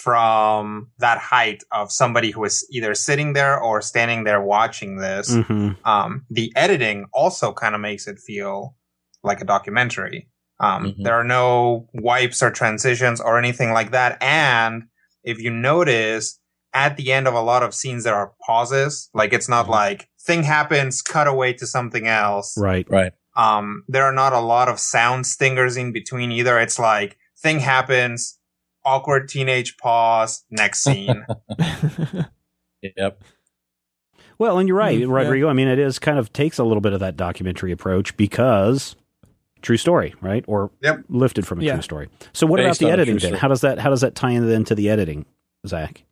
from 0.02 0.90
that 0.98 1.18
height 1.18 1.62
of 1.72 1.90
somebody 1.90 2.30
who 2.30 2.44
is 2.44 2.66
either 2.70 2.94
sitting 2.94 3.32
there 3.32 3.58
or 3.58 3.80
standing 3.80 4.24
there 4.24 4.42
watching 4.42 4.98
this, 4.98 5.34
hmm 5.34 5.70
um, 5.84 6.26
the 6.28 6.52
editing 6.54 7.06
also 7.14 7.52
kind 7.52 7.74
of 7.74 7.80
makes 7.80 8.06
it 8.06 8.18
feel 8.18 8.76
like 9.24 9.40
a 9.40 9.44
documentary. 9.46 10.28
Um, 10.60 10.92
Mhm. 10.92 11.04
There 11.04 11.14
are 11.14 11.24
no 11.24 11.88
wipes 11.94 12.42
or 12.42 12.50
transitions 12.50 13.20
or 13.20 13.38
anything 13.38 13.72
like 13.72 13.92
that. 13.92 14.18
And 14.20 14.84
if 15.24 15.40
you 15.40 15.50
notice, 15.50 16.38
at 16.74 16.96
the 16.98 17.12
end 17.12 17.26
of 17.26 17.32
a 17.34 17.40
lot 17.40 17.62
of 17.62 17.74
scenes, 17.74 18.04
there 18.04 18.14
are 18.14 18.34
pauses. 18.46 19.08
Like 19.14 19.32
it's 19.32 19.48
not 19.48 19.66
Mhm. 19.66 19.70
like 19.70 20.08
thing 20.20 20.42
happens, 20.42 21.02
cut 21.02 21.26
away 21.26 21.52
to 21.54 21.66
something 21.66 22.06
else. 22.06 22.56
right. 22.58 22.86
Right. 22.90 23.12
Um, 23.36 23.84
there 23.88 24.02
are 24.04 24.12
not 24.12 24.32
a 24.32 24.40
lot 24.40 24.68
of 24.68 24.80
sound 24.80 25.26
stingers 25.26 25.76
in 25.76 25.92
between 25.92 26.32
either. 26.32 26.58
It's 26.58 26.78
like 26.78 27.16
thing 27.40 27.60
happens, 27.60 28.38
awkward 28.84 29.28
teenage 29.28 29.76
pause, 29.78 30.44
next 30.50 30.82
scene. 30.82 31.24
Yep. 32.96 33.22
Well, 34.38 34.58
and 34.58 34.68
you're 34.68 34.76
right, 34.76 34.96
Mm, 34.96 35.08
yeah. 35.08 35.12
Rodrigo. 35.14 35.48
I 35.48 35.52
mean, 35.52 35.66
it 35.66 35.80
is 35.80 35.98
kind 35.98 36.16
of 36.18 36.32
takes 36.32 36.58
a 36.58 36.64
little 36.64 36.80
bit 36.80 36.92
of 36.92 37.00
that 37.00 37.16
documentary 37.16 37.72
approach 37.72 38.16
because 38.16 38.94
true 39.62 39.76
story, 39.76 40.14
right? 40.20 40.44
Or 40.46 40.70
Yep. 40.82 41.04
lifted 41.08 41.44
from 41.46 41.58
a 41.60 41.64
Yeah. 41.64 41.72
true 41.72 41.82
story. 41.82 42.08
So, 42.32 42.46
what 42.46 42.58
Based 42.58 42.80
about 42.80 42.86
the 42.88 42.92
editing 42.92 43.14
then? 43.16 43.20
story. 43.20 43.38
How 43.40 43.48
does 43.48 43.62
that 43.62 43.80
how 43.80 43.90
does 43.90 44.00
that 44.02 44.14
tie 44.14 44.30
into 44.30 44.76
the 44.76 44.88
editing, 44.90 45.26
Zach? 45.66 46.04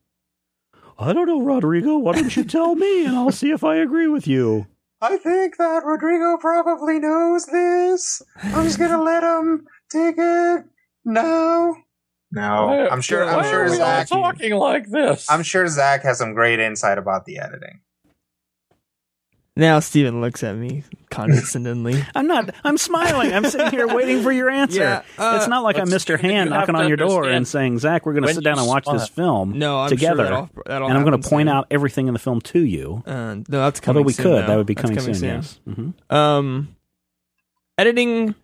I 0.99 1.13
don't 1.13 1.27
know, 1.27 1.43
Rodrigo. 1.43 1.99
Why 1.99 2.13
don't 2.13 2.35
you 2.35 2.45
tell 2.45 2.75
me, 2.75 3.05
and 3.05 3.17
I'll 3.17 3.33
see 3.33 3.51
if 3.51 3.63
I 3.63 3.77
agree 3.77 4.09
with 4.09 4.27
you. 4.27 4.67
I 5.01 5.19
think 5.19 5.59
that 5.59 5.85
Rodrigo 5.85 6.39
probably 6.39 6.99
knows 6.99 7.47
this. 7.47 8.23
I'm 8.43 8.65
just 8.65 8.79
gonna 8.79 9.03
let 9.03 9.23
him 9.23 9.67
take 9.91 10.15
it. 10.19 10.65
No. 11.05 11.77
No. 12.33 12.89
I'm 12.91 13.03
sure 13.03 13.25
I'm 13.25 13.37
Why 13.37 13.51
sure 13.51 13.61
are 13.61 13.71
we 13.71 13.71
all 13.73 13.77
Zach 13.77 14.09
talking 14.09 14.55
like 14.55 14.89
this. 14.91 15.31
I'm 15.31 15.43
sure 15.43 15.69
Zach 15.69 16.03
has 16.03 16.19
some 16.19 16.35
great 16.35 16.61
insight 16.61 16.99
about 16.99 17.27
the 17.27 17.39
editing. 17.39 17.81
Now 19.57 19.81
Steven 19.81 20.21
looks 20.21 20.45
at 20.45 20.55
me 20.55 20.85
condescendingly. 21.11 22.05
I'm 22.15 22.27
not. 22.27 22.55
I'm 22.63 22.77
smiling. 22.77 23.33
I'm 23.33 23.45
sitting 23.47 23.71
here 23.71 23.87
waiting 23.89 24.23
for 24.23 24.31
your 24.31 24.51
answer. 24.51 24.81
Yeah, 24.81 25.03
uh, 25.19 25.37
it's 25.39 25.49
not 25.49 25.63
like 25.65 25.79
I'm 25.79 25.89
let's- 25.89 26.05
Mr. 26.05 26.21
Hand 26.21 26.51
knocking 26.51 26.75
on 26.75 26.89
your 26.89 26.97
door 26.99 27.25
and 27.29 27.47
saying, 27.49 27.79
"Zach, 27.79 28.05
we're 28.05 28.13
going 28.13 28.25
to 28.25 28.35
sit 28.35 28.45
down 28.45 28.59
and 28.59 28.67
watch 28.69 28.85
this 28.85 29.05
spot- 29.05 29.17
film, 29.17 29.59
No, 29.59 29.81
I'm 29.81 29.89
Together. 29.89 30.17
sure 30.17 30.25
that'll, 30.25 30.51
that'll 30.67 30.89
and 30.89 30.97
I'm 30.99 31.05
going 31.05 31.21
to 31.21 31.29
point 31.29 31.49
soon. 31.49 31.57
out 31.57 31.67
everything 31.71 32.07
in 32.09 32.13
the 32.13 32.19
film 32.21 32.41
to 32.43 32.61
you." 32.61 33.03
Uh, 33.07 33.37
no, 33.37 33.43
that's 33.49 33.81
coming. 33.81 33.99
Although 33.99 34.07
we 34.07 34.13
soon 34.13 34.23
could, 34.25 34.41
now. 34.43 34.47
that 34.49 34.57
would 34.57 34.67
be 34.67 34.75
That's 34.75 34.91
coming, 34.91 35.15
soon. 35.15 35.25
Yes. 35.25 35.61
hmm 35.65 36.15
Um, 36.15 36.77
editing 37.79 38.35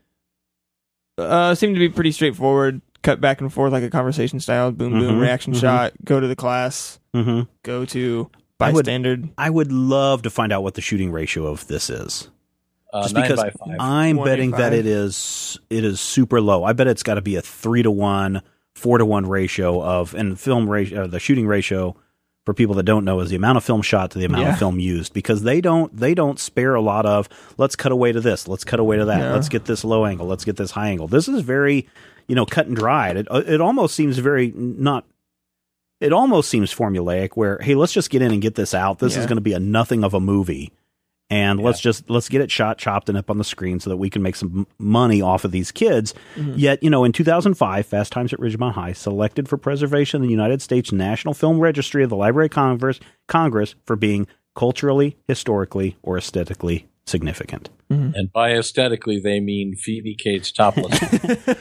uh, 1.18 1.54
seemed 1.54 1.74
to 1.74 1.78
be 1.80 1.88
pretty 1.88 2.12
straightforward. 2.12 2.80
cut 3.02 3.20
back 3.20 3.40
and 3.40 3.52
forth 3.52 3.72
like 3.72 3.82
a 3.82 3.90
conversation 3.90 4.38
style, 4.40 4.70
boom, 4.70 4.92
boom, 4.92 5.16
Mhm, 5.16 5.20
reaction 5.20 5.52
mhm. 5.52 5.60
shot, 5.60 5.92
go 6.04 6.20
to 6.20 6.26
the 6.28 6.36
class, 6.36 7.00
hmm 7.12 7.42
go 7.64 7.84
to 7.86 8.30
I 8.62 8.72
would- 8.72 9.30
I 9.38 9.50
would 9.50 9.72
love 9.72 10.22
to 10.22 10.30
find 10.30 10.52
out 10.52 10.62
what 10.62 10.74
the 10.74 10.80
shooting 10.80 11.10
ratio 11.12 11.46
of 11.46 11.66
this 11.66 11.90
is. 11.90 12.28
Uh, 12.92 13.02
Just 13.02 13.14
because 13.14 13.40
by 13.40 13.50
five. 13.50 13.76
I'm 13.80 14.16
One 14.18 14.26
betting 14.28 14.50
that 14.52 14.72
it 14.74 14.84
is 14.86 15.58
it 15.70 15.82
is 15.84 15.98
super 16.00 16.40
low. 16.42 16.62
I 16.64 16.72
bet 16.74 16.86
it's 16.88 17.02
got 17.02 17.14
to 17.14 17.22
be 17.22 17.36
a 17.36 17.40
three 17.42 17.82
to 17.82 17.90
one, 17.90 18.42
four 18.74 18.98
to 18.98 19.06
one 19.06 19.26
ratio 19.26 19.82
of 19.82 20.12
and 20.14 20.38
film 20.38 20.68
ratio. 20.68 21.04
Uh, 21.04 21.06
the 21.06 21.18
shooting 21.18 21.46
ratio 21.46 21.96
for 22.44 22.52
people 22.52 22.74
that 22.74 22.82
don't 22.82 23.04
know 23.06 23.20
is 23.20 23.30
the 23.30 23.36
amount 23.36 23.56
of 23.56 23.64
film 23.64 23.80
shot 23.80 24.10
to 24.10 24.18
the 24.18 24.26
amount 24.26 24.42
Yeah. 24.42 24.52
of 24.52 24.58
film 24.58 24.78
used 24.78 25.14
because 25.14 25.42
they 25.42 25.62
don't 25.62 25.96
they 25.96 26.12
don't 26.14 26.38
spare 26.38 26.74
a 26.74 26.82
lot 26.82 27.06
of 27.06 27.30
let's 27.56 27.76
cut 27.76 27.92
away 27.92 28.12
to 28.12 28.20
this, 28.20 28.46
let's 28.46 28.64
cut 28.64 28.78
away 28.80 28.98
to 28.98 29.06
that, 29.06 29.18
Yeah. 29.20 29.32
let's 29.32 29.48
get 29.48 29.64
this 29.64 29.84
low 29.84 30.04
angle, 30.04 30.26
let's 30.26 30.44
get 30.44 30.56
this 30.56 30.72
high 30.72 30.88
angle. 30.88 31.08
This 31.08 31.28
is 31.28 31.40
very 31.40 31.86
you 32.28 32.34
know 32.34 32.44
cut 32.44 32.66
and 32.66 32.76
dried. 32.76 33.16
It 33.16 33.26
it 33.30 33.60
almost 33.62 33.94
seems 33.94 34.18
very 34.18 34.52
not. 34.54 35.06
It 36.02 36.12
almost 36.12 36.48
seems 36.50 36.74
formulaic 36.74 37.30
where 37.34 37.58
hey 37.62 37.74
let's 37.74 37.92
just 37.92 38.10
get 38.10 38.22
in 38.22 38.32
and 38.32 38.42
get 38.42 38.54
this 38.54 38.74
out. 38.74 38.98
This 38.98 39.16
is 39.16 39.26
going 39.26 39.36
to 39.36 39.42
be 39.42 39.52
a 39.54 39.60
nothing 39.60 40.04
of 40.04 40.14
a 40.14 40.20
movie 40.20 40.72
and 41.30 41.60
Yeah. 41.60 41.64
let's 41.66 41.80
just 41.80 42.10
let's 42.10 42.28
get 42.28 42.40
it 42.42 42.50
shot 42.50 42.76
chopped 42.78 43.08
and 43.08 43.16
up 43.16 43.30
on 43.30 43.38
the 43.38 43.44
screen 43.44 43.80
so 43.80 43.88
that 43.88 43.96
we 43.96 44.10
can 44.10 44.20
make 44.22 44.36
some 44.36 44.66
money 44.78 45.22
off 45.22 45.44
of 45.44 45.50
these 45.52 45.70
kids 45.72 46.12
Mhm. 46.36 46.54
yet 46.56 46.82
you 46.82 46.90
know 46.90 47.04
in 47.04 47.12
2005 47.12 47.86
fast 47.86 48.12
times 48.12 48.32
at 48.34 48.40
ridgemont 48.40 48.72
high 48.72 48.92
selected 48.92 49.48
for 49.48 49.56
preservation 49.56 50.20
in 50.20 50.26
the 50.26 50.32
united 50.32 50.60
states 50.60 50.92
national 50.92 51.32
film 51.32 51.58
registry 51.60 52.02
of 52.02 52.10
the 52.10 52.16
library 52.16 52.46
of 52.46 52.50
congress 52.50 53.00
congress 53.28 53.74
for 53.86 53.96
being 53.96 54.26
culturally 54.54 55.16
historically 55.26 55.96
or 56.02 56.18
aesthetically 56.18 56.86
significant 57.06 57.70
and 57.88 58.32
by 58.32 58.52
aesthetically, 58.52 59.20
they 59.20 59.38
mean 59.38 59.74
Phoebe 59.76 60.14
Cates 60.14 60.50
topless. 60.50 60.98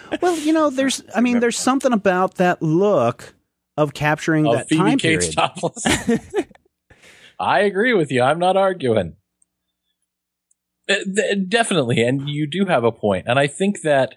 well 0.22 0.38
you 0.40 0.54
know 0.54 0.70
there's 0.70 1.04
i 1.16 1.22
mean 1.22 1.40
there's 1.40 1.58
something 1.58 1.94
about 1.94 2.36
that 2.36 2.62
look 2.62 3.34
of 3.78 3.94
capturing 3.94 4.46
of 4.48 4.56
that 4.56 4.70
Phoebe 4.70 4.82
time 4.82 4.98
Cates 5.00 5.26
period 5.28 5.34
topless. 5.34 5.86
I 7.40 7.62
agree 7.62 7.94
with 7.94 8.12
you. 8.12 8.22
I'm 8.22 8.40
not 8.40 8.56
arguing. 8.58 9.16
Uh, 10.90 10.96
Definitely, 11.48 12.02
and 12.02 12.30
you 12.30 12.48
do 12.48 12.66
have 12.66 12.84
a 12.84 12.92
point. 12.92 13.26
And 13.28 13.40
I 13.40 13.48
think 13.48 13.82
that 13.82 14.16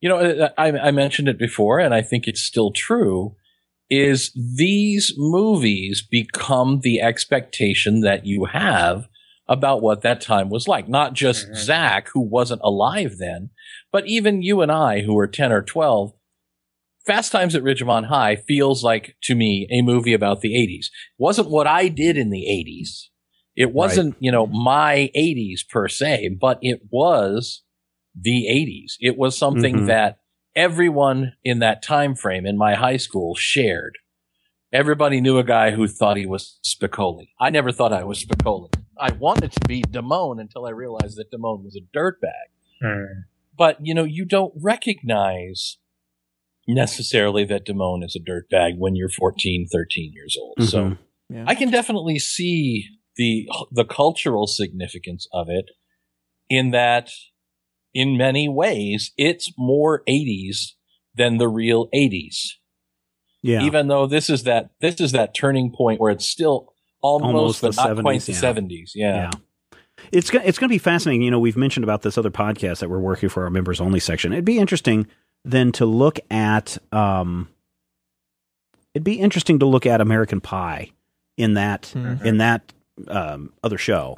you 0.00 0.08
know 0.08 0.18
uh, 0.18 0.48
I, 0.58 0.72
I 0.72 0.90
mentioned 0.90 1.28
it 1.28 1.38
before, 1.38 1.78
and 1.78 1.94
I 1.94 2.02
think 2.02 2.26
it's 2.26 2.42
still 2.42 2.72
true. 2.72 3.34
Is 3.88 4.32
these 4.34 5.14
movies 5.16 6.04
become 6.08 6.80
the 6.82 7.00
expectation 7.00 8.00
that 8.00 8.26
you 8.26 8.46
have 8.46 9.06
about 9.48 9.80
what 9.80 10.02
that 10.02 10.20
time 10.20 10.50
was 10.50 10.66
like? 10.66 10.88
Not 10.88 11.12
just 11.12 11.48
Mhm. 11.48 11.56
Zach, 11.56 12.08
who 12.12 12.20
wasn't 12.20 12.62
alive 12.64 13.18
then, 13.18 13.50
but 13.92 14.04
even 14.08 14.42
you 14.42 14.60
and 14.60 14.72
I, 14.72 15.02
who 15.02 15.14
were 15.14 15.28
ten 15.28 15.52
or 15.52 15.62
twelve. 15.62 16.12
Fast 17.06 17.30
Times 17.32 17.54
at 17.54 17.62
Ridgemont 17.62 18.06
High 18.06 18.36
feels 18.36 18.82
like 18.82 19.16
to 19.22 19.34
me 19.34 19.68
a 19.70 19.82
movie 19.82 20.12
about 20.12 20.40
the 20.40 20.54
80s. 20.54 20.86
It 20.86 20.90
wasn't 21.18 21.50
what 21.50 21.66
I 21.66 21.88
did 21.88 22.16
in 22.16 22.30
the 22.30 22.46
80s. 22.46 23.10
It 23.54 23.72
wasn't, 23.72 24.16
you 24.18 24.30
know, 24.32 24.46
my 24.46 25.10
80s 25.14 25.62
per 25.68 25.88
se, 25.88 26.36
but 26.40 26.58
it 26.62 26.80
was 26.90 27.62
the 28.14 28.46
80s. 28.48 28.96
It 29.00 29.16
was 29.16 29.36
something 29.38 29.76
Mhm. 29.82 29.86
that 29.86 30.18
everyone 30.54 31.34
in 31.44 31.60
that 31.60 31.82
time 31.82 32.14
frame 32.14 32.44
in 32.44 32.56
my 32.58 32.74
high 32.74 32.96
school 32.96 33.34
shared. 33.34 33.98
Everybody 34.72 35.20
knew 35.20 35.38
a 35.38 35.44
guy 35.44 35.70
who 35.70 35.86
thought 35.86 36.16
he 36.16 36.26
was 36.26 36.58
Spicoli. 36.64 37.28
I 37.40 37.50
never 37.50 37.70
thought 37.72 37.92
I 37.92 38.04
was 38.04 38.22
Spicoli. 38.24 38.74
I 38.98 39.12
wanted 39.12 39.52
to 39.52 39.60
be 39.68 39.82
Damone 39.82 40.40
until 40.40 40.66
I 40.66 40.70
realized 40.70 41.16
that 41.18 41.30
Damone 41.30 41.62
was 41.62 41.76
a 41.76 41.96
dirtbag 41.96 42.48
Hmm. 42.82 43.20
but 43.56 43.78
you 43.80 43.94
know 43.94 44.04
you 44.04 44.24
don't 44.26 44.52
recognize 44.56 45.78
necessarily 46.68 47.44
that 47.44 47.66
Damone 47.66 48.04
is 48.04 48.16
a 48.16 48.20
dirtbag 48.30 48.76
when 48.78 48.96
you're 48.96 49.08
14 49.08 49.66
13 49.72 50.12
years 50.12 50.36
old 50.40 50.68
so 50.68 50.78
Mhm. 50.84 50.98
Yeah. 51.30 51.44
i 51.46 51.54
can 51.54 51.70
definitely 51.70 52.18
see 52.18 52.86
the 53.16 53.48
the 53.72 53.84
cultural 53.84 54.46
significance 54.46 55.26
of 55.32 55.48
it 55.48 55.66
in 56.48 56.70
that 56.72 57.10
in 57.94 58.16
many 58.16 58.48
ways 58.48 59.12
it's 59.16 59.52
more 59.56 60.02
80s 60.08 60.74
than 61.14 61.38
the 61.38 61.48
real 61.48 61.88
80s 61.94 62.36
yeah 63.42 63.62
even 63.62 63.88
though 63.88 64.06
this 64.06 64.28
is 64.28 64.42
that 64.42 64.70
this 64.80 65.00
is 65.00 65.12
that 65.12 65.34
turning 65.34 65.72
point 65.76 66.00
where 66.00 66.10
it's 66.12 66.26
still 66.26 66.72
almost, 67.02 67.24
Almost 67.34 67.60
but 67.62 67.74
the 67.76 67.94
not 67.94 68.02
quite 68.02 68.20
70s, 68.20 68.26
the 68.26 68.32
yeah. 68.32 68.40
70s 68.40 68.90
yeah, 68.94 69.16
Yeah. 69.16 69.30
It's 70.12 70.30
go- 70.30 70.40
it's 70.44 70.58
going 70.58 70.68
to 70.68 70.74
be 70.74 70.78
fascinating. 70.78 71.22
You 71.22 71.30
know, 71.30 71.38
we've 71.38 71.56
mentioned 71.56 71.84
about 71.84 72.02
this 72.02 72.18
other 72.18 72.30
podcast 72.30 72.80
that 72.80 72.90
we're 72.90 73.00
working 73.00 73.28
for 73.28 73.44
our 73.44 73.50
members 73.50 73.80
only 73.80 73.98
section. 74.00 74.32
It'd 74.32 74.44
be 74.44 74.58
interesting 74.58 75.06
then 75.44 75.72
to 75.72 75.86
look 75.86 76.18
at. 76.30 76.78
Um, 76.92 77.48
it'd 78.94 79.04
be 79.04 79.20
interesting 79.20 79.58
to 79.60 79.66
look 79.66 79.86
at 79.86 80.00
American 80.00 80.40
Pie 80.40 80.90
in 81.36 81.54
that 81.54 81.92
Mhm. 81.94 82.24
in 82.24 82.38
that 82.38 82.72
um, 83.08 83.52
other 83.62 83.76
show, 83.78 84.16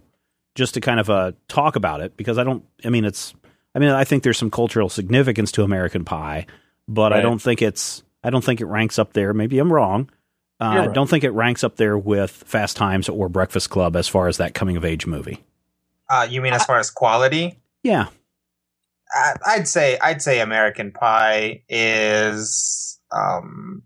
just 0.55 0.75
to 0.75 0.81
kind 0.81 1.01
of 1.01 1.11
uh, 1.11 1.33
talk 1.49 1.75
about 1.77 2.01
it 2.01 2.17
because 2.17 2.39
I 2.39 2.45
don't. 2.45 2.65
I 2.85 2.91
mean, 2.91 3.05
it's. 3.05 3.35
I 3.75 3.81
mean, 3.81 3.91
I 3.91 4.05
think 4.05 4.23
there's 4.23 4.39
some 4.39 4.51
cultural 4.51 4.89
significance 4.89 5.53
to 5.53 5.63
American 5.63 6.05
Pie, 6.05 6.47
but 6.87 7.13
I 7.13 7.21
don't 7.21 7.41
think 7.43 7.61
it's. 7.63 8.03
I 8.25 8.31
don't 8.31 8.43
think 8.45 8.61
it 8.61 8.67
ranks 8.67 8.99
up 8.99 9.13
there. 9.13 9.33
Maybe 9.35 9.59
I'm 9.59 9.73
wrong. 9.73 10.11
Uh, 10.61 10.73
You're 10.75 10.91
I 10.91 10.93
don't 10.93 11.09
think 11.09 11.23
it 11.23 11.31
ranks 11.31 11.63
up 11.63 11.77
there 11.77 11.97
with 11.97 12.31
Fast 12.31 12.77
Times 12.77 13.09
or 13.09 13.29
Breakfast 13.29 13.71
Club 13.71 13.95
as 13.95 14.09
far 14.09 14.27
as 14.27 14.39
that 14.39 14.55
coming 14.55 14.77
of 14.77 14.85
age 14.85 15.07
movie. 15.07 15.45
Uh, 16.11 16.27
you 16.29 16.41
mean 16.41 16.53
as 16.53 16.65
far 16.65 16.79
as 16.81 16.91
quality? 16.91 17.59
Yeah. 17.85 18.07
I, 19.13 19.33
I'd 19.47 19.69
say 19.69 19.99
I'd 20.01 20.23
say 20.23 20.41
American 20.41 20.93
Pie 20.93 21.63
is, 21.69 22.99
um, 23.11 23.83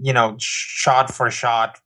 you 0.00 0.12
know, 0.12 0.36
shot 0.38 1.12
for 1.12 1.30
shot, 1.30 1.78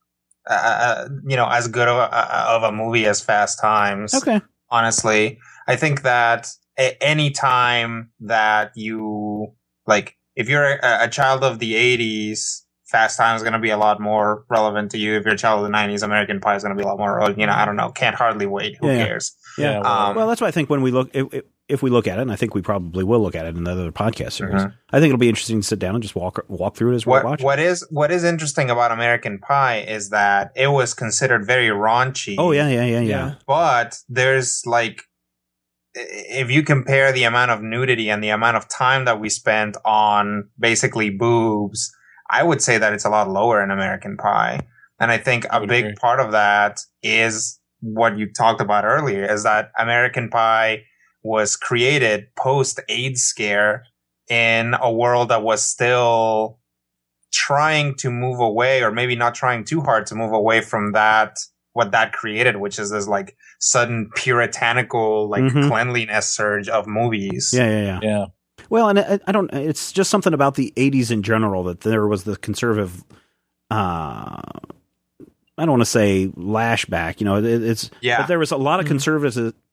uh, 0.49 1.09
you 1.27 1.37
know, 1.37 1.49
as 1.49 1.68
good 1.68 1.89
of 1.89 1.97
a, 1.97 2.47
of 2.51 2.62
a 2.62 2.72
movie 2.72 3.07
as 3.07 3.20
Fast 3.20 3.61
Times. 3.61 4.14
Okay. 4.14 4.41
honestly. 4.70 5.39
I 5.68 5.77
think 5.77 6.03
that 6.03 6.49
a- 6.79 7.03
any 7.03 7.31
time 7.31 8.11
that 8.20 8.72
you 8.77 9.53
like, 9.87 10.16
if 10.37 10.49
you're 10.49 10.64
a, 10.83 11.05
a 11.05 11.09
child 11.09 11.43
of 11.43 11.59
the 11.59 11.74
'80s, 11.74 12.62
Fast 12.85 13.16
Times 13.16 13.41
is 13.41 13.43
going 13.43 13.55
to 13.55 13.59
be 13.59 13.70
a 13.70 13.77
lot 13.79 14.01
more 14.01 14.45
relevant 14.49 14.91
to 14.93 14.99
you. 14.99 15.16
If 15.16 15.24
you're 15.24 15.35
a 15.35 15.39
child 15.39 15.64
of 15.64 15.70
the 15.72 15.77
'90s, 15.77 16.03
American 16.05 16.39
Pie 16.41 16.55
is 16.57 16.62
going 16.62 16.77
to 16.77 16.81
be 16.81 16.85
a 16.85 16.87
lot 16.87 16.99
more. 16.99 17.35
You 17.37 17.47
know, 17.47 17.53
I 17.53 17.64
don't 17.64 17.74
know. 17.77 17.91
Can't 17.91 18.14
hardly 18.14 18.47
wait. 18.47 18.77
Who 18.81 18.87
Yeah, 18.89 18.93
yeah. 18.99 19.07
cares? 19.07 19.35
Yeah. 19.59 19.81
well, 19.81 19.87
Um, 20.11 20.16
Well, 20.16 20.29
that's 20.29 20.41
why 20.41 20.47
I 20.49 20.51
think 20.53 20.70
when 20.70 20.83
we 20.83 20.91
look, 20.93 21.11
if, 21.14 21.33
if- 21.35 21.45
if 21.69 21.83
we 21.83 21.91
look 21.91 22.07
at 22.07 22.19
it, 22.19 22.23
and 22.23 22.31
I 22.33 22.37
think 22.37 22.55
we 22.55 22.62
probably 22.62 23.03
will 23.03 23.21
look 23.21 23.35
at 23.35 23.45
it 23.47 23.57
in 23.57 23.64
the 23.64 23.73
other 23.73 23.91
podcast 23.91 24.33
series, 24.33 24.62
Mhm. 24.62 24.73
I 24.93 25.01
think 25.01 25.07
it'll 25.11 25.19
be 25.19 25.29
interesting 25.29 25.61
to 25.61 25.67
sit 25.67 25.79
down 25.81 25.95
and 25.97 26.03
just 26.03 26.14
walk 26.14 26.45
walk 26.49 26.77
through 26.77 26.93
it 26.93 26.97
as 26.97 27.07
we're 27.07 27.17
What 27.17 27.25
watching. 27.25 27.45
what 27.47 27.59
is 27.59 27.87
what 27.91 28.11
is 28.12 28.23
interesting 28.25 28.71
about 28.71 28.93
American 28.93 29.39
Pie 29.39 29.79
is 29.89 30.11
that 30.11 30.53
it 30.55 30.69
was 30.69 30.95
considered 30.95 31.45
very 31.47 31.69
raunchy. 31.69 32.37
Oh 32.39 32.53
yeah, 32.53 32.69
yeah, 32.69 32.85
yeah, 32.85 33.01
yeah. 33.01 33.01
Yeah. 33.27 33.35
but 33.47 33.99
there's 34.09 34.62
like 34.64 35.03
if 35.95 36.51
you 36.51 36.62
compare 36.62 37.11
the 37.11 37.25
amount 37.25 37.51
of 37.51 37.62
nudity 37.62 38.11
and 38.11 38.23
the 38.23 38.29
amount 38.29 38.57
of 38.57 38.69
time 38.69 39.05
that 39.07 39.19
we 39.19 39.29
spent 39.31 39.77
on 39.85 40.49
basically 40.59 41.09
boobs 41.09 41.91
i 42.31 42.43
would 42.43 42.61
say 42.61 42.77
that 42.77 42.93
it's 42.93 43.07
a 43.07 43.09
lot 43.09 43.31
lower 43.31 43.62
in 43.64 43.71
american 43.71 44.14
pie 44.19 44.61
and 45.01 45.11
i 45.11 45.17
think 45.17 45.47
I 45.51 45.57
a 45.57 45.61
would 45.61 45.69
big 45.71 45.85
agree. 45.87 45.95
part 45.95 46.21
of 46.21 46.33
that 46.33 46.81
is 47.03 47.59
what 47.81 48.19
you 48.19 48.31
talked 48.31 48.61
about 48.61 48.85
earlier 48.85 49.25
is 49.25 49.43
that 49.45 49.71
american 49.79 50.29
pie 50.29 50.83
was 51.27 51.57
created 51.57 52.27
post 52.37 52.81
aids 52.89 53.22
scare 53.22 53.85
in 54.31 54.74
a 54.81 54.91
world 54.93 55.29
that 55.31 55.43
was 55.43 55.62
still 55.62 56.59
trying 57.33 57.95
to 57.97 58.11
move 58.11 58.41
away 58.41 58.83
or 58.83 58.91
maybe 58.91 59.14
not 59.16 59.35
trying 59.35 59.64
too 59.64 59.81
hard 59.81 60.07
to 60.07 60.14
move 60.14 60.33
away 60.33 60.61
from 60.61 60.93
that 60.93 61.37
what 61.72 61.91
that 61.91 62.12
created 62.12 62.57
which 62.57 62.79
is 62.79 62.91
this 62.91 63.07
like 63.09 63.37
sudden 63.61 64.09
puritanical 64.14 65.29
like 65.29 65.43
Mhm. 65.45 65.68
cleanliness 65.68 66.27
surge 66.33 66.68
of 66.68 66.87
movies 66.87 67.51
Yeah, 67.53 67.68
yeah, 67.68 67.85
yeah. 67.85 67.99
yeah 68.03 68.24
Well, 68.70 68.89
and 68.89 68.99
I, 68.99 69.20
I 69.27 69.33
don't. 69.33 69.53
It's 69.53 69.93
just 69.93 70.11
something 70.11 70.33
about 70.35 70.55
the 70.55 70.72
'80s 70.77 71.11
in 71.11 71.22
general 71.22 71.62
that 71.64 71.81
there 71.83 72.07
was 72.09 72.24
the 72.24 72.37
conservative. 72.37 73.05
uh 73.70 74.41
I 75.59 75.62
don't 75.64 75.70
want 75.70 75.83
to 75.83 75.87
say 75.87 76.29
lashback. 76.37 77.18
You 77.20 77.24
know, 77.27 77.37
it, 77.37 77.45
it's 77.45 77.91
yeah 78.01 78.18
but 78.18 78.27
there 78.29 78.39
was 78.39 78.51
a 78.53 78.57
lot 78.57 78.81
of 78.81 78.87
Mhm. 78.87 78.89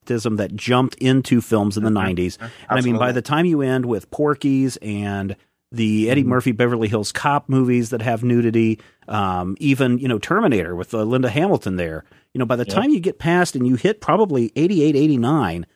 Conservatism 0.04 0.36
that 0.36 0.54
jumped 0.56 0.94
into 0.96 1.40
films 1.40 1.76
in 1.76 1.84
the 1.84 1.90
Mhm. 1.90 1.94
'90s. 1.94 2.38
And 2.68 2.78
I 2.78 2.80
mean, 2.80 2.98
by 2.98 3.12
the 3.12 3.22
time 3.22 3.46
you 3.46 3.60
end 3.62 3.86
with 3.86 4.10
Porky's 4.10 4.76
and 4.78 5.36
the 5.72 6.08
Eddie 6.10 6.22
Mhm. 6.22 6.26
Murphy 6.28 6.52
Beverly 6.52 6.88
Hills 6.88 7.10
Cop 7.12 7.48
movies 7.48 7.90
that 7.90 8.00
have 8.02 8.22
nudity, 8.22 8.78
um, 9.08 9.56
even 9.58 9.98
you 9.98 10.08
know 10.08 10.18
Terminator 10.18 10.74
with 10.76 10.94
uh, 10.94 11.02
Linda 11.02 11.28
Hamilton 11.30 11.76
there. 11.76 12.04
You 12.32 12.38
know, 12.38 12.46
by 12.46 12.56
the 12.56 12.64
Yep. 12.66 12.74
time 12.74 12.90
you 12.90 13.00
get 13.00 13.18
past 13.18 13.56
and 13.56 13.66
you 13.66 13.76
hit 13.76 14.00
probably 14.00 14.52
88, 14.56 14.96
89, 14.96 15.66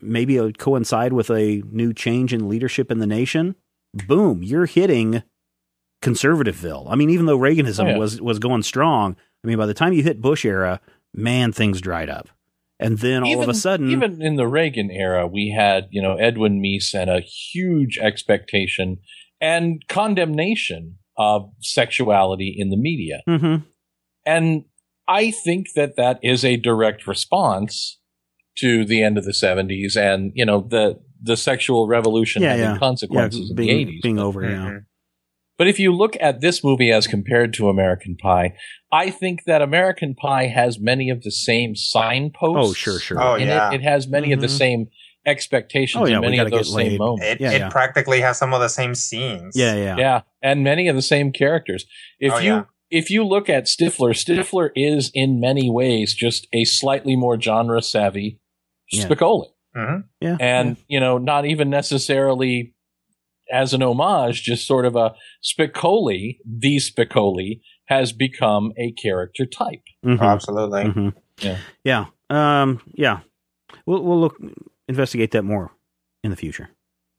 maybe 0.00 0.36
it 0.36 0.42
would 0.42 0.58
coincide 0.58 1.12
with 1.12 1.30
a 1.30 1.62
new 1.70 1.92
change 1.92 2.32
in 2.34 2.48
leadership 2.48 2.90
in 2.90 2.98
the 2.98 3.06
nation. 3.06 3.54
Boom, 4.06 4.42
you're 4.42 4.66
hitting 4.66 5.22
conservativeville. 6.02 6.86
I 6.90 6.96
mean, 6.96 7.10
even 7.10 7.26
though 7.26 7.38
Reaganism 7.38 7.84
Oh, 7.84 7.88
yeah. 7.90 7.98
was 7.98 8.20
was 8.20 8.38
going 8.38 8.62
strong, 8.62 9.16
I 9.44 9.46
mean, 9.48 9.58
by 9.58 9.66
the 9.66 9.74
time 9.74 9.92
you 9.92 10.02
hit 10.02 10.20
Bush 10.20 10.44
era, 10.44 10.80
man, 11.14 11.52
things 11.52 11.80
dried 11.80 12.08
up. 12.08 12.28
And 12.82 12.98
then 12.98 13.24
all 13.24 13.42
of 13.42 13.48
a 13.48 13.54
sudden, 13.54 13.90
even 13.90 14.22
in 14.22 14.36
the 14.36 14.46
Reagan 14.46 14.90
era, 14.90 15.26
we 15.26 15.50
had, 15.56 15.88
you 15.90 16.02
know, 16.02 16.16
Edwin 16.16 16.60
Meese 16.60 16.94
and 16.94 17.10
a 17.10 17.20
huge 17.20 17.98
expectation 17.98 18.98
and 19.40 19.82
condemnation 19.88 20.98
of 21.16 21.50
sexuality 21.60 22.54
in 22.56 22.70
the 22.70 22.76
media. 22.76 23.22
Mm-hmm. 23.28 23.64
And 24.24 24.64
I 25.08 25.30
think 25.30 25.72
that 25.74 25.96
that 25.96 26.20
is 26.22 26.44
a 26.44 26.56
direct 26.56 27.06
response 27.06 27.98
to 28.58 28.84
the 28.84 29.02
end 29.02 29.18
of 29.18 29.24
the 29.24 29.32
70s 29.32 29.96
and, 29.96 30.32
you 30.34 30.44
know, 30.44 30.60
the, 30.60 31.00
the 31.20 31.36
sexual 31.36 31.86
revolution 31.86 32.42
Yeah, 32.42 32.50
having 32.50 32.64
yeah. 32.64 32.72
Yeah, 32.74 32.78
consequences 32.78 33.50
in 33.50 33.56
the 33.56 33.66
being, 33.66 33.88
80s. 33.88 34.02
being 34.02 34.18
over, 34.18 34.48
yeah. 34.48 34.78
But 35.58 35.68
if 35.68 35.78
you 35.78 35.92
look 35.94 36.16
at 36.20 36.40
this 36.40 36.64
movie 36.64 36.90
as 36.90 37.06
compared 37.06 37.52
to 37.54 37.68
American 37.68 38.16
Pie, 38.16 38.54
I 38.90 39.10
think 39.10 39.44
that 39.46 39.62
American 39.62 40.14
Pie 40.14 40.46
has 40.46 40.78
many 40.80 41.10
of 41.10 41.22
the 41.22 41.30
same 41.30 41.76
signposts. 41.76 42.70
Oh, 42.70 42.72
sure, 42.72 42.98
sure. 42.98 43.22
Oh, 43.22 43.34
in 43.34 43.48
yeah. 43.48 43.70
it. 43.70 43.76
It 43.76 43.82
has 43.82 44.08
many 44.08 44.32
of 44.32 44.40
the 44.40 44.46
Mhm. 44.46 44.58
same 44.58 44.86
expectations 45.24 46.02
Oh, 46.02 46.06
yeah, 46.06 46.14
and 46.16 46.22
we 46.22 46.26
many 46.28 46.36
gotta 46.38 46.46
of 46.48 46.52
those 46.52 46.68
get 46.70 46.76
same 46.76 46.88
laid. 46.92 46.98
moments. 46.98 47.26
It, 47.26 47.40
Yeah, 47.40 47.52
it 47.52 47.58
yeah. 47.60 47.68
practically 47.68 48.20
has 48.22 48.38
some 48.38 48.52
of 48.52 48.60
the 48.60 48.68
same 48.68 48.94
scenes. 48.94 49.54
yeah, 49.56 49.74
yeah, 49.76 49.96
Yeah, 49.96 50.20
and 50.42 50.64
many 50.64 50.88
of 50.88 50.96
the 50.96 51.02
same 51.02 51.30
characters. 51.32 51.84
If 52.18 52.32
Oh, 52.32 52.38
you 52.38 52.52
yeah. 52.54 52.62
if 52.90 53.08
you 53.08 53.24
look 53.24 53.48
at 53.48 53.64
Stifler, 53.66 54.10
Stifler 54.14 54.70
is 54.74 55.10
in 55.14 55.38
many 55.40 55.70
ways 55.70 56.14
just 56.14 56.46
a 56.52 56.64
slightly 56.64 57.14
more 57.16 57.40
genre 57.40 57.80
savvy 57.82 58.40
Yeah. 58.90 59.04
Spicoli. 59.06 59.46
hmm 59.74 60.00
yeah. 60.20 60.36
and 60.40 60.76
you 60.88 60.98
know 61.00 61.16
not 61.18 61.46
even 61.46 61.70
necessarily 61.70 62.74
as 63.50 63.72
an 63.74 63.82
homage 63.82 64.42
just 64.42 64.66
sort 64.66 64.84
of 64.86 64.94
a 64.96 65.14
spicoli 65.42 66.38
the 66.46 66.76
spicoli 66.76 67.60
has 67.86 68.12
become 68.12 68.72
a 68.78 68.92
character 68.92 69.44
type 69.46 69.82
Mhm. 70.04 70.18
Oh, 70.20 70.24
absolutely. 70.24 70.84
Mhm. 70.84 71.14
Yeah. 71.40 71.58
yeah, 71.84 72.04
um, 72.30 72.80
yeah. 72.94 73.20
We'll 73.86 74.02
we'll 74.02 74.20
look 74.20 74.36
investigate 74.88 75.30
that 75.32 75.42
more 75.42 75.72
in 76.22 76.30
the 76.30 76.36
future. 76.36 76.70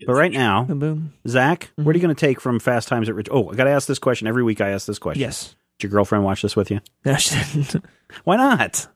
But 0.05 0.13
right 0.13 0.31
now, 0.31 0.63
Boom, 0.63 0.79
boom. 0.79 1.13
Zach, 1.27 1.71
what 1.75 1.87
are 1.95 1.97
you 1.97 1.99
Mhm. 1.99 2.03
going 2.03 2.15
to 2.15 2.19
take 2.27 2.41
from 2.41 2.59
Fast 2.59 2.87
Times 2.87 3.07
at 3.09 3.15
Rich? 3.15 3.27
Oh, 3.31 3.49
I 3.51 3.55
got 3.55 3.63
to 3.65 3.69
ask 3.69 3.87
this 3.87 3.99
question 3.99 4.27
every 4.27 4.43
week. 4.43 4.59
I 4.61 4.69
ask 4.69 4.85
this 4.85 4.99
question. 4.99 5.21
Yes. 5.21 5.55
Did 5.79 5.85
your 5.87 5.91
girlfriend 5.91 6.23
watch 6.25 6.41
this 6.41 6.55
with 6.55 6.69
you? 6.71 6.81
No, 7.05 7.15
she 7.15 7.35
didn't. 7.61 7.83
Why 8.23 8.35
not? 8.37 8.87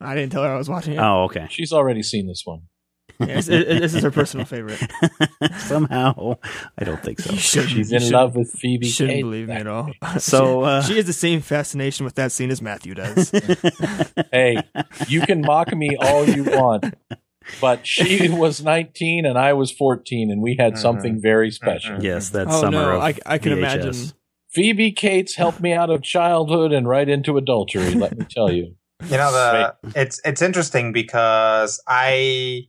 I 0.00 0.14
didn't 0.14 0.32
tell 0.32 0.42
her 0.42 0.50
I 0.50 0.56
was 0.58 0.68
watching 0.68 0.94
it. 0.94 0.98
Oh, 0.98 1.24
okay. 1.24 1.46
she's 1.50 1.72
already 1.72 2.02
seen 2.02 2.26
this 2.26 2.42
one 2.44 2.62
Yes, 3.20 3.48
it- 3.48 3.68
it- 3.68 3.80
this 3.80 3.94
is 3.94 4.02
her 4.02 4.10
personal 4.10 4.46
favorite. 4.46 4.80
Somehow, 5.58 6.36
I 6.78 6.84
don't 6.84 7.02
think 7.02 7.20
so. 7.20 7.34
She's 7.34 7.92
in 7.92 8.10
love 8.10 8.34
with 8.36 8.50
phoebe 8.52 8.86
You 8.86 8.92
shouldn't 8.92 9.16
Cates. 9.16 9.24
believe 9.24 9.48
me 9.48 9.54
at 9.54 9.66
all. 9.66 9.90
So, 10.18 10.62
uh, 10.62 10.82
she, 10.82 10.92
she 10.92 10.96
has 10.98 11.06
the 11.06 11.12
same 11.12 11.40
fascination 11.40 12.04
with 12.04 12.14
that 12.16 12.32
scene 12.32 12.50
as 12.50 12.60
Matthew 12.62 12.94
does. 12.94 13.30
hey 14.32 14.56
you 15.08 15.20
can 15.22 15.40
mock 15.42 15.74
me 15.74 15.96
all 16.00 16.24
you 16.28 16.44
want 16.44 16.94
but 17.60 17.86
she 17.86 18.28
was 18.28 18.62
19 18.62 19.26
and 19.26 19.36
i 19.38 19.52
was 19.52 19.70
14 19.72 20.30
and 20.30 20.40
we 20.42 20.56
had 20.58 20.74
Mhm. 20.74 20.78
something 20.78 21.20
very 21.20 21.50
special 21.50 21.96
Mhm. 21.96 22.02
yes, 22.02 22.30
that 22.30 22.46
oh 22.48 22.60
summer 22.60 22.70
no, 22.82 22.90
of 22.96 23.02
I, 23.02 23.14
I 23.26 23.38
can 23.38 23.52
VHS. 23.52 23.58
imagine. 23.58 23.94
phoebe 24.50 24.92
cates 24.92 25.34
helped 25.34 25.60
me 25.60 25.72
out 25.72 25.90
of 25.90 26.02
childhood 26.02 26.72
and 26.72 26.86
right 26.88 27.08
into 27.08 27.36
adultery 27.36 27.94
let 27.94 28.16
me 28.16 28.24
tell 28.30 28.50
you 28.52 28.74
You 29.10 29.16
know 29.16 29.32
the 29.32 29.74
it's 29.96 30.20
it's 30.24 30.40
interesting 30.42 30.92
because 30.92 31.80
I 31.88 32.68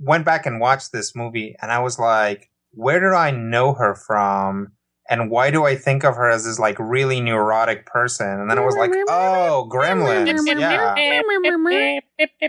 went 0.00 0.24
back 0.24 0.46
and 0.46 0.60
watched 0.60 0.92
this 0.92 1.14
movie 1.14 1.54
and 1.62 1.70
I 1.70 1.78
was 1.80 1.98
like, 1.98 2.50
where 2.72 3.00
did 3.00 3.12
I 3.12 3.30
know 3.30 3.74
her 3.74 3.94
from? 3.94 4.72
And 5.08 5.28
why 5.28 5.50
do 5.50 5.64
I 5.64 5.74
think 5.74 6.04
of 6.04 6.14
her 6.14 6.30
as 6.30 6.44
this 6.44 6.60
like 6.60 6.76
really 6.78 7.20
neurotic 7.20 7.84
person? 7.84 8.28
And 8.28 8.48
then 8.48 8.60
I 8.60 8.64
was 8.64 8.76
like, 8.76 8.92
oh, 9.08 9.68
Gremlins. 9.68 10.28
Yeah. 10.60 10.94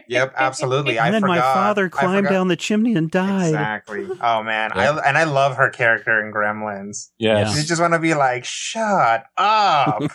Yep, 0.07 0.33
absolutely. 0.37 0.99
I 0.99 1.05
And 1.07 1.15
then 1.15 1.21
forgot. 1.23 1.35
my 1.37 1.41
father 1.41 1.89
climbed 1.89 2.27
down 2.29 2.49
the 2.49 2.55
chimney 2.55 2.93
and 2.93 3.09
died. 3.09 3.47
Exactly. 3.47 4.07
Oh 4.21 4.43
man, 4.43 4.71
Yeah. 4.75 4.91
I 5.03 5.09
and 5.09 5.17
I 5.17 5.23
love 5.23 5.55
her 5.57 5.71
character 5.71 6.23
in 6.23 6.31
Gremlins. 6.31 7.09
yes 7.17 7.57
You 7.57 7.63
just 7.63 7.81
want 7.81 7.93
to 7.93 7.99
be 7.99 8.13
like, 8.13 8.45
shut 8.45 9.23
up. 9.37 10.03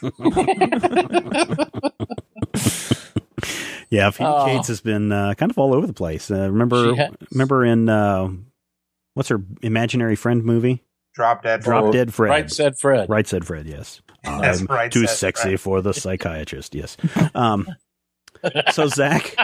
Yeah, 3.91 4.11
Phoebe 4.11 4.29
Oh. 4.31 4.45
Cates 4.47 4.69
has 4.69 4.81
been 4.81 5.13
uh, 5.13 5.35
kind 5.35 5.51
of 5.51 5.59
all 5.59 5.73
over 5.75 5.87
the 5.87 5.93
place. 5.93 6.31
Uh, 6.31 6.51
remember, 6.51 7.11
remember 7.33 7.65
in 7.65 7.89
uh, 7.89 8.29
what's 9.15 9.29
her 9.29 9.41
imaginary 9.63 10.17
friend 10.17 10.45
movie? 10.45 10.83
Drop 11.15 11.43
dead. 11.43 11.63
Drop 11.63 11.85
Oh, 11.85 11.93
Dead 11.93 12.13
Fred. 12.13 12.29
right 12.31 12.51
said 12.51 12.77
fred 12.79 13.09
Right 13.09 13.27
said 13.27 13.47
Fred. 13.47 13.67
Yes, 13.67 14.03
That's 14.25 14.61
I'm 14.61 14.67
right 14.67 14.93
too 14.93 15.07
said 15.07 15.17
sexy 15.17 15.43
Fred. 15.51 15.61
for 15.61 15.81
the 15.81 15.95
psychiatrist. 15.95 16.75
Yes. 16.75 16.97
Um, 17.35 17.67
so 18.73 18.87
Zach, 18.89 19.35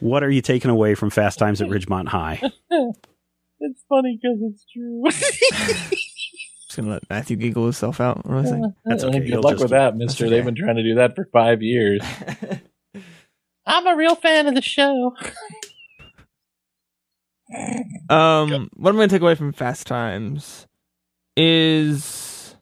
what 0.00 0.22
are 0.22 0.30
you 0.30 0.40
taking 0.42 0.70
away 0.70 0.94
from 0.94 1.10
Fast 1.10 1.38
Times 1.38 1.60
at 1.60 1.68
Ridgemont 1.68 2.08
High? 2.08 2.40
it's 3.60 3.82
funny 3.88 4.18
because 4.22 4.38
it's 4.42 4.64
true 4.72 5.02
Just 6.72 6.78
gonna 6.78 6.92
let 6.92 7.10
Matthew 7.10 7.36
giggle 7.36 7.64
himself 7.64 8.00
out. 8.00 8.24
What 8.24 8.44
was 8.44 8.50
I? 8.50 8.60
That's 8.86 9.04
okay. 9.04 9.18
Good 9.18 9.28
You'll 9.28 9.42
luck 9.42 9.58
with 9.58 9.68
that, 9.72 9.94
Mister. 9.94 10.24
okay. 10.24 10.36
They've 10.36 10.44
been 10.46 10.54
trying 10.54 10.76
to 10.76 10.82
do 10.82 10.94
that 10.94 11.14
for 11.14 11.28
five 11.30 11.60
years. 11.60 12.00
I'm 13.66 13.86
a 13.86 13.94
real 13.94 14.14
fan 14.14 14.46
of 14.46 14.54
the 14.54 14.62
show. 14.62 15.14
Um, 18.08 18.70
what 18.74 18.88
I'm 18.88 18.96
going 18.96 19.06
to 19.06 19.14
take 19.14 19.20
away 19.20 19.34
from 19.34 19.52
Fast 19.52 19.86
Times 19.86 20.66
is, 21.36 22.56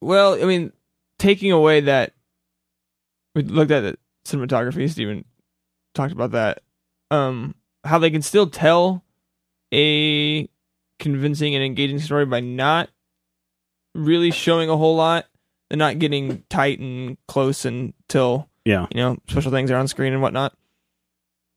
well, 0.00 0.40
I 0.40 0.46
mean, 0.46 0.72
taking 1.18 1.50
away 1.50 1.80
that 1.80 2.14
we 3.34 3.42
looked 3.42 3.72
at 3.72 3.80
the 3.80 3.98
cinematography. 4.24 4.88
Steven 4.88 5.24
talked 5.96 6.12
about 6.12 6.30
that. 6.30 6.62
Um, 7.10 7.56
how 7.82 7.98
they 7.98 8.12
can 8.12 8.22
still 8.22 8.46
tell 8.46 9.02
a 9.74 10.48
convincing 10.98 11.54
and 11.54 11.62
engaging 11.64 11.98
story 11.98 12.24
by 12.26 12.40
not 12.40 12.88
really 13.94 14.30
showing 14.30 14.68
a 14.70 14.76
whole 14.76 14.96
lot 14.96 15.26
and 15.70 15.78
not 15.78 15.98
getting 15.98 16.42
tight 16.48 16.78
and 16.78 17.16
close 17.28 17.64
until 17.64 18.48
Yeah. 18.64 18.86
you 18.92 19.00
know 19.00 19.16
special 19.28 19.50
things 19.50 19.70
are 19.70 19.76
on 19.76 19.88
screen 19.88 20.12
and 20.12 20.22
whatnot 20.22 20.54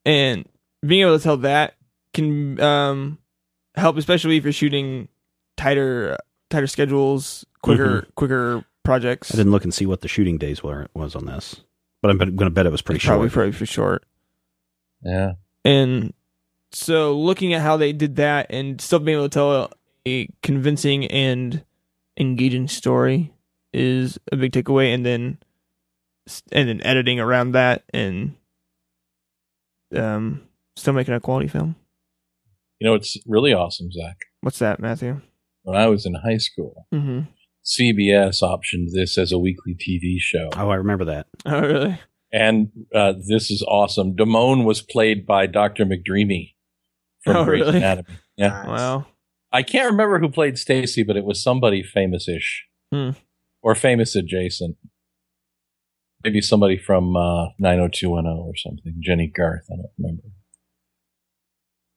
and 0.06 0.48
being 0.86 1.02
able 1.02 1.18
to 1.18 1.24
tell 1.24 1.38
that 1.38 1.76
can 2.14 2.60
um 2.62 3.18
help 3.76 3.98
especially 3.98 4.38
if 4.38 4.44
you're 4.44 4.54
shooting 4.54 5.08
tighter 5.58 6.18
tighter 6.50 6.68
schedules 6.68 7.46
quicker 7.62 8.08
quicker 8.16 8.64
projects 8.84 9.34
I 9.34 9.38
didn't 9.38 9.52
look 9.52 9.64
and 9.64 9.74
see 9.74 9.86
what 9.86 10.02
the 10.02 10.08
shooting 10.08 10.38
days 10.38 10.64
were 10.64 10.88
was 10.96 11.16
on 11.16 11.26
this, 11.26 11.58
but 12.02 12.10
I'm 12.10 12.18
going 12.18 12.36
to 12.38 12.50
bet 12.50 12.66
it 12.66 12.72
was 12.72 12.82
pretty 12.82 12.98
It's 12.98 13.04
short. 13.06 13.30
probably 13.32 13.52
pretty 13.52 13.66
short 13.66 14.04
Yeah. 15.04 15.34
and 15.64 16.14
so 16.72 17.18
looking 17.18 17.54
at 17.54 17.62
how 17.62 17.78
they 17.78 17.94
did 17.94 18.16
that 18.18 18.48
and 18.50 18.80
still 18.80 19.00
being 19.00 19.18
able 19.18 19.30
to 19.30 19.34
tell 19.34 19.72
a 20.08 20.28
convincing 20.44 21.06
and 21.06 21.64
engaging 22.18 22.68
story 22.68 23.34
is 23.74 24.20
a 24.32 24.36
big 24.36 24.52
takeaway 24.52 24.94
and 24.94 25.06
then 25.06 25.38
and 26.52 26.70
then 26.70 26.82
editing 26.84 27.20
around 27.20 27.52
that 27.54 27.84
and 27.94 28.36
um 29.96 30.42
still 30.76 30.94
making 30.94 31.14
a 31.14 31.20
quality 31.20 31.48
film 31.48 31.76
You 32.80 32.88
know, 32.88 32.94
it's 32.96 33.18
really 33.26 33.54
awesome, 33.54 33.92
Zach. 33.92 34.18
what's 34.42 34.60
that 34.60 34.80
matthew 34.80 35.22
When 35.64 35.76
I 35.78 35.88
was 35.88 36.06
in 36.06 36.16
high 36.16 36.38
school, 36.38 36.88
mm-hmm. 36.94 37.22
CBS 37.66 38.42
optioned 38.42 38.92
this 38.94 39.18
as 39.18 39.32
a 39.32 39.38
weekly 39.40 39.76
TV 39.76 40.16
show. 40.20 40.50
Oh, 40.56 40.70
I 40.70 40.76
remember 40.76 41.06
that. 41.06 41.28
oh 41.46 41.62
really 41.62 42.00
And 42.32 42.70
uh, 42.94 43.14
this 43.28 43.50
is 43.52 43.64
awesome. 43.68 44.16
Damone 44.16 44.64
was 44.64 44.82
played 44.82 45.26
by 45.26 45.46
Dr. 45.48 45.86
McDreamy 45.86 46.54
from 47.24 47.36
Oh, 47.38 47.46
Grey's 47.46 47.62
really? 47.62 47.78
Anatomy. 47.78 48.08
Yeah. 48.38 48.48
Nice. 48.50 48.68
wow 48.68 49.06
I 49.52 49.64
can't 49.64 49.90
remember 49.92 50.20
who 50.20 50.30
played 50.30 50.58
Stacy, 50.60 51.02
but 51.04 51.18
it 51.18 51.26
was 51.26 51.42
somebody 51.42 51.82
famous-ish 51.82 52.66
Hmm. 52.94 53.12
or 53.64 53.74
famous 53.76 54.16
adjacent. 54.16 54.78
Maybe 56.24 56.40
somebody 56.42 56.78
from 56.78 57.16
uh, 57.16 57.48
90210 57.58 58.26
or 58.32 58.56
something. 58.56 58.96
Jennie 59.00 59.28
Garth. 59.28 59.66
I 59.72 59.78
don't 59.78 59.90
remember. 59.98 60.24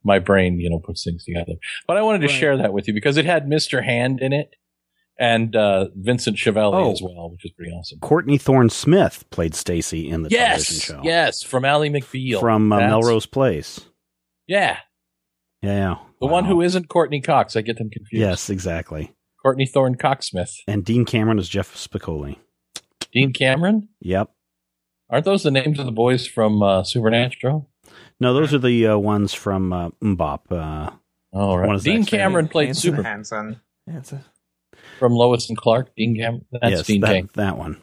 My 0.04 0.18
brain, 0.18 0.58
you 0.60 0.70
know, 0.70 0.78
puts 0.80 1.04
things 1.04 1.24
together. 1.24 1.52
But 1.86 1.96
I 1.96 2.02
wanted 2.02 2.20
to 2.22 2.26
Right. 2.28 2.36
share 2.36 2.56
that 2.56 2.72
with 2.72 2.88
you 2.88 2.94
because 2.94 3.16
it 3.16 3.24
had 3.24 3.46
Mr. 3.46 3.84
Hand 3.84 4.20
in 4.20 4.32
it 4.32 4.54
and 5.18 5.54
uh, 5.54 5.88
Vincent 5.94 6.38
Schiavelli 6.38 6.74
Oh. 6.74 6.90
as 6.92 7.02
well, 7.02 7.30
which 7.30 7.44
is 7.44 7.52
pretty 7.52 7.70
awesome. 7.72 7.98
Courtney 8.00 8.38
Thorne 8.38 8.70
Smith 8.70 9.28
played 9.30 9.54
Stacy 9.54 10.08
in 10.08 10.22
the 10.22 10.30
television 10.30 10.74
Yes, 10.76 10.82
show. 10.84 11.00
yes, 11.04 11.42
from 11.42 11.64
Ally 11.64 11.88
McBeal 11.88 12.40
From 12.40 12.72
uh, 12.72 12.78
Melrose 12.80 13.26
Place. 13.26 13.80
Yeah, 14.46 14.78
Yeah, 15.62 15.72
yeah. 15.74 15.94
the 16.20 16.26
Wow. 16.26 16.32
one 16.32 16.44
who 16.44 16.60
isn't 16.60 16.88
Courteney 16.88 17.20
Cox. 17.20 17.56
I 17.56 17.62
get 17.62 17.78
them 17.78 17.90
confused. 17.90 18.20
Yes, 18.20 18.50
exactly. 18.50 19.12
Courtney 19.40 19.66
Thorne 19.66 19.96
Coxsmith. 19.96 20.50
And 20.68 20.84
Dean 20.84 21.04
Cameron 21.04 21.38
is 21.38 21.48
Jeff 21.48 21.74
Spicoli. 21.74 22.36
Dean 23.12 23.32
Cameron. 23.32 23.88
Yep. 24.00 24.30
Aren't 25.10 25.24
those 25.24 25.42
the 25.42 25.50
names 25.50 25.78
of 25.78 25.86
the 25.86 25.92
boys 25.92 26.26
from 26.26 26.62
uh, 26.62 26.82
Supernatural? 26.84 27.68
No, 28.20 28.32
those 28.34 28.54
are 28.54 28.58
the 28.58 28.86
uh, 28.88 28.96
ones 28.98 29.34
from 29.34 29.72
uh, 29.72 29.90
MMMBop. 30.02 30.40
Uh, 30.50 30.90
Oh, 31.34 31.54
right. 31.56 31.80
Dean 31.80 32.02
Zach's 32.02 32.10
Cameron 32.10 32.46
played 32.48 32.66
Hanson. 32.66 32.90
Super 32.90 33.02
Hanson. 33.02 33.60
yeah, 33.86 33.96
it's 33.96 34.12
a, 34.12 34.22
from 34.98 35.12
Lois 35.14 35.48
and 35.48 35.56
Clark. 35.56 35.94
Dean 35.96 36.14
Cameron. 36.14 36.44
That's 36.52 36.70
yes, 36.70 36.86
Dean 36.86 37.00
that, 37.00 37.06
Cameron. 37.06 37.30
that 37.36 37.56
one. 37.56 37.82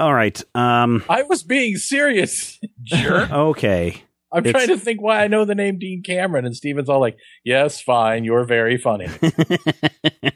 All 0.00 0.12
right. 0.12 0.42
Um, 0.56 1.04
I 1.08 1.22
was 1.22 1.44
being 1.44 1.76
serious. 1.76 2.58
Jerk. 2.82 3.30
okay. 3.30 4.02
I'm 4.34 4.44
It's- 4.44 4.52
trying 4.52 4.76
to 4.76 4.82
think 4.84 5.00
why 5.00 5.22
I 5.22 5.28
know 5.28 5.44
the 5.44 5.54
name 5.54 5.78
Dean 5.78 6.02
Cameron, 6.02 6.44
and 6.44 6.56
Steven's 6.56 6.88
all 6.88 7.00
like, 7.00 7.16
"Yes, 7.44 7.80
fine, 7.80 8.24
you're 8.24 8.44
very 8.44 8.76
funny." 8.76 9.08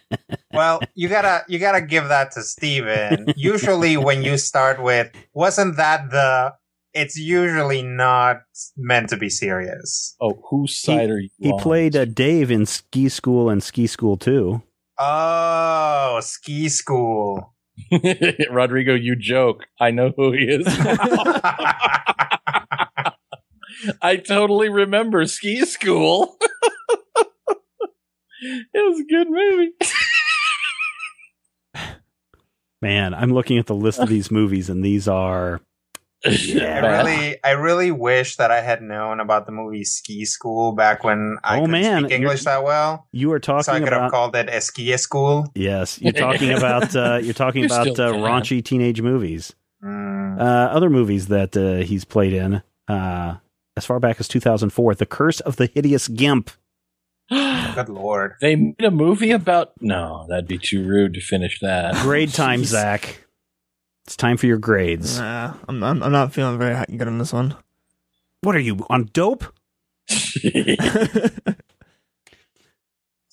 Well, 0.52 0.80
you 0.94 1.08
gotta 1.08 1.44
you 1.46 1.58
gotta 1.60 1.80
give 1.82 2.08
that 2.08 2.32
to 2.32 2.42
Steven. 2.42 3.26
usually 3.36 3.96
when 3.96 4.22
you 4.24 4.36
start 4.38 4.82
with 4.82 5.12
wasn't 5.34 5.76
that 5.76 6.10
the 6.10 6.54
it's 6.94 7.16
usually 7.16 7.82
not 7.82 8.38
meant 8.76 9.08
to 9.10 9.16
be 9.16 9.28
serious. 9.28 10.16
oh, 10.20 10.40
whose 10.50 10.74
side 10.80 11.10
are 11.10 11.20
you? 11.20 11.28
he 11.38 11.52
on? 11.52 11.60
played 11.60 11.94
uh, 11.94 12.06
Dave 12.06 12.50
in 12.50 12.66
Ski 12.66 13.08
School 13.08 13.48
and 13.50 13.62
Ski 13.62 13.86
School 13.86 14.16
2. 14.16 14.60
Oh, 14.98 16.18
ski 16.22 16.68
school. 16.68 17.54
Rodrigo. 18.50 18.94
You 18.94 19.14
joke. 19.14 19.64
I 19.78 19.92
know 19.92 20.12
who 20.16 20.32
he 20.32 20.44
is. 20.48 20.66
I 24.02 24.16
totally 24.16 24.68
remember 24.68 25.26
Ski 25.26 25.64
School. 25.64 26.36
it 26.40 27.28
was 28.74 29.00
a 29.00 29.04
good 29.04 29.28
movie. 29.30 29.72
Man, 32.80 33.12
I'm 33.12 33.32
looking 33.32 33.58
at 33.58 33.66
the 33.66 33.74
list 33.74 33.98
of 33.98 34.08
these 34.08 34.30
movies, 34.30 34.70
and 34.70 34.84
these 34.84 35.08
are. 35.08 35.60
I 36.24 36.30
really, 36.80 37.36
I 37.44 37.50
really 37.52 37.90
wish 37.92 38.36
that 38.36 38.50
I 38.50 38.60
had 38.60 38.82
known 38.82 39.20
about 39.20 39.46
the 39.46 39.52
movie 39.52 39.84
Ski 39.84 40.24
School 40.24 40.72
back 40.72 41.04
when 41.04 41.38
I 41.44 41.56
Oh, 41.58 41.60
couldn't 41.60 41.70
man, 41.72 42.04
speak 42.04 42.12
English 42.18 42.44
that 42.44 42.64
well. 42.64 43.06
You 43.12 43.32
are 43.32 43.40
So 43.42 43.54
I 43.54 43.62
talking 43.62 43.84
could 43.84 43.92
have 43.92 44.10
called 44.10 44.34
it 44.36 44.48
a 44.48 44.60
ski 44.60 44.96
school. 44.96 45.46
Yes, 45.54 46.00
you're 46.00 46.12
talking 46.26 46.50
about. 46.52 46.94
Uh, 46.94 47.18
you're 47.22 47.34
talking 47.34 47.62
You 47.62 47.66
about 47.66 47.88
uh, 47.88 48.12
raunchy 48.14 48.64
teenage 48.64 49.00
movies. 49.00 49.54
Mm. 49.84 50.40
Uh, 50.40 50.42
other 50.42 50.90
movies 50.90 51.28
that 51.28 51.56
uh, 51.56 51.84
he's 51.84 52.04
played 52.04 52.32
in, 52.32 52.62
uh, 52.88 53.36
as 53.78 53.86
far 53.86 53.98
back 53.98 54.20
as 54.20 54.28
2004, 54.28 54.94
The 54.96 55.06
Curse 55.06 55.40
of 55.40 55.56
the 55.56 55.66
Hideous 55.66 56.08
Gimp. 56.08 56.50
Good 57.30 57.88
lord. 57.88 58.34
They 58.40 58.56
made 58.56 58.84
a 58.84 58.90
movie 58.90 59.30
about. 59.30 59.72
No, 59.80 60.26
that'd 60.28 60.48
be 60.48 60.58
too 60.58 60.86
rude 60.86 61.14
to 61.14 61.20
finish 61.20 61.60
that. 61.60 61.94
Grade 62.02 62.34
time, 62.34 62.62
Jeez. 62.62 62.66
Zach. 62.66 63.24
It's 64.06 64.16
time 64.16 64.36
for 64.36 64.46
your 64.46 64.58
grades. 64.58 65.18
Nah, 65.18 65.54
I'm, 65.68 65.82
I'm 65.84 66.02
I'm 66.02 66.12
not 66.12 66.32
feeling 66.32 66.58
very 66.58 66.82
good 66.96 67.06
on 67.06 67.18
this 67.18 67.32
one. 67.32 67.54
What 68.40 68.56
are 68.56 68.60
you 68.60 68.86
on 68.88 69.10
dope, 69.12 69.44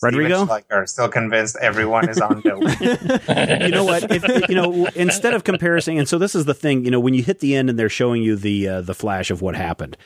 Rodrigo? 0.06 0.46
Steven 0.46 0.64
Schleicher, 0.64 0.90
still 0.90 1.10
convinced 1.10 1.58
everyone 1.62 2.10
is 2.10 2.20
on 2.20 2.42
dope. 2.42 2.62
you 2.82 3.72
know 3.72 3.84
what? 3.84 4.12
If, 4.12 4.50
you 4.50 4.56
know, 4.56 4.88
instead 4.96 5.34
of 5.34 5.44
comparing, 5.44 6.00
and 6.00 6.08
so 6.08 6.18
this 6.18 6.36
is 6.36 6.46
the 6.46 6.54
thing. 6.54 6.86
You 6.86 6.92
know, 6.92 7.00
when 7.00 7.14
you 7.14 7.24
hit 7.24 7.40
the 7.40 7.56
end 7.56 7.70
and 7.70 7.78
they're 7.78 7.90
showing 7.90 8.24
you 8.24 8.36
the 8.36 8.68
uh, 8.68 8.82
the 8.82 8.94
flash 8.94 9.32
of 9.32 9.42
what 9.42 9.56
happened, 9.56 9.98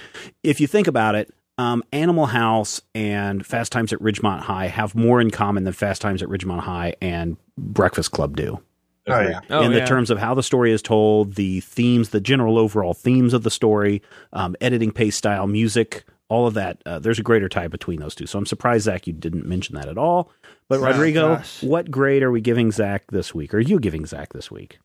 if 0.43 0.59
you 0.59 0.67
think 0.67 0.87
about 0.87 1.15
it, 1.15 1.33
um, 1.57 1.83
Animal 1.91 2.25
House 2.25 2.81
and 2.95 3.45
Fast 3.45 3.71
Times 3.71 3.91
at 3.91 3.99
Ridgemont 3.99 4.39
High 4.39 4.67
have 4.67 4.95
more 4.95 5.19
in 5.19 5.29
common 5.29 5.65
than 5.65 5.73
Fast 5.73 6.01
Times 6.01 6.23
at 6.23 6.29
Ridgemont 6.29 6.61
High 6.61 6.95
and 7.01 7.35
Breakfast 7.57 8.11
Club 8.11 8.37
do. 8.37 8.61
oh 9.07 9.19
yeah. 9.19 9.41
Oh, 9.49 9.63
in 9.63 9.73
the 9.73 9.79
yeah. 9.79 9.85
terms 9.85 10.09
of 10.09 10.17
how 10.19 10.33
the 10.33 10.43
story 10.43 10.71
is 10.71 10.81
told, 10.81 11.35
the 11.35 11.59
themes, 11.59 12.09
the 12.09 12.21
general 12.21 12.57
overall 12.57 12.93
themes 12.93 13.33
of 13.33 13.43
the 13.43 13.51
story, 13.51 14.01
um, 14.31 14.55
editing 14.61 14.91
pace 14.91 15.17
style, 15.17 15.47
music, 15.47 16.05
all 16.29 16.47
of 16.47 16.53
that. 16.53 16.81
Uh, 16.85 16.99
there's 16.99 17.19
a 17.19 17.23
greater 17.23 17.49
tie 17.49 17.67
between 17.67 17.99
those 17.99 18.15
two. 18.15 18.25
So 18.27 18.39
I'm 18.39 18.45
surprised, 18.45 18.85
Zach, 18.85 19.07
you 19.07 19.13
didn't 19.13 19.45
mention 19.45 19.75
that 19.75 19.87
at 19.89 19.97
all. 19.97 20.31
But 20.69 20.79
Oh, 20.79 20.85
Rodrigo, 20.85 21.35
gosh. 21.35 21.61
what 21.63 21.89
grade 21.91 22.23
are 22.23 22.31
we 22.31 22.39
giving 22.41 22.71
Zach 22.71 23.03
this 23.11 23.33
week? 23.35 23.53
Are 23.53 23.59
you 23.59 23.79
giving 23.79 24.05
Zach 24.05 24.33
this 24.33 24.49
week? 24.51 24.79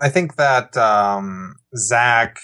I 0.00 0.08
think 0.08 0.36
that 0.36 0.76
um, 0.76 1.54
Zach 1.76 2.38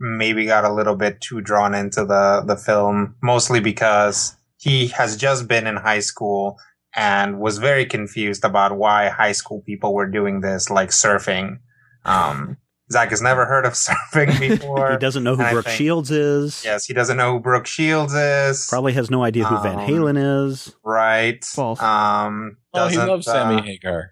maybe 0.00 0.46
got 0.46 0.64
a 0.64 0.72
little 0.72 0.96
bit 0.96 1.20
too 1.20 1.40
drawn 1.40 1.74
into 1.74 2.04
the 2.04 2.42
the 2.44 2.56
film, 2.56 3.14
mostly 3.22 3.60
because 3.60 4.34
he 4.58 4.88
has 4.88 5.16
just 5.16 5.46
been 5.46 5.66
in 5.68 5.76
high 5.76 6.00
school 6.00 6.58
and 6.94 7.38
was 7.38 7.58
very 7.58 7.86
confused 7.86 8.44
about 8.44 8.76
why 8.76 9.08
high 9.08 9.32
school 9.32 9.62
people 9.64 9.94
were 9.94 10.08
doing 10.10 10.40
this, 10.40 10.70
like 10.70 10.90
surfing. 10.90 11.58
Um, 12.04 12.56
Zach 12.92 13.10
has 13.10 13.20
never 13.22 13.44
heard 13.46 13.64
of 13.66 13.72
surfing 13.86 14.38
before. 14.48 14.92
he 14.92 14.98
doesn't 14.98 15.24
know 15.24 15.34
who 15.36 15.48
Brooke 15.50 15.64
think- 15.64 15.76
Shields 15.76 16.10
is. 16.10 16.62
Yes, 16.64 16.86
he 16.86 16.94
doesn't 16.94 17.16
know 17.16 17.32
who 17.34 17.40
Brooke 17.40 17.66
Shields 17.66 18.14
is. 18.14 18.66
Probably 18.68 18.92
has 18.92 19.10
no 19.10 19.24
idea 19.24 19.44
who 19.44 19.60
Van 19.62 19.78
Um, 19.78 19.88
Halen 19.88 20.46
is. 20.48 20.74
right. 20.84 21.44
False. 21.44 21.80
Um, 21.82 22.58
Oh, 22.74 22.88
he 22.88 22.94
doesn't, 22.94 23.08
loves 23.08 23.26
Sammy 23.26 23.56
uh, 23.60 23.62
Hagar. 23.62 24.10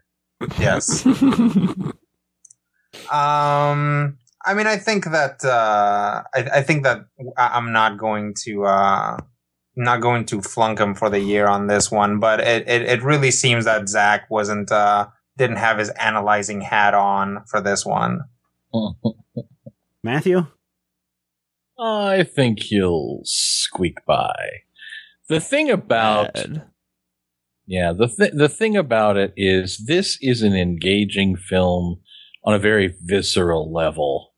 Yes. 0.58 1.06
Um, 3.10 4.18
I 4.44 4.54
mean, 4.54 4.66
I 4.66 4.76
think 4.76 5.04
that 5.06 5.44
uh, 5.44 6.22
I, 6.34 6.42
I 6.58 6.62
think 6.62 6.82
that 6.84 7.00
I- 7.36 7.48
I'm 7.56 7.72
not 7.72 7.98
going 7.98 8.34
to 8.44 8.64
uh, 8.64 9.16
not 9.76 10.00
going 10.00 10.24
to 10.26 10.42
flunk 10.42 10.78
him 10.80 10.94
for 10.94 11.08
the 11.10 11.20
year 11.20 11.46
on 11.46 11.66
this 11.66 11.90
one, 11.90 12.18
but 12.20 12.40
it, 12.40 12.68
it, 12.68 12.82
it 12.82 13.02
really 13.02 13.30
seems 13.30 13.64
that 13.64 13.88
Zach 13.88 14.28
wasn't 14.30 14.70
uh, 14.72 15.06
didn't 15.36 15.56
have 15.56 15.78
his 15.78 15.90
analyzing 15.90 16.60
hat 16.60 16.94
on 16.94 17.44
for 17.48 17.60
this 17.60 17.84
one. 17.86 18.20
Matthew? 20.02 20.46
I 21.78 22.24
think 22.24 22.62
he'll 22.62 23.20
squeak 23.24 24.04
by. 24.06 24.34
The 25.28 25.40
thing 25.40 25.70
about 25.70 26.34
Bad. 26.34 26.62
yeah, 27.66 27.92
the 27.92 28.08
th- 28.08 28.32
the 28.34 28.48
thing 28.48 28.76
about 28.76 29.16
it 29.16 29.32
is 29.36 29.84
this 29.86 30.18
is 30.20 30.42
an 30.42 30.54
engaging 30.54 31.36
film 31.36 32.00
on 32.44 32.54
a 32.54 32.58
very 32.58 32.94
visceral 33.02 33.72
level. 33.72 34.34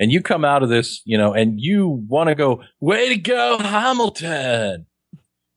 And 0.00 0.10
you 0.10 0.22
come 0.22 0.44
out 0.44 0.62
of 0.62 0.70
this, 0.70 1.02
you 1.04 1.18
know, 1.18 1.34
and 1.34 1.54
you 1.60 2.04
want 2.08 2.28
to 2.28 2.34
go, 2.34 2.62
way 2.80 3.08
to 3.10 3.16
go, 3.16 3.58
Hamilton. 3.58 4.86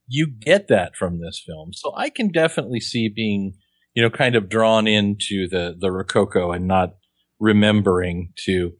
You 0.07 0.27
get 0.27 0.67
that 0.67 0.97
from 0.97 1.21
this 1.21 1.41
film. 1.45 1.71
So 1.73 1.93
I 1.95 2.09
can 2.09 2.29
definitely 2.29 2.81
see 2.81 3.07
being, 3.07 3.53
you 3.93 4.03
know, 4.03 4.09
kind 4.09 4.35
of 4.35 4.49
drawn 4.49 4.85
into 4.85 5.47
the, 5.47 5.77
the 5.79 5.91
Rococo 5.91 6.51
and 6.51 6.67
not 6.67 6.95
remembering 7.41 8.31
to 8.45 8.71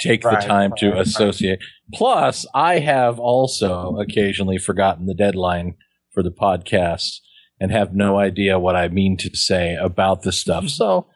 take 0.00 0.24
Right, 0.24 0.40
the 0.40 0.46
time 0.48 0.72
to 0.78 0.86
right, 0.86 0.94
right. 0.94 1.06
associate. 1.06 1.58
Plus, 1.92 2.46
I 2.54 2.78
have 2.78 3.18
also 3.18 3.98
occasionally 3.98 4.56
forgotten 4.56 5.04
the 5.04 5.14
deadline 5.14 5.74
for 6.12 6.22
the 6.22 6.30
podcast 6.30 7.18
and 7.60 7.70
have 7.70 7.94
no 7.94 8.18
idea 8.18 8.58
what 8.58 8.76
I 8.76 8.88
mean 8.88 9.16
to 9.18 9.36
say 9.36 9.74
about 9.74 10.22
the 10.22 10.32
stuff. 10.32 10.68
So 10.68 11.06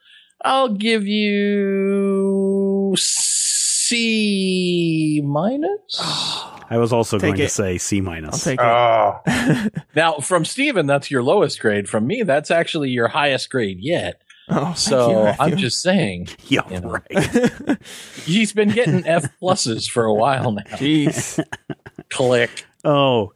I'll 0.45 0.69
give 0.69 1.07
you 1.07 2.95
C 2.97 5.23
minus. 5.25 6.01
I 6.71 6.79
was 6.79 6.93
also 6.93 7.19
Take 7.19 7.37
going 7.37 7.41
to 7.41 7.49
say 7.49 7.79
C 7.79 7.99
I'll 7.99 8.01
minus. 8.01 8.47
Oh, 8.47 9.21
Now, 9.95 10.19
from 10.19 10.45
Steven, 10.45 10.87
that's 10.87 11.11
your 11.11 11.23
lowest 11.23 11.61
grade. 11.61 11.89
From 11.89 12.07
me, 12.07 12.23
that's 12.23 12.51
actually 12.51 12.91
your 12.91 13.09
highest 13.09 13.51
grade 13.51 13.79
yet. 13.81 14.21
Oh, 14.49 14.75
So 14.75 15.35
I'm 15.39 15.57
just 15.57 15.81
saying, 15.83 16.29
yeah, 16.49 16.69
You 16.71 16.81
know. 16.81 16.91
right. 16.91 17.79
he's 18.25 18.53
been 18.53 18.71
getting 18.71 19.07
F 19.07 19.29
pluses 19.41 19.89
for 19.91 20.05
a 20.05 20.15
while 20.15 20.53
now. 20.53 20.63
Jeez. 20.77 21.43
Click. 22.11 22.65
Oh 22.85 23.33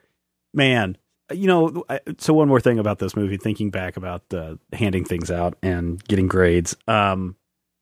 man, 0.52 0.96
you 1.32 1.46
know. 1.46 1.84
So 2.18 2.34
one 2.34 2.48
more 2.48 2.60
thing 2.60 2.78
about 2.78 2.98
this 2.98 3.16
movie. 3.16 3.36
Thinking 3.36 3.70
back 3.70 3.96
about 3.96 4.22
uh, 4.32 4.56
handing 4.72 5.04
things 5.04 5.30
out 5.30 5.56
and 5.62 6.02
getting 6.04 6.28
grades. 6.28 6.76
Um, 6.86 7.36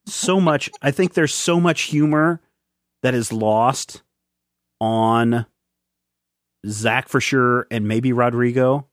so 0.07 0.41
much. 0.41 0.70
I 0.83 0.91
think 0.93 1.14
there's 1.14 1.35
so 1.35 1.59
much 1.61 1.83
humor 1.83 2.41
that 3.03 3.14
is 3.14 3.33
lost 3.33 4.03
on 4.81 5.47
Zach 6.66 7.09
for 7.09 7.20
sure, 7.20 7.66
and 7.70 7.87
maybe 7.89 8.12
Rodrigo, 8.12 8.87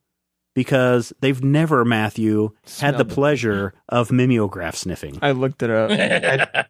because 0.54 1.14
they've 1.20 1.44
never 1.44 1.84
Matthew 1.86 2.52
had 2.80 2.98
the 2.98 3.06
pleasure 3.06 3.74
of 3.90 4.12
mimeograph 4.12 4.76
sniffing. 4.76 5.20
I 5.22 5.32
looked 5.32 5.64
it 5.64 5.70
up. 5.70 5.92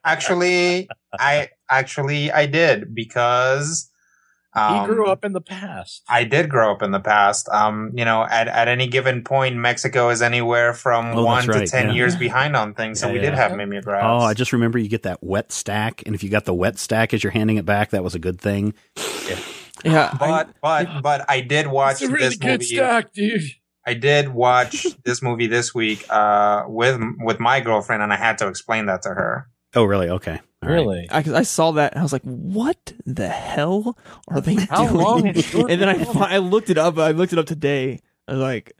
actually, 0.04 0.88
I 1.20 1.50
actually 1.70 2.32
I 2.32 2.46
did 2.46 2.94
because 2.96 3.90
um, 4.56 4.82
he 4.82 4.86
grew 4.86 5.08
up 5.08 5.26
in 5.26 5.34
the 5.34 5.42
past. 5.42 6.04
I 6.08 6.24
did 6.26 6.48
grow 6.50 6.72
up 6.72 6.84
in 6.84 6.92
the 6.92 7.00
past. 7.00 7.50
Um, 7.50 7.92
you 7.96 8.06
know, 8.06 8.24
at, 8.24 8.48
at 8.48 8.68
any 8.68 8.88
given 8.88 9.24
point, 9.24 9.56
Mexico 9.56 10.10
is 10.10 10.22
anywhere 10.22 10.74
from 10.74 11.08
Oh, 11.18 11.26
one 11.26 11.48
that's 11.48 11.72
to 11.72 11.78
ten 11.78 11.88
yeah. 11.90 11.96
years 11.96 12.16
behind 12.16 12.56
on 12.56 12.74
things. 12.76 13.00
So 13.00 13.08
Yeah, 13.08 13.14
we 13.14 13.20
did 13.20 13.34
have 13.34 13.56
mimeographs. 13.56 14.06
Oh, 14.06 14.20
I 14.26 14.34
just 14.36 14.54
remember 14.54 14.78
you 14.78 14.90
get 14.90 15.04
that 15.04 15.24
wet 15.24 15.52
stack, 15.52 16.04
and 16.06 16.14
if 16.14 16.24
you 16.24 16.30
got 16.30 16.46
the 16.46 16.54
wet 16.54 16.78
stack 16.78 17.14
as 17.16 17.24
you're 17.24 17.32
handing 17.32 17.58
it 17.58 17.66
back, 17.66 17.90
that 17.92 18.04
was 18.04 18.14
a 18.16 18.20
good 18.20 18.40
thing. 18.40 18.76
Yeah, 19.84 20.12
I- 20.14 20.18
but 20.20 20.50
but 20.62 21.02
but 21.02 21.26
I 21.30 21.42
did 21.42 21.68
watch 21.68 21.94
It's 21.94 22.04
a 22.04 22.08
really 22.10 22.26
this 22.28 22.38
good 22.38 22.62
movie. 22.62 22.76
stock, 22.76 23.12
dude. 23.12 23.42
I 23.86 23.94
did 23.96 24.30
watch 24.30 24.86
this 25.04 25.22
movie 25.22 25.48
this 25.48 25.74
week 25.76 26.06
uh, 26.10 26.64
with 26.68 27.00
with 27.20 27.40
my 27.40 27.60
girlfriend, 27.60 28.02
and 28.04 28.14
I 28.14 28.18
had 28.18 28.38
to 28.40 28.48
explain 28.48 28.86
that 28.88 29.02
to 29.04 29.10
her. 29.10 29.48
Oh, 29.76 29.84
really? 29.86 30.10
Okay. 30.10 30.40
All 30.62 30.70
right. 30.70 30.76
Really? 30.76 31.08
I, 31.12 31.24
'cause 31.24 31.34
I 31.34 31.42
saw 31.44 31.72
that 31.72 31.94
and 31.94 32.00
I 32.00 32.04
was 32.04 32.14
like, 32.14 32.22
"What 32.24 32.94
the 33.06 33.28
hell 33.28 33.98
are 34.30 34.40
they 34.40 34.56
How 34.56 34.88
doing?" 34.88 35.02
long 35.02 35.28
and 35.70 35.82
then 35.82 35.90
I 35.90 36.04
I 36.36 36.38
looked 36.38 36.70
it 36.70 36.78
up. 36.78 36.98
I 36.98 37.12
looked 37.12 37.34
it 37.34 37.40
up 37.40 37.46
today. 37.48 38.00
I 38.28 38.34
was 38.34 38.42
like, 38.42 38.74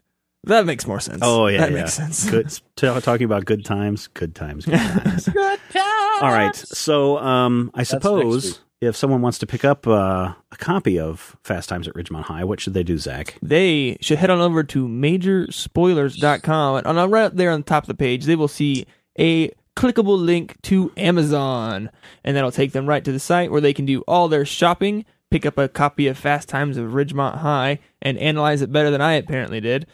"That 0.44 0.64
makes 0.66 0.86
more 0.86 1.00
sense." 1.00 1.18
Oh 1.22 1.48
yeah, 1.48 1.58
that 1.60 1.72
yeah. 1.72 1.78
makes 1.80 1.94
sense. 1.94 2.30
Good. 2.30 2.48
t- 2.76 3.00
talking 3.00 3.24
about 3.24 3.44
good 3.44 3.64
times, 3.64 4.06
good 4.06 4.34
times, 4.34 4.64
good 4.64 4.78
times. 4.78 5.28
Good 5.28 5.60
times. 5.72 6.22
All 6.22 6.30
right. 6.32 6.54
So, 6.56 7.18
um, 7.18 7.70
I 7.74 7.80
next 7.80 7.90
suppose 7.90 8.44
week. 8.44 8.58
If 8.84 8.96
someone 8.96 9.22
wants 9.22 9.38
to 9.38 9.46
pick 9.46 9.64
up 9.64 9.86
uh, 9.86 10.34
a 10.52 10.56
copy 10.56 10.98
of 10.98 11.36
Fast 11.42 11.68
Times 11.68 11.88
at 11.88 11.94
Ridgemont 11.94 12.24
High, 12.24 12.44
what 12.44 12.60
should 12.60 12.74
they 12.74 12.82
do, 12.82 12.98
Zach? 12.98 13.38
They 13.42 13.96
should 14.00 14.18
head 14.18 14.30
on 14.30 14.40
over 14.40 14.62
to 14.64 14.88
majorspoilers.com. 14.88 16.76
And 16.76 16.86
on 16.86 17.10
right 17.10 17.34
there 17.34 17.50
on 17.50 17.60
the 17.60 17.64
top 17.64 17.84
of 17.84 17.88
the 17.88 17.94
page, 17.94 18.24
they 18.24 18.36
will 18.36 18.48
see 18.48 18.86
a 19.18 19.50
clickable 19.76 20.18
link 20.18 20.60
to 20.62 20.92
Amazon. 20.96 21.90
And 22.22 22.36
that'll 22.36 22.52
take 22.52 22.72
them 22.72 22.88
right 22.88 23.04
to 23.04 23.12
the 23.12 23.20
site 23.20 23.50
where 23.50 23.60
they 23.60 23.74
can 23.74 23.86
do 23.86 24.02
all 24.02 24.28
their 24.28 24.44
shopping, 24.44 25.04
pick 25.30 25.44
up 25.44 25.58
a 25.58 25.68
copy 25.68 26.06
of 26.06 26.18
Fast 26.18 26.48
Times 26.48 26.76
of 26.76 26.92
Ridgemont 26.92 27.38
High, 27.38 27.80
and 28.00 28.18
analyze 28.18 28.62
it 28.62 28.72
better 28.72 28.90
than 28.90 29.00
I 29.00 29.14
apparently 29.14 29.60
did. 29.60 29.86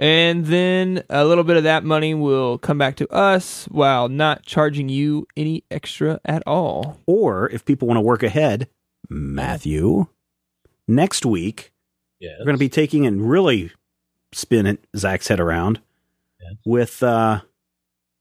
And 0.00 0.46
then 0.46 1.04
a 1.10 1.26
little 1.26 1.44
bit 1.44 1.58
of 1.58 1.64
that 1.64 1.84
money 1.84 2.14
will 2.14 2.56
come 2.56 2.78
back 2.78 2.96
to 2.96 3.08
us 3.12 3.66
while 3.66 4.08
not 4.08 4.42
charging 4.44 4.88
you 4.88 5.26
any 5.36 5.62
extra 5.70 6.18
at 6.24 6.42
all. 6.46 6.98
Or 7.06 7.50
if 7.50 7.66
people 7.66 7.86
want 7.86 7.98
to 7.98 8.02
work 8.02 8.22
ahead, 8.22 8.68
Matthew, 9.10 10.06
next 10.88 11.26
week 11.26 11.70
Yes. 12.18 12.32
we're 12.38 12.46
going 12.46 12.56
to 12.56 12.60
be 12.60 12.68
taking 12.70 13.06
and 13.06 13.28
really 13.28 13.72
spinning 14.32 14.78
Zach's 14.96 15.28
head 15.28 15.38
around 15.40 15.80
Yes. 16.40 16.54
with 16.64 17.02
uh 17.02 17.42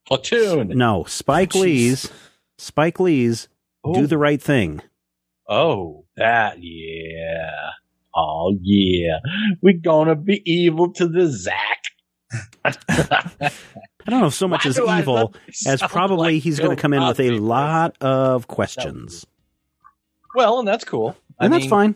Platoon. 0.06 0.70
no 0.70 1.06
Spike 1.06 1.52
Jeez. 1.52 1.62
Lee's 1.62 2.12
Spike 2.58 3.00
Lee's 3.00 3.48
Do 3.86 4.02
Oh. 4.02 4.06
the 4.06 4.18
Right 4.18 4.42
Thing. 4.42 4.82
Oh, 5.48 6.04
that, 6.18 6.58
yeah. 6.62 7.70
Oh, 8.20 8.58
yeah. 8.62 9.20
We're 9.62 9.80
gonna 9.82 10.16
be 10.16 10.42
evil 10.46 10.92
to 10.94 11.08
the 11.08 11.28
Zack. 11.28 11.84
I 12.66 14.12
don't 14.12 14.22
know 14.22 14.30
so 14.30 14.48
much 14.48 14.66
Why 14.66 14.70
as 14.70 14.80
evil 14.80 15.34
as 15.66 15.82
probably 15.82 16.34
like 16.36 16.44
he's 16.44 16.60
going 16.60 16.76
to 16.76 16.82
come 16.82 16.94
in 16.94 17.06
with 17.06 17.20
a 17.20 17.32
lot 17.32 17.96
of 18.02 18.48
questions. 18.48 19.26
Well, 20.36 20.60
and 20.60 20.68
that's 20.68 20.84
cool. 20.84 21.16
I 21.40 21.46
And 21.46 21.54
that's 21.54 21.64
mean, 21.64 21.70
fine. 21.70 21.96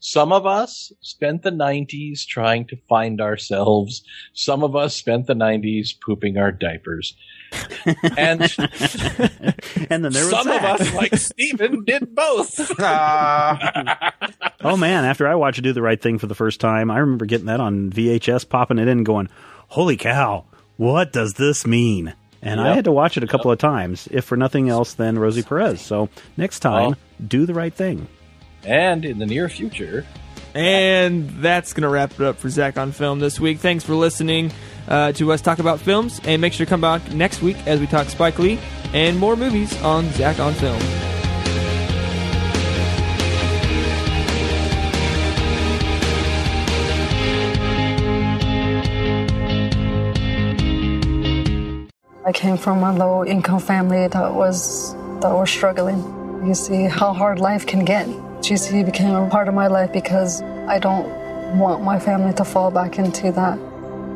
Some 0.00 0.32
of 0.32 0.46
us 0.46 0.92
spent 1.00 1.42
the 1.42 1.50
90s 1.50 2.24
trying 2.26 2.66
to 2.68 2.76
find 2.88 3.20
ourselves. 3.20 4.02
Some 4.32 4.62
of 4.62 4.76
us 4.76 4.94
spent 4.94 5.26
the 5.26 5.34
90s 5.34 5.90
pooping 6.04 6.38
our 6.38 6.52
diapers. 6.52 7.16
And 8.16 8.42
and 9.90 10.04
then 10.04 10.12
there 10.12 10.24
was 10.24 10.30
some 10.30 10.48
of 10.48 10.62
us, 10.62 10.94
like 10.94 11.14
Steven, 11.16 11.84
did 11.84 12.14
both. 12.14 12.70
Ah. 12.80 14.12
Oh 14.62 14.76
man, 14.76 15.04
after 15.04 15.26
I 15.28 15.34
watched 15.34 15.62
Do 15.62 15.72
the 15.72 15.82
Right 15.82 16.00
Thing 16.00 16.18
for 16.18 16.26
the 16.26 16.34
first 16.34 16.60
time, 16.60 16.90
I 16.90 16.98
remember 16.98 17.26
getting 17.26 17.46
that 17.46 17.60
on 17.60 17.90
VHS, 17.90 18.48
popping 18.48 18.78
it 18.78 18.88
in, 18.88 19.04
going, 19.04 19.28
"Holy 19.68 19.96
cow, 19.96 20.44
what 20.76 21.12
does 21.12 21.34
this 21.34 21.66
mean?" 21.66 22.14
And 22.42 22.60
I 22.60 22.74
had 22.74 22.84
to 22.84 22.92
watch 22.92 23.16
it 23.16 23.24
a 23.24 23.26
couple 23.26 23.50
of 23.50 23.58
times, 23.58 24.08
if 24.12 24.24
for 24.24 24.36
nothing 24.36 24.68
else 24.68 24.94
than 24.94 25.18
Rosie 25.18 25.42
Perez. 25.42 25.80
So 25.80 26.08
next 26.36 26.60
time, 26.60 26.92
Oh. 26.92 27.24
do 27.26 27.46
the 27.46 27.54
right 27.54 27.74
thing. 27.74 28.06
and 28.64 29.04
in 29.04 29.18
the 29.18 29.26
near 29.26 29.48
future, 29.48 30.04
And 30.54 31.28
that's 31.42 31.72
going 31.72 31.82
to 31.82 31.88
wrap 31.88 32.12
it 32.12 32.20
up 32.20 32.38
for 32.38 32.48
Zach 32.48 32.78
on 32.78 32.92
Film 32.92 33.18
this 33.20 33.38
week. 33.40 33.58
Thanks 33.58 33.84
for 33.84 33.94
listening 33.94 34.50
uh, 34.88 35.12
to 35.12 35.32
us 35.32 35.40
talk 35.40 35.58
about 35.58 35.80
films. 35.80 36.20
And 36.24 36.40
make 36.40 36.52
sure 36.52 36.66
to 36.66 36.70
come 36.70 36.80
back 36.80 37.12
next 37.12 37.42
week 37.42 37.56
as 37.66 37.80
we 37.80 37.86
talk 37.86 38.08
Spike 38.08 38.38
Lee 38.38 38.58
and 38.92 39.18
more 39.18 39.36
movies 39.36 39.80
on 39.82 40.10
Zach 40.12 40.38
on 40.40 40.54
Film. 40.54 40.80
I 52.28 52.32
came 52.32 52.58
from 52.58 52.82
a 52.82 52.92
low 52.92 53.24
income 53.24 53.58
family 53.58 54.06
that 54.06 54.34
was 54.34 54.92
that 55.22 55.32
was 55.32 55.48
struggling. 55.48 55.98
You 56.46 56.54
see 56.54 56.84
how 56.84 57.14
hard 57.14 57.40
life 57.40 57.66
can 57.66 57.86
get. 57.86 58.06
GC 58.44 58.84
became 58.84 59.14
a 59.14 59.28
part 59.30 59.48
of 59.48 59.54
my 59.54 59.66
life 59.66 59.94
because 59.94 60.42
I 60.68 60.78
don't 60.78 61.08
want 61.58 61.82
my 61.82 61.98
family 61.98 62.34
to 62.34 62.44
fall 62.44 62.70
back 62.70 62.98
into 62.98 63.32
that. 63.32 63.58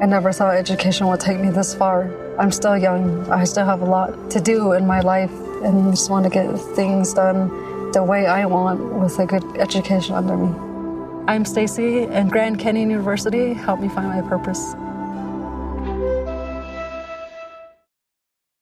I 0.00 0.06
never 0.06 0.32
thought 0.32 0.56
education 0.56 1.06
would 1.08 1.20
take 1.20 1.38
me 1.38 1.50
this 1.50 1.74
far. 1.74 2.10
I'm 2.38 2.50
still 2.50 2.76
young. 2.76 3.28
I 3.30 3.44
still 3.44 3.64
have 3.64 3.82
a 3.82 3.84
lot 3.84 4.30
to 4.30 4.40
do 4.40 4.72
in 4.72 4.86
my 4.86 5.00
life 5.00 5.30
and 5.62 5.92
just 5.92 6.10
want 6.10 6.24
to 6.24 6.30
get 6.30 6.50
things 6.74 7.14
done 7.14 7.92
the 7.92 8.02
way 8.02 8.26
I 8.26 8.46
want 8.46 8.80
with 8.94 9.18
a 9.18 9.26
good 9.26 9.44
education 9.58 10.14
under 10.14 10.36
me. 10.36 10.52
I'm 11.28 11.44
Stacy 11.44 12.04
and 12.04 12.30
Grand 12.32 12.58
Canyon 12.58 12.90
University 12.90 13.52
helped 13.52 13.82
me 13.82 13.88
find 13.88 14.08
my 14.08 14.28
purpose. 14.28 14.74